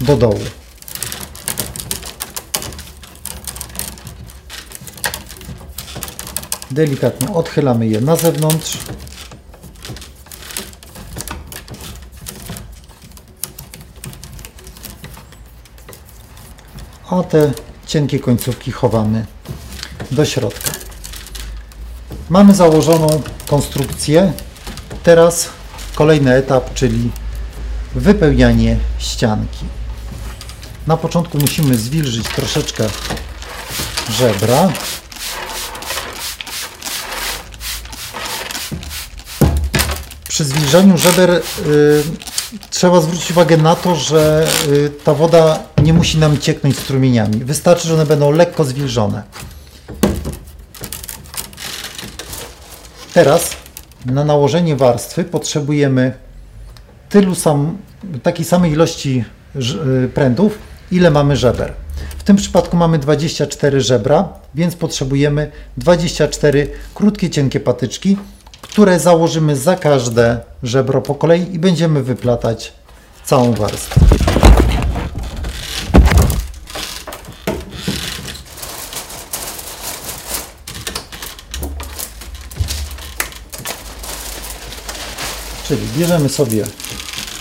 do 0.00 0.16
dołu. 0.16 0.40
Delikatnie 6.70 7.34
odchylamy 7.34 7.86
je 7.86 8.00
na 8.00 8.16
zewnątrz. 8.16 8.78
A 17.10 17.22
te 17.22 17.52
cienkie 17.86 18.18
końcówki 18.18 18.72
chowamy 18.72 19.26
do 20.10 20.24
środka. 20.24 20.70
Mamy 22.30 22.54
założoną 22.54 23.22
konstrukcję. 23.46 24.32
Teraz 25.02 25.48
kolejny 25.94 26.34
etap, 26.34 26.74
czyli 26.74 27.10
wypełnianie 27.94 28.76
ścianki. 28.98 29.64
Na 30.86 30.96
początku 30.96 31.38
musimy 31.38 31.76
zwilżyć 31.76 32.28
troszeczkę 32.28 32.86
żebra. 34.10 34.72
Przy 40.28 40.44
zwilżaniu 40.44 40.98
żeber 40.98 41.30
y, 41.30 41.42
trzeba 42.70 43.00
zwrócić 43.00 43.30
uwagę 43.30 43.56
na 43.56 43.76
to, 43.76 43.96
że 43.96 44.48
y, 44.68 44.90
ta 45.04 45.14
woda 45.14 45.58
nie 45.82 45.92
musi 45.92 46.18
nam 46.18 46.38
cieknąć 46.38 46.78
strumieniami. 46.78 47.44
Wystarczy, 47.44 47.88
że 47.88 47.94
one 47.94 48.06
będą 48.06 48.30
lekko 48.30 48.64
zwilżone. 48.64 49.22
Teraz 53.14 53.56
na 54.06 54.24
nałożenie 54.24 54.76
warstwy 54.76 55.24
potrzebujemy 55.24 56.12
tylu 57.08 57.34
sam, 57.34 57.78
takiej 58.22 58.44
samej 58.44 58.72
ilości 58.72 59.24
y, 60.04 60.08
prętów, 60.08 60.58
ile 60.90 61.10
mamy 61.10 61.36
żeber. 61.36 61.72
W 62.18 62.22
tym 62.22 62.36
przypadku 62.36 62.76
mamy 62.76 62.98
24 62.98 63.80
żebra, 63.80 64.28
więc 64.54 64.76
potrzebujemy 64.76 65.50
24 65.76 66.70
krótkie, 66.94 67.30
cienkie 67.30 67.60
patyczki, 67.60 68.16
które 68.62 69.00
założymy 69.00 69.56
za 69.56 69.76
każde 69.76 70.40
żebro 70.62 71.02
po 71.02 71.14
kolei 71.14 71.54
i 71.54 71.58
będziemy 71.58 72.02
wyplatać 72.02 72.72
całą 73.24 73.52
warstwę. 73.52 74.23
Czyli 85.74 85.86
bierzemy 85.98 86.28
sobie 86.28 86.64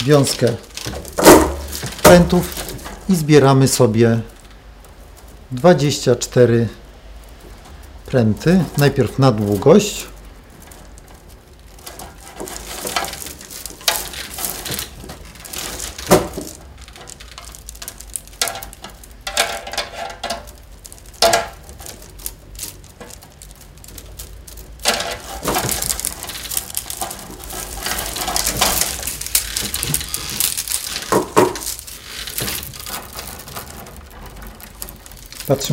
wiązkę 0.04 0.54
prętów 2.04 2.54
i 3.10 3.16
zbieramy 3.16 3.68
sobie 3.68 4.20
24 5.52 6.68
pręty. 8.06 8.64
Najpierw 8.78 9.20
na 9.20 9.32
długość. 9.32 10.06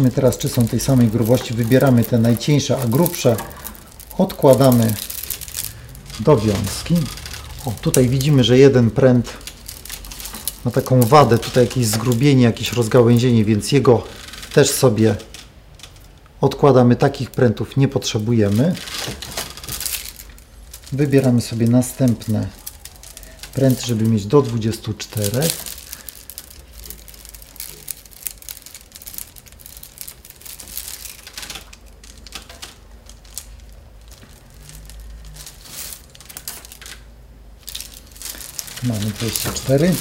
Teraz, 0.09 0.39
czy 0.39 0.49
są 0.49 0.67
tej 0.67 0.81
samej 0.81 1.09
grubości. 1.09 1.55
Wybieramy 1.55 2.05
te 2.05 2.19
najcieńsze, 2.19 2.79
a 2.83 2.87
grubsze 2.87 3.37
odkładamy 4.19 4.95
do 6.21 6.37
wiązki. 6.37 6.95
O, 7.65 7.73
tutaj 7.81 8.09
widzimy, 8.09 8.45
że 8.45 8.59
jeden 8.59 8.91
pręt 8.91 9.33
ma 10.65 10.71
taką 10.71 11.01
wadę, 11.01 11.39
tutaj 11.39 11.65
jakieś 11.65 11.87
zgrubienie, 11.87 12.43
jakieś 12.45 12.73
rozgałęzienie, 12.73 13.45
więc 13.45 13.73
jego 13.73 14.03
też 14.55 14.71
sobie 14.71 15.17
odkładamy. 16.41 16.97
Takich 16.97 17.31
prętów 17.31 17.77
nie 17.77 17.89
potrzebujemy. 17.89 18.75
Wybieramy 20.93 21.41
sobie 21.41 21.69
następne 21.69 22.47
pręty, 23.55 23.87
żeby 23.87 24.05
mieć 24.05 24.27
do 24.27 24.43
24. 24.43 25.41
Mamy 38.91 39.11
24. 39.11 39.95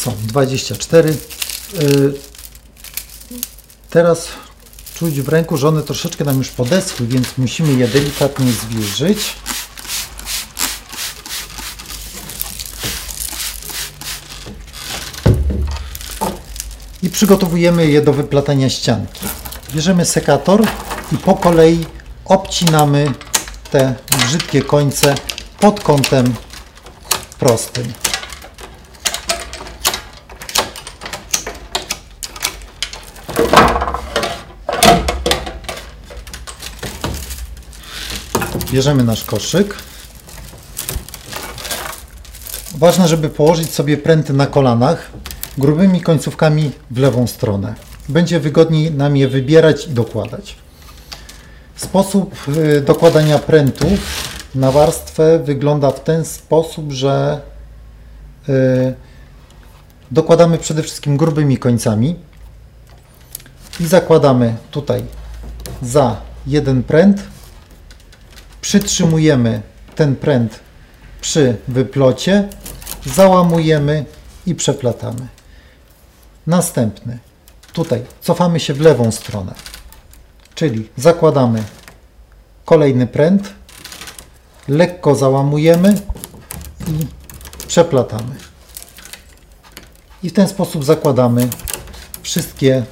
Są 0.00 0.16
24. 0.26 1.16
Y, 1.82 2.14
Teraz 3.90 4.28
czuć 4.94 5.20
w 5.20 5.28
ręku, 5.28 5.56
że 5.56 5.68
one 5.68 5.82
troszeczkę 5.82 6.24
nam 6.24 6.38
już 6.38 6.48
podeschły, 6.48 7.06
więc 7.06 7.28
musimy 7.38 7.72
je 7.72 7.88
delikatnie 7.88 8.52
zwilżyć. 8.52 9.18
Przygotowujemy 17.18 17.86
je 17.86 18.02
do 18.02 18.12
wyplatania 18.12 18.70
ścianki. 18.70 19.20
Bierzemy 19.74 20.04
sekator 20.04 20.66
i 21.12 21.16
po 21.16 21.34
kolei 21.34 21.86
obcinamy 22.24 23.12
te 23.70 23.94
brzydkie 24.18 24.62
końce 24.62 25.14
pod 25.60 25.80
kątem 25.80 26.34
prostym. 27.38 27.92
Bierzemy 38.72 39.04
nasz 39.04 39.24
koszyk. 39.24 39.74
Ważne, 42.74 43.08
żeby 43.08 43.28
położyć 43.28 43.74
sobie 43.74 43.96
pręty 43.96 44.32
na 44.32 44.46
kolanach, 44.46 45.10
grubymi 45.58 46.00
końcówkami 46.00 46.70
w 46.90 46.98
lewą 46.98 47.26
stronę. 47.26 47.74
Będzie 48.08 48.40
wygodniej 48.40 48.92
nam 48.92 49.16
je 49.16 49.28
wybierać 49.28 49.86
i 49.86 49.90
dokładać. 49.90 50.56
Sposób 51.76 52.34
y, 52.48 52.80
dokładania 52.80 53.38
prętów 53.38 54.00
na 54.54 54.72
warstwę 54.72 55.38
wygląda 55.38 55.90
w 55.90 56.04
ten 56.04 56.24
sposób, 56.24 56.92
że 56.92 57.40
y, 58.48 58.94
dokładamy 60.10 60.58
przede 60.58 60.82
wszystkim 60.82 61.16
grubymi 61.16 61.58
końcami 61.58 62.16
i 63.80 63.86
zakładamy 63.86 64.54
tutaj 64.70 65.02
za 65.82 66.16
jeden 66.46 66.82
pręt. 66.82 67.22
Przytrzymujemy 68.60 69.62
ten 69.94 70.16
pręt 70.16 70.60
przy 71.20 71.56
wyplocie, 71.68 72.48
załamujemy 73.06 74.04
i 74.46 74.54
przeplatamy. 74.54 75.37
Następny. 76.48 77.18
Tutaj 77.72 78.04
cofamy 78.20 78.60
się 78.60 78.74
w 78.74 78.80
lewą 78.80 79.12
stronę. 79.12 79.54
Czyli 80.54 80.88
zakładamy 80.96 81.64
kolejny 82.64 83.06
pręt, 83.06 83.54
lekko 84.68 85.14
załamujemy 85.14 86.00
i 86.86 87.06
przeplatamy. 87.66 88.34
I 90.22 90.30
w 90.30 90.32
ten 90.32 90.48
sposób 90.48 90.84
zakładamy 90.84 91.48
wszystkie 92.22 92.84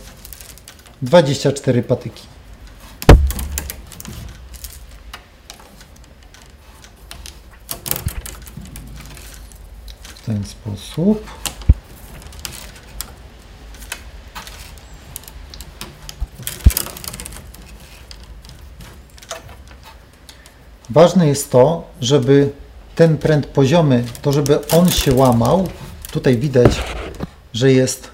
24 1.03 1.83
patyki. 1.83 2.23
W 10.03 10.27
ten 10.27 10.45
sposób. 10.45 11.46
Ważne 20.97 21.27
jest 21.27 21.51
to, 21.51 21.85
żeby 22.01 22.51
ten 22.95 23.19
pręt 23.19 23.47
poziomy, 23.47 24.05
to 24.23 24.33
żeby 24.33 24.69
on 24.69 24.89
się 24.89 25.15
łamał. 25.15 25.69
Tutaj 26.13 26.37
widać, 26.37 26.83
że 27.53 27.73
jest, 27.73 28.09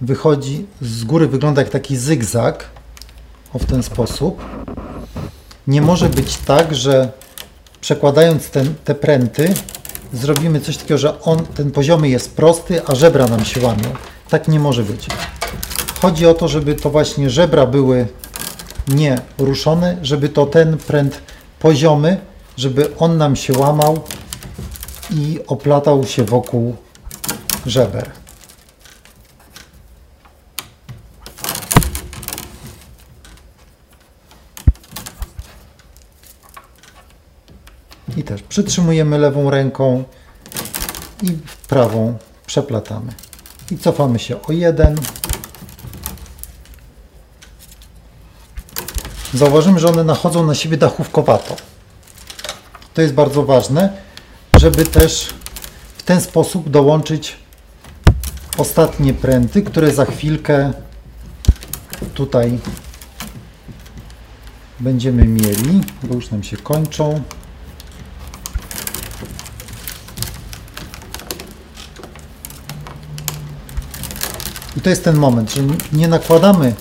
wychodzi 0.00 0.66
z 0.80 1.04
góry, 1.04 1.26
wygląda 1.26 1.62
jak 1.62 1.70
taki 1.70 1.96
zygzak. 1.96 2.64
O 3.54 3.58
w 3.58 3.64
ten 3.64 3.82
sposób. 3.82 4.44
Nie 5.66 5.82
może 5.82 6.08
być 6.08 6.36
tak, 6.36 6.74
że 6.74 7.12
przekładając 7.80 8.50
ten, 8.50 8.74
te 8.84 8.94
pręty, 8.94 9.54
zrobimy 10.12 10.60
coś 10.60 10.76
takiego, 10.76 10.98
że 10.98 11.20
on, 11.20 11.46
ten 11.46 11.70
poziomy 11.70 12.08
jest 12.08 12.36
prosty, 12.36 12.86
a 12.86 12.94
żebra 12.94 13.26
nam 13.26 13.44
się 13.44 13.60
łamią. 13.60 13.88
Tak 14.28 14.48
nie 14.48 14.60
może 14.60 14.82
być. 14.82 15.06
Chodzi 16.02 16.26
o 16.26 16.34
to, 16.34 16.48
żeby 16.48 16.74
to 16.74 16.90
właśnie 16.90 17.30
żebra 17.30 17.66
były 17.66 18.06
nie 18.88 19.18
ruszone, 19.38 19.96
żeby 20.02 20.28
to 20.28 20.46
ten 20.46 20.78
pręt 20.78 21.31
poziomy, 21.62 22.20
żeby 22.56 22.96
on 22.96 23.16
nam 23.16 23.36
się 23.36 23.58
łamał 23.58 24.00
i 25.10 25.40
oplatał 25.46 26.06
się 26.06 26.24
wokół 26.24 26.76
żeber. 27.66 28.10
I 38.16 38.22
też 38.24 38.42
przytrzymujemy 38.42 39.18
lewą 39.18 39.50
ręką 39.50 40.04
i 41.22 41.38
prawą 41.68 42.18
przeplatamy. 42.46 43.12
I 43.70 43.78
cofamy 43.78 44.18
się 44.18 44.42
o 44.42 44.52
jeden. 44.52 44.96
Zauważymy, 49.34 49.80
że 49.80 49.88
one 49.88 50.04
nachodzą 50.04 50.46
na 50.46 50.54
siebie 50.54 50.76
dachówkowato. 50.76 51.56
To 52.94 53.02
jest 53.02 53.14
bardzo 53.14 53.42
ważne, 53.42 53.92
żeby 54.60 54.84
też 54.84 55.34
w 55.96 56.02
ten 56.02 56.20
sposób 56.20 56.70
dołączyć 56.70 57.36
ostatnie 58.58 59.14
pręty, 59.14 59.62
które 59.62 59.94
za 59.94 60.04
chwilkę 60.04 60.72
tutaj 62.14 62.58
będziemy 64.80 65.24
mieli, 65.24 65.80
bo 66.02 66.14
już 66.14 66.30
nam 66.30 66.42
się 66.42 66.56
kończą. 66.56 67.22
I 74.76 74.80
to 74.80 74.90
jest 74.90 75.04
ten 75.04 75.16
moment, 75.16 75.52
że 75.54 75.62
nie 75.92 76.08
nakładamy 76.08 76.74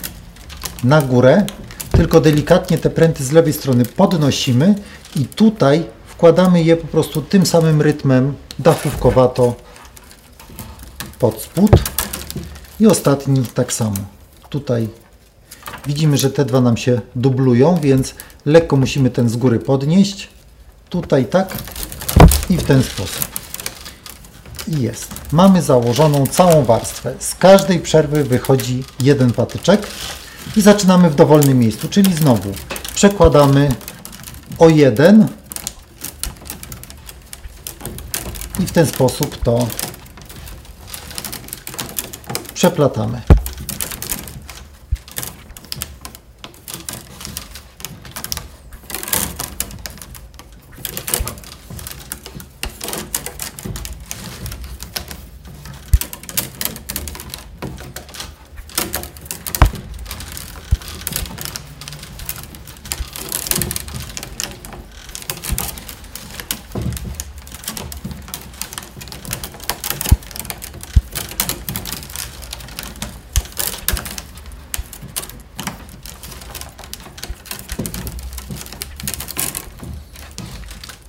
na 0.84 1.02
górę, 1.02 1.46
tylko 1.92 2.22
delikatnie 2.22 2.78
te 2.78 2.90
pręty 2.90 3.26
z 3.26 3.32
lewej 3.32 3.54
strony 3.54 3.86
podnosimy 3.86 4.76
i 5.16 5.26
tutaj 5.26 5.84
wkładamy 6.08 6.64
je 6.64 6.78
po 6.78 6.88
prostu 6.88 7.22
tym 7.22 7.46
samym 7.46 7.82
rytmem 7.82 8.34
dachówkowato 8.60 9.56
pod 11.20 11.42
spód 11.42 11.72
i 12.80 12.88
ostatni 12.88 13.44
tak 13.54 13.74
samo. 13.74 13.98
Tutaj 14.50 14.90
widzimy, 15.88 16.18
że 16.18 16.30
te 16.30 16.46
dwa 16.46 16.62
nam 16.62 16.78
się 16.78 17.02
dublują, 17.16 17.80
więc 17.82 18.16
lekko 18.46 18.78
musimy 18.78 19.10
ten 19.10 19.30
z 19.30 19.38
góry 19.38 19.60
podnieść. 19.60 20.30
Tutaj 20.90 21.26
tak 21.26 21.58
i 22.50 22.58
w 22.58 22.64
ten 22.64 22.84
sposób. 22.84 23.28
I 24.68 24.82
jest. 24.82 25.12
Mamy 25.32 25.62
założoną 25.62 26.28
całą 26.28 26.64
warstwę. 26.66 27.14
Z 27.20 27.36
każdej 27.36 27.80
przerwy 27.80 28.24
wychodzi 28.24 28.84
jeden 29.00 29.32
patyczek 29.32 29.88
i 30.56 30.62
zaczynamy 30.62 31.10
w 31.10 31.16
dowolnym 31.16 31.60
miejscu, 31.60 31.90
czyli 31.90 32.14
znowu 32.14 32.52
przekładamy 32.94 33.70
o 34.60 34.70
jeden 34.70 35.28
i 38.60 38.68
w 38.68 38.72
ten 38.72 38.86
sposób 38.86 39.44
to 39.44 39.68
przeplatamy. 42.54 43.22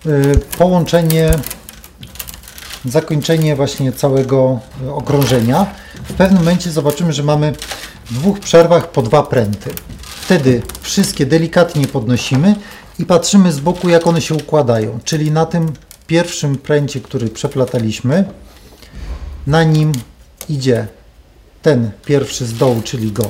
Y, 0.06 0.51
połączenie, 0.62 1.30
zakończenie 2.84 3.56
właśnie 3.56 3.92
całego 3.92 4.60
okrążenia. 4.94 5.66
W 6.04 6.12
pewnym 6.12 6.38
momencie 6.38 6.70
zobaczymy, 6.70 7.12
że 7.12 7.22
mamy 7.22 7.52
w 8.04 8.14
dwóch 8.14 8.40
przerwach 8.40 8.90
po 8.90 9.02
dwa 9.02 9.22
pręty. 9.22 9.70
Wtedy 10.20 10.62
wszystkie 10.80 11.26
delikatnie 11.26 11.86
podnosimy 11.86 12.54
i 12.98 13.06
patrzymy 13.06 13.52
z 13.52 13.60
boku, 13.60 13.88
jak 13.88 14.06
one 14.06 14.20
się 14.20 14.34
układają. 14.34 14.98
Czyli 15.04 15.30
na 15.30 15.46
tym 15.46 15.72
pierwszym 16.06 16.58
pręcie, 16.58 17.00
który 17.00 17.28
przeplataliśmy, 17.28 18.24
na 19.46 19.64
nim 19.64 19.92
idzie 20.48 20.86
ten 21.62 21.90
pierwszy 22.04 22.46
z 22.46 22.54
dołu, 22.54 22.82
czyli 22.84 23.12
go 23.12 23.24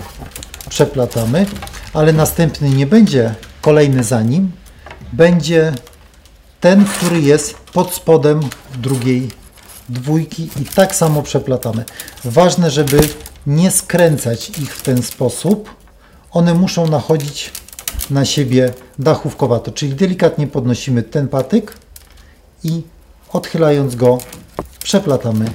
przeplatamy, 0.69 1.47
ale 1.95 2.13
następny 2.13 2.71
nie 2.71 2.87
będzie 2.87 3.35
kolejny 3.61 4.05
za 4.05 4.23
nim, 4.23 4.53
będzie 5.13 5.73
ten, 6.63 6.85
który 6.85 7.21
jest 7.21 7.55
pod 7.55 7.95
spodem 7.95 8.41
drugiej 8.75 9.29
dwójki 9.89 10.51
i 10.61 10.65
tak 10.65 10.95
samo 10.95 11.23
przeplatamy. 11.23 11.85
Ważne, 12.25 12.71
żeby 12.71 13.01
nie 13.47 13.71
skręcać 13.71 14.49
ich 14.49 14.77
w 14.77 14.83
ten 14.83 15.03
sposób. 15.03 15.75
One 16.31 16.55
muszą 16.55 16.87
nachodzić 16.87 17.51
na 18.11 18.25
siebie 18.25 18.73
dachówkowato, 18.99 19.71
czyli 19.73 19.95
delikatnie 19.95 20.47
podnosimy 20.47 21.03
ten 21.03 21.29
patyk 21.29 21.77
i 22.65 22.83
odchylając 23.33 23.95
go 23.95 24.19
przeplatamy 24.85 25.51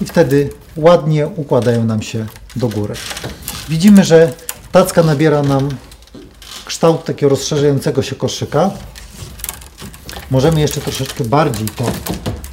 i 0.00 0.04
wtedy 0.04 0.50
ładnie 0.76 1.26
układają 1.26 1.84
nam 1.84 2.02
się 2.02 2.26
do 2.56 2.68
góry. 2.68 2.94
Widzimy, 3.68 4.04
że 4.04 4.32
tacka 4.72 5.02
nabiera 5.02 5.42
nam 5.42 5.68
kształt 6.64 7.04
takiego 7.04 7.30
rozszerzającego 7.30 8.02
się 8.02 8.16
koszyka. 8.16 8.70
Możemy 10.30 10.60
jeszcze 10.60 10.80
troszeczkę 10.80 11.24
bardziej 11.24 11.68
to 11.68 11.84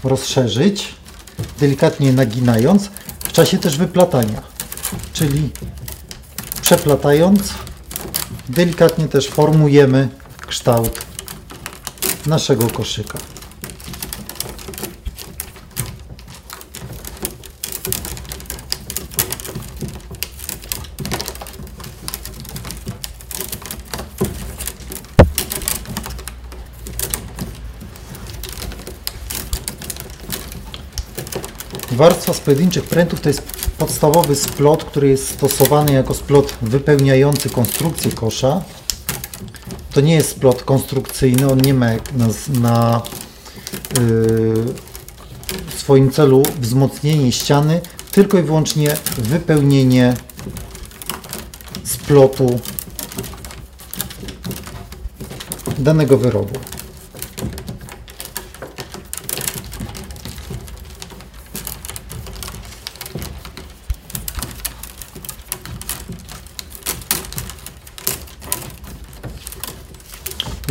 rozszerzyć, 0.04 0.96
delikatnie 1.60 2.14
naginając, 2.14 2.90
w 3.20 3.32
czasie 3.32 3.58
też 3.58 3.78
wyplatania. 3.78 4.42
Czyli 5.14 5.50
przeplatając, 6.62 7.42
delikatnie 8.50 9.08
też 9.08 9.30
formujemy 9.30 10.10
kształt 10.48 11.00
naszego 12.26 12.70
koszyka. 12.70 13.33
Warstwa 31.96 32.34
z 32.34 32.40
pojedynczych 32.40 32.84
prętów 32.84 33.22
to 33.22 33.30
jest 33.30 33.42
podstawowy 33.78 34.36
splot, 34.36 34.84
który 34.84 35.10
jest 35.10 35.30
stosowany 35.30 35.94
jako 35.94 36.14
splot 36.14 36.54
wypełniający 36.62 37.50
konstrukcję 37.50 38.12
kosza. 38.12 38.64
To 39.92 40.02
nie 40.02 40.16
jest 40.16 40.30
splot 40.30 40.64
konstrukcyjny, 40.64 41.52
on 41.52 41.62
nie 41.62 41.74
ma 41.74 41.86
na, 41.92 42.28
na 42.62 43.02
yy, 44.00 44.66
swoim 45.78 46.12
celu 46.12 46.44
wzmocnienie 46.60 47.32
ściany, 47.32 47.82
tylko 48.12 48.40
i 48.40 48.44
wyłącznie 48.44 48.98
wypełnienie 49.18 50.14
splotu 51.84 52.60
danego 55.78 56.18
wyrobu. 56.18 56.60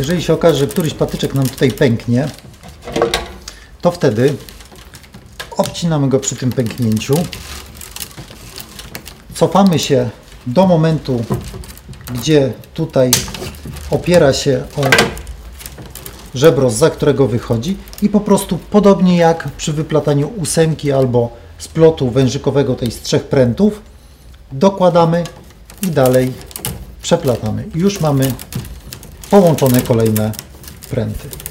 Jeżeli 0.03 0.23
się 0.23 0.33
okaże, 0.33 0.59
że 0.59 0.67
któryś 0.67 0.93
patyczek 0.93 1.35
nam 1.35 1.49
tutaj 1.49 1.71
pęknie, 1.71 2.27
to 3.81 3.91
wtedy 3.91 4.35
obcinamy 5.57 6.09
go 6.09 6.19
przy 6.19 6.35
tym 6.35 6.51
pęknięciu. 6.51 7.13
Cofamy 9.35 9.79
się 9.79 10.09
do 10.47 10.67
momentu, 10.67 11.23
gdzie 12.13 12.53
tutaj 12.73 13.11
opiera 13.91 14.33
się 14.33 14.63
o 14.77 14.81
żebro, 16.35 16.69
za 16.69 16.89
którego 16.89 17.27
wychodzi 17.27 17.77
i 18.01 18.09
po 18.09 18.19
prostu 18.19 18.57
podobnie 18.57 19.17
jak 19.17 19.49
przy 19.57 19.73
wyplataniu 19.73 20.27
ósemki 20.37 20.91
albo 20.91 21.29
splotu 21.57 22.11
wężykowego 22.11 22.75
tej 22.75 22.91
z 22.91 23.01
trzech 23.01 23.23
prętów 23.23 23.81
dokładamy 24.51 25.23
i 25.81 25.87
dalej 25.87 26.33
przeplatamy. 27.01 27.65
Już 27.75 28.01
mamy 28.01 28.31
połączone 29.29 29.81
kolejne 29.81 30.31
pręty. 30.89 31.42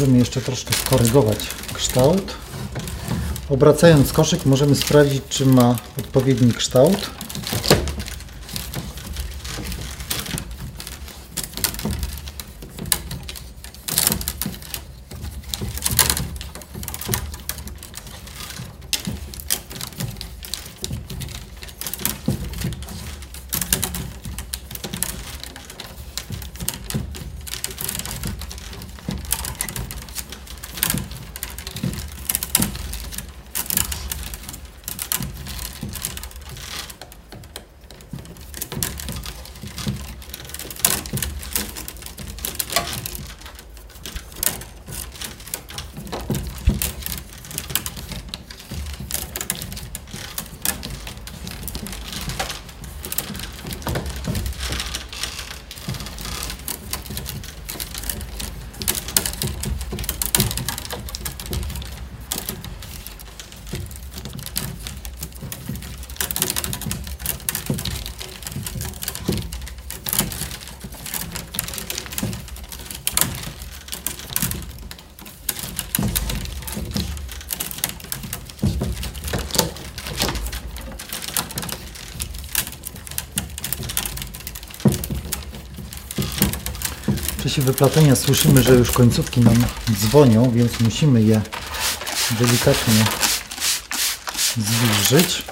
Możemy 0.00 0.18
jeszcze 0.18 0.40
troszkę 0.40 0.74
skorygować 0.74 1.38
kształt. 1.72 2.32
Obracając 3.48 4.12
koszyk 4.12 4.46
możemy 4.46 4.74
sprawdzić, 4.74 5.22
czy 5.28 5.46
ma 5.46 5.76
odpowiedni 5.98 6.52
kształt. 6.52 7.10
Czasie 87.58 87.72
wyplatania 87.72 88.16
słyszymy, 88.16 88.62
że 88.62 88.74
już 88.74 88.90
końcówki 88.90 89.40
nam 89.40 89.64
dzwonią, 89.92 90.50
więc 90.50 90.80
musimy 90.80 91.22
je 91.22 91.40
delikatnie 92.40 93.04
zwilżyć. 94.56 95.42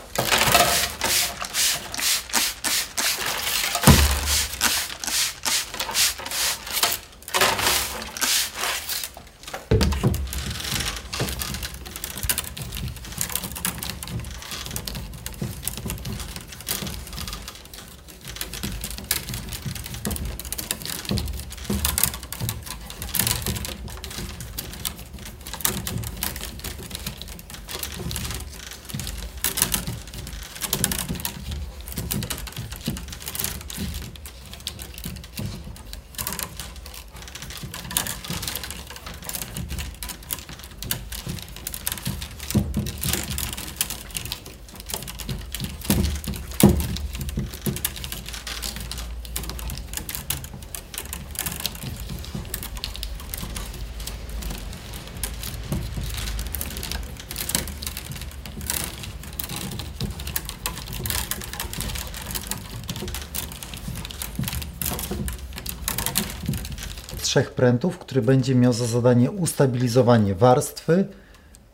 Trzech 67.37 67.51
prętów, 67.51 67.99
który 67.99 68.23
będzie 68.23 68.55
miał 68.55 68.73
za 68.73 68.87
zadanie 68.87 69.31
ustabilizowanie 69.31 70.35
warstwy, 70.35 71.07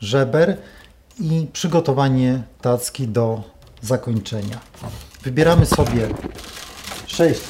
żeber 0.01 0.57
i 1.21 1.47
przygotowanie 1.53 2.43
tacki 2.61 3.09
do 3.09 3.43
zakończenia. 3.83 4.61
Wybieramy 5.23 5.67
sobie 5.67 6.09
6 7.07 7.41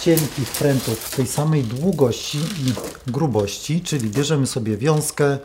cienkich 0.00 0.50
prętów 0.50 1.10
tej 1.16 1.26
samej 1.26 1.64
długości 1.64 2.38
i 2.38 2.72
grubości, 3.10 3.80
czyli 3.80 4.10
bierzemy 4.10 4.46
sobie 4.46 4.76
wiązkę, 4.76 5.38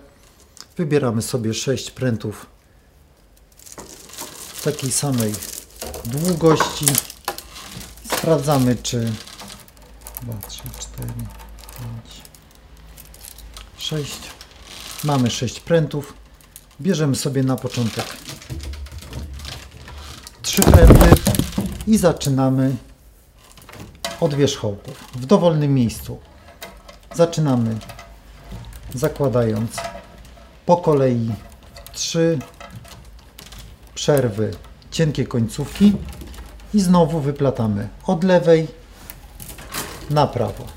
wybieramy 0.77 1.21
sobie 1.21 1.53
6 1.53 1.91
prętów 1.91 2.45
takiej 4.63 4.91
samej 4.91 5.33
długości. 6.05 6.85
Sprawdzamy, 8.17 8.75
czy 8.75 9.11
2, 10.21 10.33
3, 10.47 10.61
4, 10.79 11.13
5, 11.77 12.21
6. 13.77 14.19
Mamy 15.03 15.29
6 15.29 15.59
prętów. 15.59 16.13
Bierzemy 16.81 17.15
sobie 17.15 17.43
na 17.43 17.55
początek 17.55 18.05
3 20.41 20.63
pręty 20.63 21.09
i 21.87 21.97
zaczynamy 21.97 22.75
od 24.21 24.33
wierzchołków 24.33 25.03
w 25.13 25.25
dowolnym 25.25 25.73
miejscu. 25.73 26.19
Zaczynamy 27.15 27.77
zakładając 28.93 29.71
po 30.65 30.77
kolei 30.77 31.31
3 31.93 32.39
przerwy, 33.95 34.51
cienkie 34.91 35.25
końcówki 35.25 35.93
i 36.73 36.81
znowu 36.81 37.19
wyplatamy 37.19 37.89
od 38.05 38.23
lewej 38.23 38.67
na 40.09 40.27
prawo. 40.27 40.76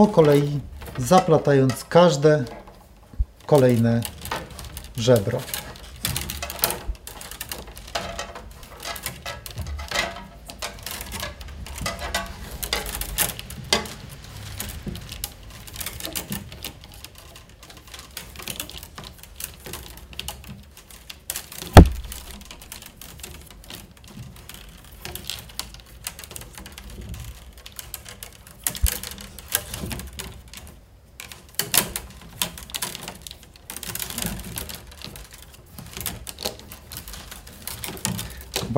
Po 0.00 0.06
kolei 0.06 0.60
zaplatając 0.98 1.84
każde 1.84 2.44
kolejne 3.46 4.00
żebro. 4.96 5.38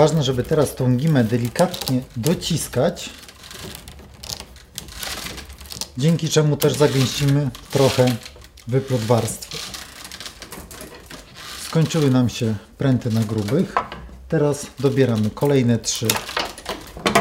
Ważne, 0.03 0.23
żeby 0.23 0.43
teraz 0.43 0.75
tą 0.75 0.97
gimę 0.97 1.25
delikatnie 1.25 2.03
dociskać, 2.17 3.11
dzięki 5.99 6.29
czemu 6.29 6.57
też 6.57 6.73
zagęścimy 6.73 7.51
trochę 7.71 8.17
wyplot 8.69 9.01
warstwy. 9.01 9.57
Skończyły 11.67 12.11
nam 12.11 12.29
się 12.29 12.55
pręty 12.79 13.11
na 13.11 13.21
grubych. 13.21 13.75
Teraz 14.29 14.67
dobieramy 14.79 15.31
kolejne 15.31 15.79
trzy. 15.79 16.09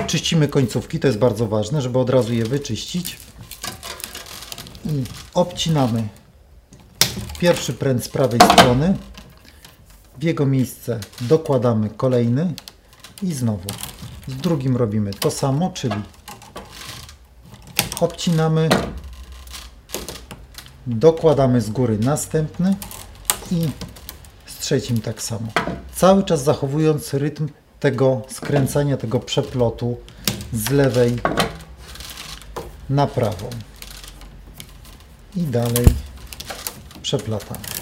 Czyścimy 0.08 0.48
końcówki, 0.48 1.00
to 1.00 1.08
jest 1.08 1.20
bardzo 1.20 1.48
ważne, 1.48 1.82
żeby 1.82 2.00
od 2.00 2.10
razu 2.10 2.34
je 2.34 2.46
wyczyścić. 2.46 3.18
I 4.86 5.04
obcinamy 5.34 6.08
pierwszy 7.40 7.74
pręt 7.74 8.04
z 8.04 8.10
prawej 8.10 8.40
strony. 8.54 8.98
W 10.20 10.24
jego 10.24 10.46
miejsce 10.46 11.00
dokładamy 11.22 11.90
kolejny 11.90 12.54
i 13.24 13.34
znowu 13.34 13.70
z 14.28 14.36
drugim 14.36 14.78
robimy 14.78 15.14
to 15.14 15.32
samo, 15.32 15.70
czyli 15.70 15.96
obcinamy, 18.02 18.70
dokładamy 20.88 21.62
z 21.62 21.70
góry 21.70 21.98
następny 22.00 22.76
i 23.52 23.70
z 24.46 24.58
trzecim 24.58 25.02
tak 25.02 25.22
samo. 25.22 25.48
Cały 25.96 26.24
czas 26.24 26.44
zachowując 26.44 27.14
rytm 27.14 27.48
tego 27.80 28.22
skręcania, 28.30 28.98
tego 28.98 29.20
przeplotu 29.20 29.98
z 30.54 30.70
lewej 30.70 31.20
na 32.90 33.08
prawą. 33.08 33.50
I 35.36 35.42
dalej 35.42 35.86
przeplatamy. 37.02 37.81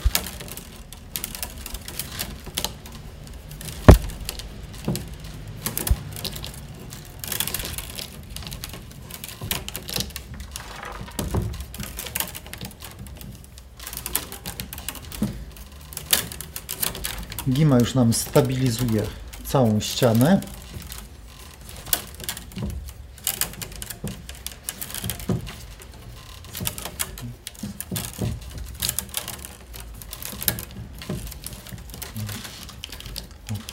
Gima 17.50 17.80
już 17.80 17.96
nam 17.96 18.14
stabilizuje 18.14 19.04
całą 19.46 19.80
ścianę. 19.80 20.42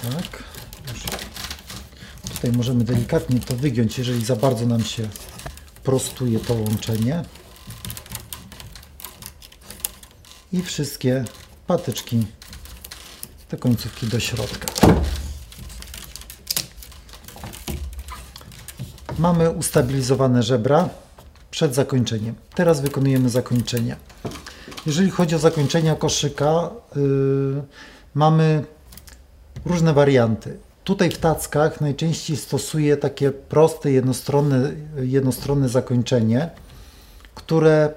Tak. 0.02 0.42
Tutaj 2.34 2.52
możemy 2.52 2.84
delikatnie 2.84 3.40
to 3.40 3.56
wygiąć, 3.56 3.98
jeżeli 3.98 4.24
za 4.24 4.36
bardzo 4.36 4.66
nam 4.66 4.84
się 4.84 5.08
prostuje 5.84 6.38
to 6.38 6.54
łączenie. 6.54 7.24
I 10.52 10.62
wszystkie 10.62 11.24
patyczki 11.66 12.26
te 13.48 13.56
końcówki 13.56 14.06
do 14.06 14.20
środka. 14.20 14.66
Mamy 19.18 19.50
ustabilizowane 19.50 20.42
żebra 20.42 20.88
przed 21.50 21.74
zakończeniem. 21.74 22.34
Teraz 22.54 22.80
wykonujemy 22.80 23.30
zakończenie. 23.30 23.96
Jeżeli 24.86 25.10
chodzi 25.10 25.34
o 25.34 25.38
zakończenia 25.38 25.94
koszyka, 25.94 26.70
yy, 26.96 27.62
mamy 28.14 28.64
różne 29.64 29.92
warianty. 29.94 30.58
Tutaj 30.84 31.10
w 31.10 31.18
tackach 31.18 31.80
najczęściej 31.80 32.36
stosuję 32.36 32.96
takie 32.96 33.30
proste, 33.30 33.90
jednostronne, 33.90 34.72
jednostronne 34.96 35.68
zakończenie, 35.68 36.50
które 37.34 37.94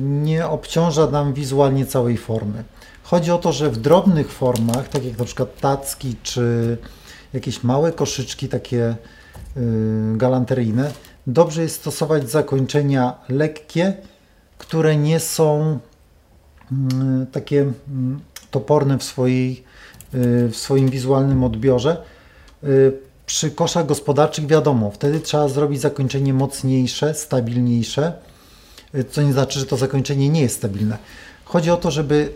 nie 0.00 0.46
obciąża 0.46 1.06
nam 1.06 1.34
wizualnie 1.34 1.86
całej 1.86 2.16
formy. 2.16 2.64
Chodzi 3.02 3.30
o 3.30 3.38
to, 3.38 3.52
że 3.52 3.70
w 3.70 3.76
drobnych 3.76 4.32
formach, 4.32 4.88
tak 4.88 5.04
jak 5.04 5.18
na 5.18 5.24
przykład 5.24 5.60
tacki 5.60 6.16
czy 6.22 6.76
jakieś 7.32 7.62
małe 7.64 7.92
koszyczki 7.92 8.48
takie 8.48 8.96
yy, 9.56 9.62
galanteryjne, 10.16 10.92
dobrze 11.26 11.62
jest 11.62 11.76
stosować 11.76 12.30
zakończenia 12.30 13.14
lekkie, 13.28 13.92
które 14.58 14.96
nie 14.96 15.20
są 15.20 15.78
yy, 16.70 16.78
takie 17.32 17.56
yy, 17.56 17.72
toporne 18.50 18.98
w, 18.98 19.02
swojej, 19.02 19.64
yy, 20.12 20.48
w 20.48 20.56
swoim 20.56 20.88
wizualnym 20.88 21.44
odbiorze. 21.44 22.02
Przy 23.26 23.50
koszach 23.50 23.86
gospodarczych 23.86 24.46
wiadomo, 24.46 24.90
wtedy 24.90 25.20
trzeba 25.20 25.48
zrobić 25.48 25.80
zakończenie 25.80 26.34
mocniejsze, 26.34 27.14
stabilniejsze, 27.14 28.12
co 29.10 29.22
nie 29.22 29.32
znaczy, 29.32 29.58
że 29.58 29.66
to 29.66 29.76
zakończenie 29.76 30.28
nie 30.28 30.40
jest 30.40 30.56
stabilne. 30.56 30.98
Chodzi 31.44 31.70
o 31.70 31.76
to, 31.76 31.90
żeby 31.90 32.32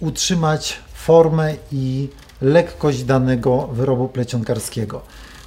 utrzymać 0.00 0.78
formę 0.94 1.54
i 1.72 2.08
lekkość 2.42 3.04
danego 3.04 3.66
wyrobu 3.66 4.08
plecionkarskiego. 4.08 5.02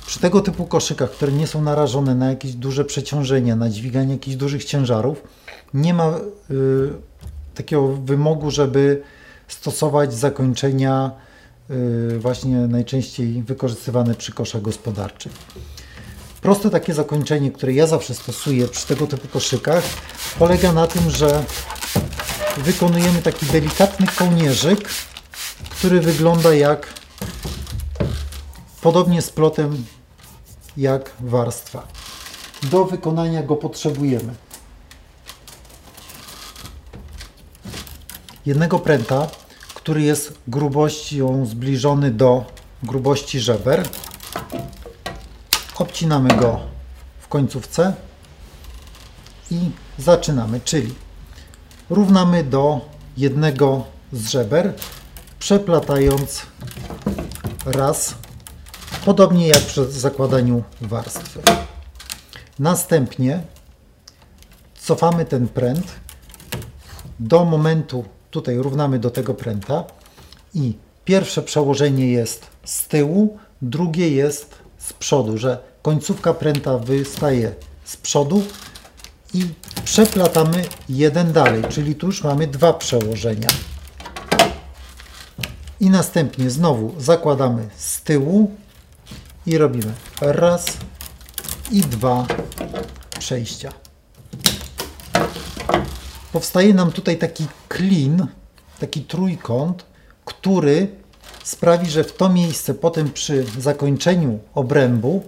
Przy 0.06 0.20
tego 0.20 0.42
typu 0.42 0.66
koszykach, 0.66 1.12
które 1.12 1.32
nie 1.32 1.48
są 1.48 1.62
narażone 1.62 2.16
na 2.16 2.30
jakieś 2.30 2.54
duże 2.54 2.86
przeciążenia, 2.86 3.56
na 3.56 3.70
dźwiganie 3.70 4.14
jakichś 4.14 4.36
dużych 4.36 4.66
ciężarów, 4.66 5.24
nie 5.74 5.94
ma 5.94 6.18
y, 6.18 6.90
takiego 7.56 7.88
wymogu, 7.88 8.52
żeby 8.52 9.02
stosować 9.48 10.14
zakończenia 10.14 11.12
y, 11.70 12.20
właśnie 12.20 12.56
najczęściej 12.58 13.44
wykorzystywane 13.44 14.16
przy 14.16 14.32
koszach 14.32 14.62
gospodarczych. 14.62 15.32
Proste 16.42 16.70
takie 16.70 16.94
zakończenie, 16.94 17.52
które 17.52 17.74
ja 17.74 17.88
zawsze 17.88 18.14
stosuję 18.16 18.68
przy 18.68 18.88
tego 18.88 19.08
typu 19.08 19.28
koszykach, 19.28 19.84
polega 20.40 20.74
na 20.74 20.88
tym, 20.88 21.10
że 21.10 21.44
wykonujemy 22.58 23.22
taki 23.22 23.46
delikatny 23.46 24.08
kołnierzyk, 24.08 24.90
który 25.70 26.00
wygląda 26.00 26.54
jak 26.54 26.88
podobnie 28.82 29.22
z 29.22 29.30
plotem 29.30 29.86
jak 30.78 31.12
warstwa. 31.20 31.88
Do 32.64 32.86
wykonania 32.86 33.44
go 33.44 33.56
potrzebujemy 33.56 34.34
jednego 38.46 38.80
pręta, 38.80 39.28
który 39.74 40.02
jest 40.02 40.34
grubością 40.48 41.46
zbliżony 41.46 42.12
do 42.12 42.46
grubości 42.84 43.40
żeber 43.40 43.88
obcinamy 45.76 46.30
go 46.30 46.60
w 47.20 47.28
końcówce 47.28 47.94
i 49.52 49.72
zaczynamy, 49.98 50.60
czyli 50.62 50.94
równamy 51.90 52.44
do 52.44 52.90
jednego 53.18 53.86
z 54.14 54.30
żeber, 54.30 54.74
przeplatając 55.40 56.42
raz, 57.66 58.16
podobnie 59.06 59.48
jak 59.48 59.60
przy 59.60 59.92
zakładaniu 59.92 60.64
warstwy. 60.82 61.42
Następnie 62.60 63.44
cofamy 64.82 65.26
ten 65.26 65.48
pręt 65.48 65.88
do 67.20 67.46
momentu, 67.46 68.06
tutaj 68.32 68.58
równamy 68.58 69.00
do 69.00 69.10
tego 69.10 69.34
pręta 69.34 69.84
i 70.54 70.74
pierwsze 71.06 71.42
przełożenie 71.42 72.12
jest 72.12 72.48
z 72.64 72.88
tyłu, 72.88 73.40
drugie 73.62 74.10
jest 74.10 74.61
z 74.88 74.94
przodu, 74.94 75.38
że 75.38 75.58
końcówka 75.82 76.34
pręta 76.34 76.78
wystaje 76.78 77.56
z 77.84 77.98
przodu 77.98 78.44
i 79.34 79.48
przeplatamy 79.84 80.66
jeden 80.90 81.34
dalej, 81.34 81.64
czyli 81.70 81.96
tu 81.96 82.06
już 82.08 82.24
mamy 82.24 82.48
dwa 82.48 82.74
przełożenia. 82.74 83.48
I 85.80 85.90
następnie 85.90 86.50
znowu 86.50 86.96
zakładamy 87.02 87.70
z 87.78 88.02
tyłu 88.02 88.52
i 89.46 89.58
robimy 89.58 89.94
raz 90.22 90.66
i 91.72 91.82
dwa 91.82 92.26
przejścia. 93.20 93.72
Powstaje 96.32 96.74
nam 96.74 96.92
tutaj 96.92 97.18
taki 97.18 97.48
klin, 97.70 98.28
taki 98.80 99.02
trójkąt, 99.02 99.86
który 100.26 101.01
sprawi, 101.44 101.90
że 101.90 102.04
w 102.04 102.14
to 102.14 102.30
miejsce 102.30 102.74
potem 102.74 103.12
przy 103.12 103.46
zakończeniu 103.60 104.40
obrębu 104.54 105.24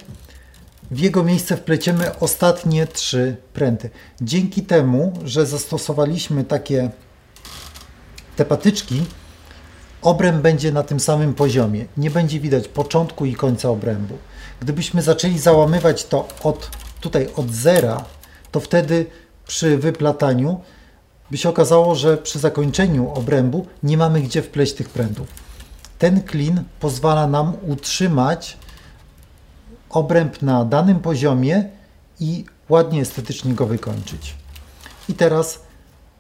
w 0.92 1.00
jego 1.00 1.24
miejsce 1.24 1.58
wpleciemy 1.58 2.20
ostatnie 2.20 2.88
trzy 2.88 3.36
pręty. 3.54 3.90
Dzięki 4.22 4.62
temu, 4.62 5.14
że 5.26 5.46
zastosowaliśmy 5.46 6.44
takie 6.44 6.90
te 8.36 8.46
patyczki, 8.46 9.04
obręb 10.02 10.42
będzie 10.42 10.72
na 10.72 10.84
tym 10.84 11.00
samym 11.00 11.34
poziomie. 11.34 11.86
Nie 11.98 12.12
będzie 12.12 12.40
widać 12.40 12.68
początku 12.68 13.26
i 13.26 13.34
końca 13.34 13.70
obrębu. 13.70 14.18
Gdybyśmy 14.60 15.02
zaczęli 15.02 15.40
załamywać 15.40 16.06
to 16.06 16.28
od 16.44 16.72
tutaj 17.02 17.30
od 17.36 17.52
zera, 17.52 18.06
to 18.52 18.60
wtedy 18.60 19.06
przy 19.48 19.78
wyplataniu 19.78 20.62
by 21.32 21.38
się 21.38 21.50
okazało, 21.50 21.96
że 21.96 22.18
przy 22.18 22.40
zakończeniu 22.40 23.14
obrębu 23.14 23.68
nie 23.84 23.98
mamy 23.98 24.22
gdzie 24.22 24.42
wpleść 24.42 24.74
tych 24.74 24.90
prętów. 24.90 25.43
Ten 26.00 26.22
klin 26.22 26.64
pozwala 26.80 27.28
nam 27.28 27.54
utrzymać 27.68 28.58
obręb 29.90 30.42
na 30.42 30.66
danym 30.66 31.00
poziomie 31.00 31.70
i 32.20 32.46
ładnie 32.70 33.02
estetycznie 33.02 33.54
go 33.54 33.66
wykończyć. 33.66 34.36
I 35.10 35.14
teraz 35.14 35.60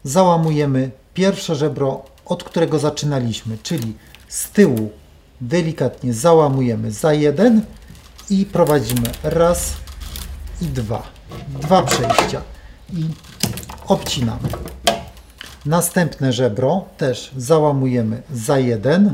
załamujemy 0.03 0.91
pierwsze 1.13 1.55
żebro, 1.55 2.05
od 2.25 2.43
którego 2.43 2.79
zaczynaliśmy, 2.79 3.57
czyli 3.63 3.93
z 4.27 4.49
tyłu 4.49 4.91
delikatnie 5.41 6.13
załamujemy 6.13 6.91
za 6.91 7.13
jeden 7.13 7.61
i 8.29 8.45
prowadzimy 8.45 9.09
raz 9.23 9.73
i 10.61 10.65
dwa. 10.65 11.03
Dwa 11.61 11.83
przejścia 11.83 12.41
i 12.93 13.05
obcinamy. 13.87 14.49
Następne 15.65 16.33
żebro 16.33 16.85
też 16.97 17.31
załamujemy 17.37 18.21
za 18.33 18.59
jeden. 18.59 19.13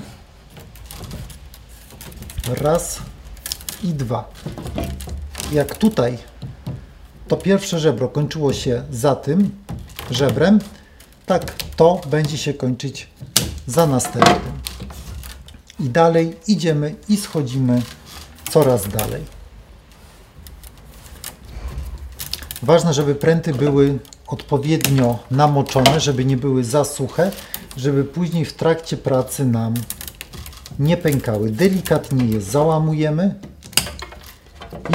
Raz 2.49 2.99
i 3.83 3.87
dwa. 3.87 4.29
Jak 5.51 5.77
tutaj 5.77 6.17
to 7.27 7.37
pierwsze 7.37 7.79
żebro 7.79 8.09
kończyło 8.09 8.53
się 8.53 8.83
za 8.91 9.15
tym 9.15 9.51
żebrem, 10.11 10.59
tak 11.25 11.53
to 11.75 12.01
będzie 12.07 12.37
się 12.37 12.53
kończyć 12.53 13.09
za 13.67 13.87
następnym. 13.87 14.59
I 15.79 15.89
dalej 15.89 16.35
idziemy 16.47 16.95
i 17.09 17.17
schodzimy 17.17 17.81
coraz 18.51 18.87
dalej. 18.87 19.25
Ważne, 22.63 22.93
żeby 22.93 23.15
pręty 23.15 23.53
były 23.53 23.99
odpowiednio 24.27 25.19
namoczone, 25.31 25.99
żeby 25.99 26.25
nie 26.25 26.37
były 26.37 26.63
za 26.63 26.83
suche, 26.83 27.31
żeby 27.77 28.03
później 28.03 28.45
w 28.45 28.53
trakcie 28.53 28.97
pracy 28.97 29.45
nam 29.45 29.73
nie 30.79 30.97
pękały. 30.97 31.51
Delikatnie 31.51 32.25
je 32.25 32.41
załamujemy 32.41 33.35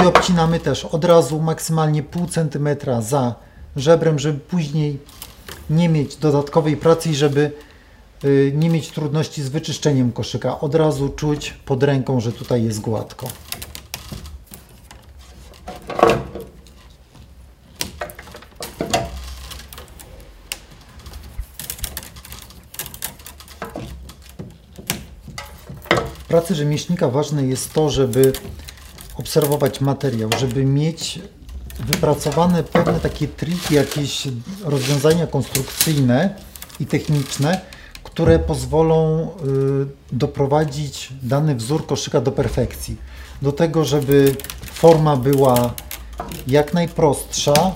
i 0.03 0.05
obcinamy 0.05 0.59
też 0.59 0.85
od 0.85 1.05
razu 1.05 1.41
maksymalnie 1.41 2.03
pół 2.03 2.27
centymetra 2.27 3.01
za 3.01 3.35
żebrem, 3.75 4.19
żeby 4.19 4.39
później 4.39 4.99
nie 5.69 5.89
mieć 5.89 6.15
dodatkowej 6.15 6.77
pracy 6.77 7.09
i 7.09 7.15
żeby 7.15 7.51
y, 8.23 8.53
nie 8.55 8.69
mieć 8.69 8.91
trudności 8.91 9.43
z 9.43 9.49
wyczyszczeniem 9.49 10.11
koszyka. 10.11 10.59
Od 10.59 10.75
razu 10.75 11.09
czuć 11.09 11.53
pod 11.65 11.83
ręką, 11.83 12.19
że 12.19 12.31
tutaj 12.31 12.63
jest 12.63 12.81
gładko. 12.81 13.27
Pracy 26.27 26.55
rzemieślnika 26.55 27.09
ważne 27.09 27.43
jest 27.43 27.73
to, 27.73 27.89
żeby 27.89 28.33
obserwować 29.17 29.81
materiał, 29.81 30.29
żeby 30.39 30.65
mieć 30.65 31.19
wypracowane 31.79 32.63
pewne 32.63 32.99
takie 32.99 33.27
triki, 33.27 33.75
jakieś 33.75 34.27
rozwiązania 34.63 35.27
konstrukcyjne 35.27 36.35
i 36.79 36.85
techniczne, 36.85 37.61
które 38.03 38.39
pozwolą 38.39 39.29
y, 40.11 40.15
doprowadzić 40.15 41.13
dany 41.23 41.55
wzór 41.55 41.85
koszyka 41.85 42.21
do 42.21 42.31
perfekcji. 42.31 42.97
Do 43.41 43.51
tego, 43.51 43.85
żeby 43.85 44.35
forma 44.73 45.17
była 45.17 45.73
jak 46.47 46.73
najprostsza, 46.73 47.75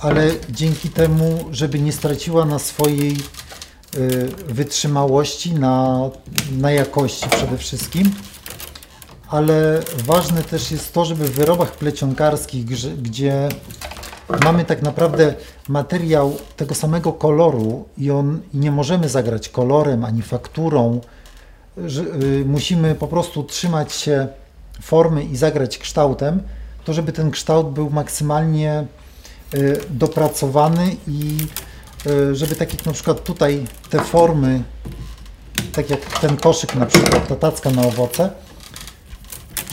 ale 0.00 0.30
dzięki 0.50 0.88
temu, 0.88 1.44
żeby 1.50 1.80
nie 1.80 1.92
straciła 1.92 2.44
na 2.44 2.58
swojej 2.58 3.16
wytrzymałości, 4.48 5.54
na, 5.54 6.10
na 6.58 6.70
jakości 6.70 7.28
przede 7.28 7.58
wszystkim 7.58 8.12
ale 9.30 9.80
ważne 10.04 10.42
też 10.42 10.70
jest 10.70 10.92
to, 10.92 11.04
żeby 11.04 11.24
w 11.24 11.34
wyrobach 11.34 11.72
plecionkarskich, 11.72 12.64
gdzie 13.02 13.48
mamy 14.44 14.64
tak 14.64 14.82
naprawdę 14.82 15.34
materiał 15.68 16.36
tego 16.56 16.74
samego 16.74 17.12
koloru 17.12 17.84
i 17.98 18.10
on 18.10 18.40
nie 18.54 18.70
możemy 18.70 19.08
zagrać 19.08 19.48
kolorem 19.48 20.04
ani 20.04 20.22
fakturą, 20.22 21.00
że, 21.76 22.02
y, 22.02 22.44
musimy 22.46 22.94
po 22.94 23.08
prostu 23.08 23.44
trzymać 23.44 23.92
się 23.92 24.28
formy 24.82 25.24
i 25.24 25.36
zagrać 25.36 25.78
kształtem, 25.78 26.42
to 26.84 26.92
żeby 26.92 27.12
ten 27.12 27.30
kształt 27.30 27.70
był 27.70 27.90
maksymalnie 27.90 28.84
y, 29.54 29.80
dopracowany 29.90 30.96
i 31.08 31.36
y, 31.40 31.69
żeby 32.32 32.56
tak 32.56 32.72
jak 32.72 32.86
na 32.86 32.92
przykład 32.92 33.24
tutaj 33.24 33.66
te 33.90 34.00
formy, 34.00 34.62
tak 35.72 35.90
jak 35.90 36.20
ten 36.20 36.36
koszyk 36.36 36.74
na 36.74 36.86
przykład, 36.86 37.28
ta 37.28 37.36
tacka 37.36 37.70
na 37.70 37.82
owoce, 37.82 38.30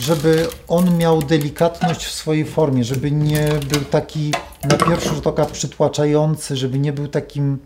żeby 0.00 0.48
on 0.68 0.96
miał 0.96 1.22
delikatność 1.22 2.04
w 2.04 2.10
swojej 2.10 2.44
formie, 2.44 2.84
żeby 2.84 3.10
nie 3.10 3.48
był 3.72 3.80
taki 3.80 4.32
na 4.64 4.76
pierwszy 4.76 5.08
rzut 5.08 5.26
oka 5.26 5.44
przytłaczający, 5.46 6.56
żeby 6.56 6.78
nie 6.78 6.92
był 6.92 7.08
takim, 7.08 7.58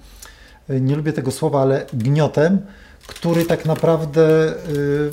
e, 0.69 0.81
nie 0.81 0.97
lubię 0.97 1.13
tego 1.13 1.31
słowa, 1.31 1.63
ale 1.63 1.87
gniotem, 1.93 2.67
który 3.07 3.45
tak 3.45 3.65
naprawdę 3.65 4.55
y, 4.69 5.11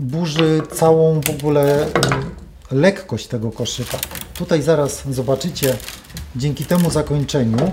burzy 0.00 0.62
całą 0.72 1.20
w 1.20 1.30
ogóle 1.30 1.86
lekkość 2.70 3.26
tego 3.26 3.50
koszyka. 3.50 3.98
Tutaj 4.34 4.62
zaraz 4.62 5.02
zobaczycie 5.10 5.76
dzięki 6.36 6.64
temu 6.64 6.90
zakończeniu, 6.90 7.72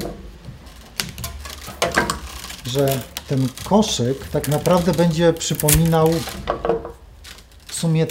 że 2.66 3.00
ten 3.28 3.48
koszyk 3.64 4.28
tak 4.28 4.48
naprawdę 4.48 4.92
będzie 4.92 5.34
przypominał 5.34 6.10
w 7.68 7.76
sumie 7.76 8.08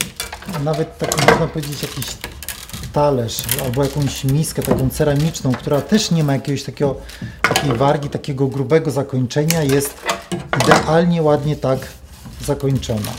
nawet 0.65 0.99
taki 0.99 1.27
można 1.31 1.47
powiedzieć 1.47 1.83
jakiś 1.83 2.07
talerz 2.93 3.43
albo 3.65 3.85
jakąś 3.85 4.25
miskę 4.25 4.63
taką 4.63 4.91
ceramiczną, 4.91 5.53
która 5.53 5.81
też 5.81 6.11
nie 6.11 6.25
ma 6.25 6.33
jakiegoś 6.33 6.63
takiego, 6.63 6.97
takiej 7.43 7.73
wargi, 7.73 8.09
takiego 8.11 8.47
grubego 8.47 8.91
zakończenia, 8.91 9.63
jest 9.63 9.95
idealnie, 10.63 11.23
ładnie 11.23 11.57
tak 11.57 11.89
zakończona. 12.45 13.13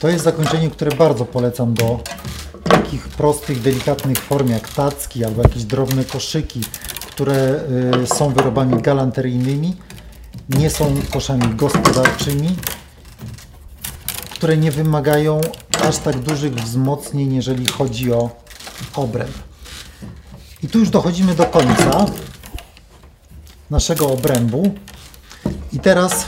To 0.00 0.08
jest 0.08 0.24
zakończenie, 0.24 0.70
które 0.70 0.96
bardzo 0.96 1.24
polecam 1.24 1.74
do 1.74 2.00
takich 2.64 3.08
prostych, 3.08 3.62
delikatnych 3.62 4.18
form 4.18 4.48
jak 4.48 4.68
tacki 4.68 5.24
albo 5.24 5.42
jakieś 5.42 5.64
drobne 5.64 6.04
koszyki, 6.04 6.60
które 7.06 7.60
y, 8.04 8.06
są 8.06 8.32
wyrobami 8.32 8.82
galanteryjnymi, 8.82 9.76
nie 10.48 10.70
są 10.70 10.94
koszami 11.12 11.54
gospodarczymi, 11.54 12.56
które 14.30 14.56
nie 14.56 14.70
wymagają 14.70 15.40
aż 15.88 15.98
tak 15.98 16.18
dużych 16.18 16.54
wzmocnień, 16.54 17.34
jeżeli 17.34 17.66
chodzi 17.66 18.12
o 18.12 18.30
obręb. 18.94 19.36
I 20.62 20.68
tu 20.68 20.78
już 20.78 20.90
dochodzimy 20.90 21.34
do 21.34 21.44
końca 21.46 22.06
naszego 23.70 24.08
obrębu. 24.08 24.74
I 25.72 25.80
teraz 25.80 26.24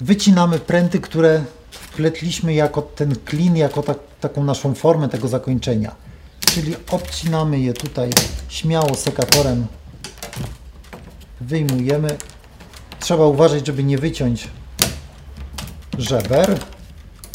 wycinamy 0.00 0.58
pręty, 0.58 1.00
które 1.00 1.44
wpletliśmy 1.96 2.54
jako 2.54 2.82
ten 2.82 3.16
klin, 3.24 3.56
jako 3.56 3.82
tak, 3.82 3.98
taką 4.20 4.44
naszą 4.44 4.74
formę 4.74 5.08
tego 5.08 5.28
zakończenia. 5.28 5.94
Czyli 6.40 6.76
obcinamy 6.90 7.60
je 7.60 7.72
tutaj 7.72 8.10
śmiało 8.48 8.94
sekatorem. 8.94 9.66
Wyjmujemy. 11.40 12.16
Trzeba 13.00 13.26
uważać, 13.26 13.66
żeby 13.66 13.84
nie 13.84 13.98
wyciąć 13.98 14.48
żeber. 15.98 16.58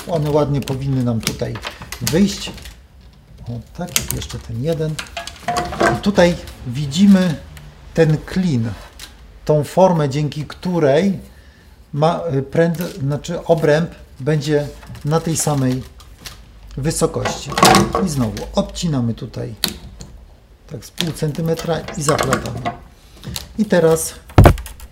One 0.08 0.32
ładnie 0.32 0.62
powinny 0.62 1.04
nam 1.04 1.22
tutaj 1.22 1.54
wyjść. 2.02 2.52
O 3.48 3.52
tak, 3.78 3.90
jeszcze 4.16 4.40
ten 4.40 4.64
jeden. 4.64 4.96
I 5.98 6.02
tutaj 6.02 6.36
widzimy 6.68 7.36
ten 7.94 8.18
klin, 8.18 8.70
tą 9.46 9.64
formę, 9.64 10.10
dzięki 10.10 10.46
której 10.46 11.20
ma 11.94 12.22
pręd, 12.52 12.78
znaczy 12.78 13.46
obręb 13.46 14.01
będzie 14.22 14.68
na 15.06 15.20
tej 15.20 15.38
samej 15.38 15.84
wysokości. 16.78 17.52
I 18.06 18.10
znowu 18.10 18.38
obcinamy 18.56 19.14
tutaj 19.14 19.56
tak 20.70 20.86
z 20.86 20.92
pół 20.92 21.12
centymetra 21.12 21.80
i 21.98 22.02
zaplatamy. 22.02 22.60
I 23.58 23.66
teraz 23.66 24.14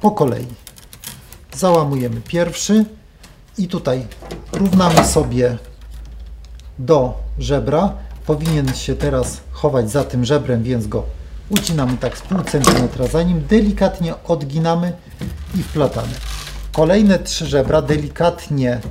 po 0.02 0.12
kolei 0.12 0.48
załamujemy 1.56 2.22
pierwszy 2.22 2.86
i 3.58 3.68
tutaj 3.68 4.08
równamy 4.52 5.06
sobie 5.06 5.58
do 6.80 7.14
żebra. 7.40 7.94
Powinien 8.26 8.74
się 8.74 8.96
teraz 8.96 9.38
chować 9.52 9.92
za 9.92 10.04
tym 10.04 10.26
żebrem, 10.26 10.64
więc 10.64 10.88
go 10.88 11.04
ucinamy 11.50 11.98
tak 11.98 12.18
z 12.18 12.22
pół 12.22 12.42
centymetra, 12.44 13.08
zanim 13.08 13.48
delikatnie 13.48 14.24
odginamy 14.24 14.94
i 15.56 15.64
wplatamy. 15.64 16.14
Kolejne 16.72 17.20
trzy 17.20 17.48
żebra 17.48 17.82
delikatnie 17.82 18.82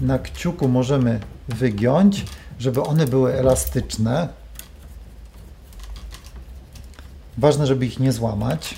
na 0.00 0.18
kciuku 0.18 0.68
możemy 0.68 1.20
wygiąć, 1.48 2.24
żeby 2.58 2.82
one 2.82 3.06
były 3.06 3.34
elastyczne. 3.34 4.28
Ważne, 7.38 7.66
żeby 7.66 7.86
ich 7.86 7.98
nie 7.98 8.12
złamać. 8.12 8.74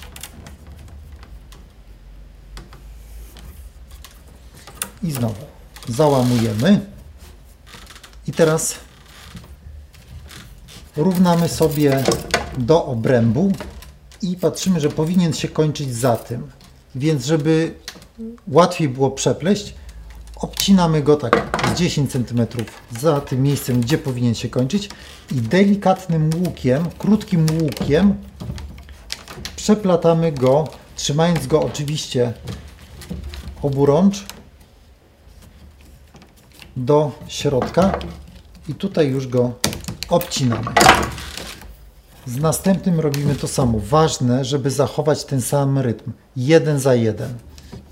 I 5.03 5.13
znowu 5.13 5.45
załamujemy. 5.89 6.87
I 8.27 8.33
teraz 8.33 8.75
równamy 10.97 11.49
sobie 11.49 12.05
do 12.59 12.85
obrębu 12.85 13.53
i 14.23 14.37
patrzymy, 14.37 14.81
że 14.81 14.89
powinien 14.89 15.33
się 15.33 15.49
kończyć 15.49 15.95
za 15.95 16.17
tym. 16.17 16.51
Więc 16.99 17.25
żeby 17.25 17.75
łatwiej 18.49 18.89
było 18.89 19.11
przepleść, 19.11 19.75
obcinamy 20.37 21.03
go 21.03 21.17
tak 21.17 21.61
z 21.75 21.79
10 21.79 22.13
cm 22.13 22.47
za 23.01 23.21
tym 23.21 23.43
miejscem, 23.43 23.81
gdzie 23.81 23.99
powinien 23.99 24.35
się 24.35 24.49
kończyć 24.49 24.91
i 25.33 25.35
delikatnym 25.35 26.31
łukiem, 26.45 26.85
krótkim 26.99 27.47
łukiem 27.63 28.15
przeplatamy 29.57 30.33
go, 30.33 30.69
trzymając 30.97 31.47
go 31.47 31.63
oczywiście 31.63 32.33
oburącz 33.63 34.25
do 36.77 37.13
środka 37.29 37.99
i 38.69 38.75
tutaj 38.75 39.09
już 39.09 39.29
go 39.29 39.53
obcinamy. 40.09 40.71
Z 42.29 42.37
następnym 42.37 43.01
robimy 43.01 43.35
to 43.35 43.49
samo. 43.49 43.79
Ważne, 43.79 44.45
żeby 44.45 44.71
zachować 44.71 45.25
ten 45.25 45.41
sam 45.43 45.79
rytm. 45.79 46.13
Jeden 46.37 46.81
za 46.81 46.95
jeden. 46.95 47.35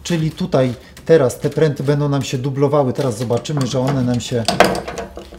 Czyli 0.03 0.31
tutaj 0.31 0.75
teraz 1.05 1.39
te 1.39 1.51
pręty 1.51 1.83
będą 1.83 2.09
nam 2.09 2.23
się 2.23 2.39
dublowały. 2.39 2.93
Teraz 2.93 3.19
zobaczymy, 3.19 3.67
że 3.67 3.81
one 3.81 4.03
nam 4.05 4.21
się 4.21 4.45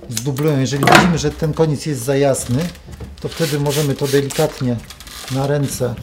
zdublują. 0.10 0.60
Jeżeli 0.60 0.86
widzimy, 0.86 1.18
że 1.18 1.32
ten 1.32 1.54
koniec 1.54 1.86
jest 1.86 2.02
za 2.02 2.16
jasny, 2.16 2.60
to 3.22 3.30
wtedy 3.30 3.60
możemy 3.60 3.96
to 3.96 4.08
delikatnie 4.08 4.76
na 5.32 5.48
ręce 5.48 5.96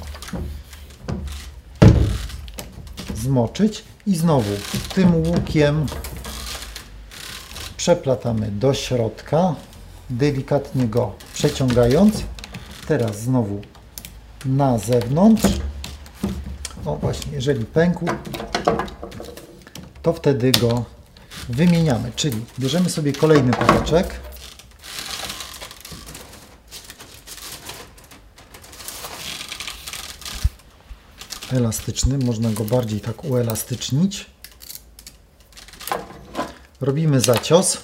zmoczyć 3.17 3.85
i 4.07 4.17
znowu 4.17 4.51
tym 4.95 5.15
łukiem 5.15 5.87
przeplatamy 7.77 8.51
do 8.51 8.75
środka, 8.75 9.55
delikatnie 10.11 10.89
go 10.89 11.13
przeciągając. 11.35 12.34
Teraz 12.87 13.21
znowu 13.21 13.61
na 14.45 14.79
zewnątrz. 14.79 15.49
O 16.85 16.97
właśnie, 16.97 17.33
jeżeli 17.33 17.65
pękł, 17.65 18.07
to 20.03 20.13
wtedy 20.13 20.53
go 20.53 20.85
wymieniamy. 21.49 22.13
Czyli 22.17 22.45
bierzemy 22.59 22.91
sobie 22.91 23.13
kolejny 23.13 23.53
patyczek. 23.53 24.21
Elastyczny, 31.53 32.19
można 32.19 32.51
go 32.51 32.65
bardziej 32.65 33.01
tak 33.01 33.25
uelastycznić. 33.25 34.27
Robimy 36.81 37.21
zacios. 37.21 37.79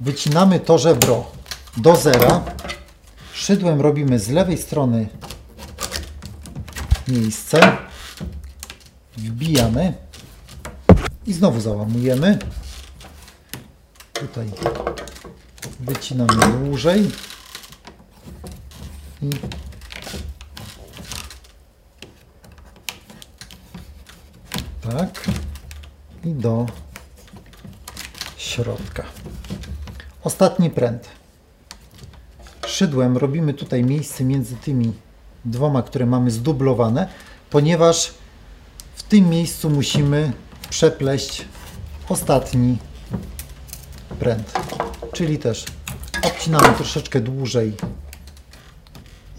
Wycinamy 0.00 0.60
to 0.60 0.78
żebro 0.78 1.24
do 1.76 1.96
zera. 1.96 2.44
Szydłem 3.44 3.80
robimy 3.80 4.18
z 4.18 4.28
lewej 4.28 4.58
strony 4.58 5.08
miejsce. 7.08 7.76
Wbijamy 9.16 9.94
i 11.26 11.32
znowu 11.32 11.60
załamujemy. 11.60 12.38
Tutaj 14.12 14.50
wycinamy 15.80 16.58
dłużej. 16.58 17.10
I 19.22 19.30
tak. 24.80 25.24
I 26.24 26.32
do 26.32 26.66
środka. 28.36 29.04
Ostatni 30.22 30.70
pręt. 30.70 31.23
Szydłem 32.74 33.16
robimy 33.16 33.54
tutaj 33.54 33.84
miejsce 33.84 34.24
między 34.24 34.56
tymi 34.56 34.92
dwoma, 35.44 35.82
które 35.82 36.06
mamy 36.06 36.30
zdublowane, 36.30 37.08
ponieważ 37.50 38.14
w 38.94 39.02
tym 39.02 39.28
miejscu 39.28 39.70
musimy 39.70 40.32
przepleść 40.70 41.44
ostatni 42.08 42.78
pręt. 44.18 44.52
Czyli 45.12 45.38
też 45.38 45.64
obcinamy 46.22 46.74
troszeczkę 46.74 47.20
dłużej 47.20 47.72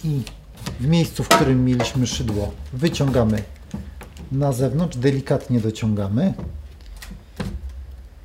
i 0.03 0.21
w 0.79 0.87
miejscu, 0.87 1.23
w 1.23 1.27
którym 1.27 1.65
mieliśmy 1.65 2.07
szydło, 2.07 2.51
wyciągamy 2.73 3.43
na 4.31 4.51
zewnątrz, 4.51 4.97
delikatnie 4.97 5.59
dociągamy. 5.59 6.33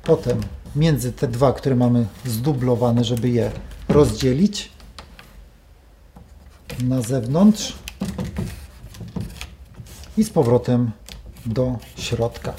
Potem 0.03 0.41
między 0.75 1.13
te 1.13 1.27
dwa, 1.27 1.53
które 1.53 1.75
mamy 1.75 2.05
zdublowane, 2.25 3.03
żeby 3.03 3.29
je 3.29 3.51
rozdzielić 3.89 4.71
na 6.83 7.01
zewnątrz 7.01 7.73
i 10.17 10.23
z 10.23 10.29
powrotem 10.29 10.91
do 11.45 11.77
środka. 11.97 12.53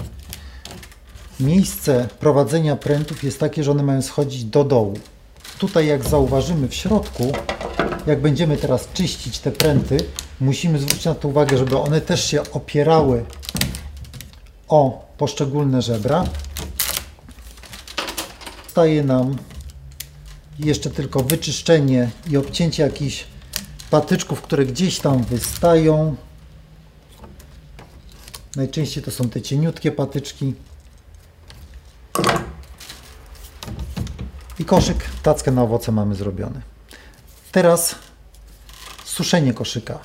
Miejsce 1.41 2.09
prowadzenia 2.21 2.77
prętów 2.77 3.25
jest 3.25 3.41
takie, 3.41 3.65
że 3.65 3.71
one 3.71 3.83
mają 3.83 4.03
schodzić 4.03 4.45
do 4.45 4.65
dołu. 4.65 4.95
Tutaj 5.59 5.87
jak 5.87 6.09
zauważymy 6.09 6.69
w 6.69 6.75
środku, 6.75 7.33
jak 8.07 8.21
będziemy 8.21 8.57
teraz 8.57 8.89
czyścić 8.95 9.39
te 9.39 9.51
pręty, 9.51 9.97
musimy 10.41 10.79
zwrócić 10.79 11.05
na 11.05 11.15
to 11.15 11.29
uwagę, 11.29 11.59
żeby 11.59 11.79
one 11.79 12.01
też 12.01 12.25
się 12.25 12.43
opierały 12.53 13.25
o 14.69 15.07
poszczególne 15.19 15.83
żebra. 15.83 16.25
Staje 18.69 19.05
nam 19.05 19.37
jeszcze 20.59 20.91
tylko 20.91 21.21
wyczyszczenie 21.21 22.11
i 22.31 22.37
obcięcie 22.37 22.83
jakichś 22.83 23.32
patyczków, 23.93 24.43
które 24.43 24.67
gdzieś 24.67 24.99
tam 24.99 25.25
wystają. 25.25 26.17
Najczęściej 28.57 29.03
to 29.03 29.11
są 29.11 29.29
te 29.29 29.43
cieniutkie 29.43 29.93
patyczki. 29.93 30.55
I 34.59 34.65
koszyk, 34.65 35.05
tackę 35.23 35.51
na 35.51 35.63
owoce 35.63 35.93
mamy 35.93 36.15
zrobiony. 36.15 36.61
Teraz 37.53 37.95
suszenie 39.05 39.55
koszyka. 39.55 39.99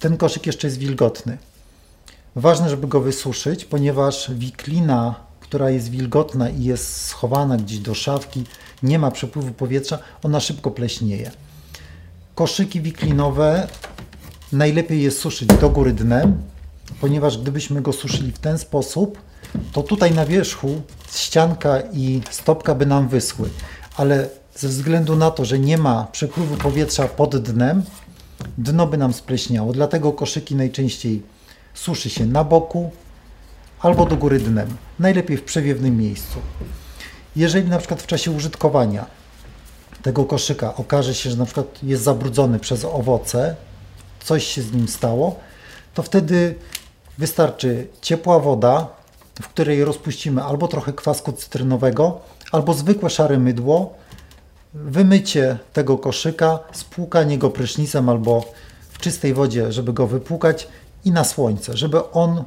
Ten 0.00 0.16
koszyk 0.16 0.46
jeszcze 0.46 0.66
jest 0.66 0.78
wilgotny. 0.78 1.38
Ważne, 2.36 2.70
żeby 2.70 2.86
go 2.86 3.00
wysuszyć, 3.00 3.64
ponieważ 3.64 4.30
wiklina, 4.34 5.14
która 5.40 5.70
jest 5.70 5.90
wilgotna 5.90 6.50
i 6.50 6.64
jest 6.64 7.06
schowana 7.06 7.56
gdzieś 7.56 7.78
do 7.78 7.94
szafki, 7.94 8.44
nie 8.82 8.98
ma 8.98 9.10
przepływu 9.10 9.52
powietrza, 9.52 9.98
ona 10.22 10.40
szybko 10.40 10.70
pleśnieje. 10.70 11.30
Koszyki 12.36 12.80
wiklinowe 12.80 13.68
najlepiej 14.52 15.02
jest 15.02 15.18
suszyć 15.18 15.48
do 15.48 15.70
góry 15.70 15.92
dnem, 15.92 16.42
ponieważ 17.00 17.38
gdybyśmy 17.38 17.82
go 17.82 17.92
suszyli 17.92 18.32
w 18.32 18.38
ten 18.38 18.58
sposób, 18.58 19.18
to 19.72 19.82
tutaj 19.82 20.14
na 20.14 20.26
wierzchu 20.26 20.82
ścianka 21.12 21.80
i 21.92 22.20
stopka 22.30 22.74
by 22.74 22.86
nam 22.86 23.08
wyschły, 23.08 23.48
ale 23.96 24.28
ze 24.54 24.68
względu 24.68 25.16
na 25.16 25.30
to, 25.30 25.44
że 25.44 25.58
nie 25.58 25.78
ma 25.78 26.06
przepływu 26.12 26.56
powietrza 26.56 27.08
pod 27.08 27.36
dnem, 27.36 27.82
dno 28.58 28.86
by 28.86 28.96
nam 28.96 29.12
spleśniało. 29.12 29.72
Dlatego 29.72 30.12
koszyki 30.12 30.54
najczęściej 30.54 31.22
suszy 31.74 32.10
się 32.10 32.26
na 32.26 32.44
boku 32.44 32.90
albo 33.80 34.06
do 34.06 34.16
góry 34.16 34.38
dnem. 34.38 34.76
Najlepiej 34.98 35.36
w 35.36 35.42
przewiewnym 35.42 35.96
miejscu. 35.96 36.38
Jeżeli 37.36 37.68
na 37.68 37.78
przykład 37.78 38.02
w 38.02 38.06
czasie 38.06 38.30
użytkowania 38.30 39.15
tego 40.06 40.24
koszyka 40.24 40.74
okaże 40.76 41.14
się, 41.14 41.30
że 41.30 41.36
na 41.36 41.44
przykład 41.44 41.82
jest 41.82 42.02
zabrudzony 42.02 42.58
przez 42.58 42.84
owoce, 42.84 43.56
coś 44.24 44.46
się 44.46 44.62
z 44.62 44.72
nim 44.72 44.88
stało, 44.88 45.36
to 45.94 46.02
wtedy 46.02 46.54
wystarczy 47.18 47.88
ciepła 48.02 48.38
woda, 48.38 48.88
w 49.42 49.48
której 49.48 49.84
rozpuścimy 49.84 50.42
albo 50.42 50.68
trochę 50.68 50.92
kwasku 50.92 51.32
cytrynowego, 51.32 52.20
albo 52.52 52.74
zwykłe 52.74 53.10
szare 53.10 53.38
mydło, 53.38 53.94
wymycie 54.74 55.58
tego 55.72 55.98
koszyka, 55.98 56.58
spłukanie 56.72 57.38
go 57.38 57.50
prysznicem 57.50 58.08
albo 58.08 58.44
w 58.90 58.98
czystej 58.98 59.34
wodzie, 59.34 59.72
żeby 59.72 59.92
go 59.92 60.06
wypłukać 60.06 60.68
i 61.04 61.10
na 61.10 61.24
słońce, 61.24 61.76
żeby 61.76 62.10
on 62.10 62.44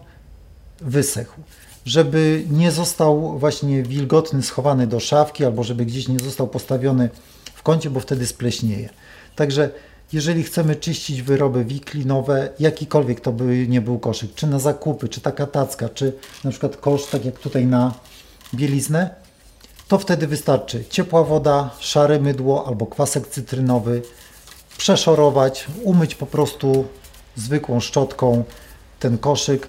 wysechł. 0.81 1.41
Żeby 1.85 2.45
nie 2.49 2.71
został 2.71 3.39
właśnie 3.39 3.83
wilgotny, 3.83 4.43
schowany 4.43 4.87
do 4.87 4.99
szafki, 4.99 5.45
albo 5.45 5.63
żeby 5.63 5.85
gdzieś 5.85 6.07
nie 6.07 6.19
został 6.19 6.47
postawiony 6.47 7.09
w 7.59 7.63
kącie, 7.63 7.89
bo 7.89 7.99
wtedy 7.99 8.27
spleśnieje. 8.27 8.89
Także 9.35 9.69
jeżeli 10.13 10.43
chcemy 10.43 10.75
czyścić 10.75 11.21
wyroby 11.21 11.65
wiklinowe, 11.65 12.49
jakikolwiek 12.59 13.21
to 13.21 13.31
by 13.31 13.67
nie 13.67 13.81
był 13.81 13.99
koszyk, 13.99 14.35
czy 14.35 14.47
na 14.47 14.59
zakupy, 14.59 15.09
czy 15.09 15.21
taka 15.21 15.47
tacka, 15.47 15.89
czy 15.89 16.13
na 16.43 16.51
przykład 16.51 16.77
kosz, 16.77 17.05
tak 17.05 17.25
jak 17.25 17.39
tutaj 17.39 17.65
na 17.65 17.93
bieliznę, 18.53 19.09
to 19.87 19.99
wtedy 19.99 20.27
wystarczy 20.27 20.85
ciepła 20.89 21.23
woda, 21.23 21.69
szare 21.79 22.19
mydło 22.19 22.67
albo 22.67 22.85
kwasek 22.85 23.27
cytrynowy, 23.27 24.01
przeszorować, 24.77 25.67
umyć 25.83 26.15
po 26.15 26.25
prostu 26.25 26.85
zwykłą 27.35 27.79
szczotką 27.79 28.43
ten 28.99 29.17
koszyk 29.17 29.67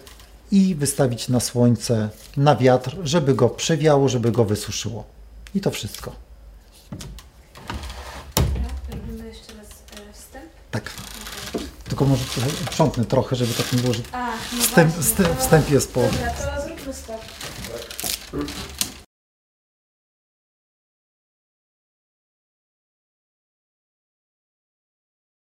i 0.51 0.75
wystawić 0.75 1.29
na 1.29 1.41
słońce, 1.41 2.09
na 2.37 2.57
wiatr, 2.57 2.97
żeby 3.03 3.35
go 3.35 3.49
przewiało, 3.49 4.09
żeby 4.09 4.33
go 4.33 4.45
wysuszyło. 4.45 5.05
I 5.55 5.61
to 5.61 5.71
wszystko. 5.71 6.13
Robimy 8.91 9.29
jeszcze 9.29 9.55
raz 9.55 9.69
e, 9.69 10.13
wstęp. 10.13 10.51
Tak. 10.71 10.91
Tylko 11.89 12.05
może 12.05 12.25
trochę 12.25 12.49
uprzątnę 12.67 13.05
trochę, 13.05 13.37
żeby 13.37 13.55
tak 13.55 13.73
nie 13.73 13.79
było, 13.79 13.95
że 13.95 14.03
A, 14.13 14.27
no 14.57 14.63
wstęp, 14.63 14.95
właśnie, 14.95 15.11
wstęp, 15.11 15.29
to- 15.29 15.35
wstęp 15.45 15.71
jest 15.71 15.93
po... 15.93 16.01
Dobra, 16.01 16.31
to 16.31 16.67
zróbmy 16.67 16.95
stop. 16.95 17.21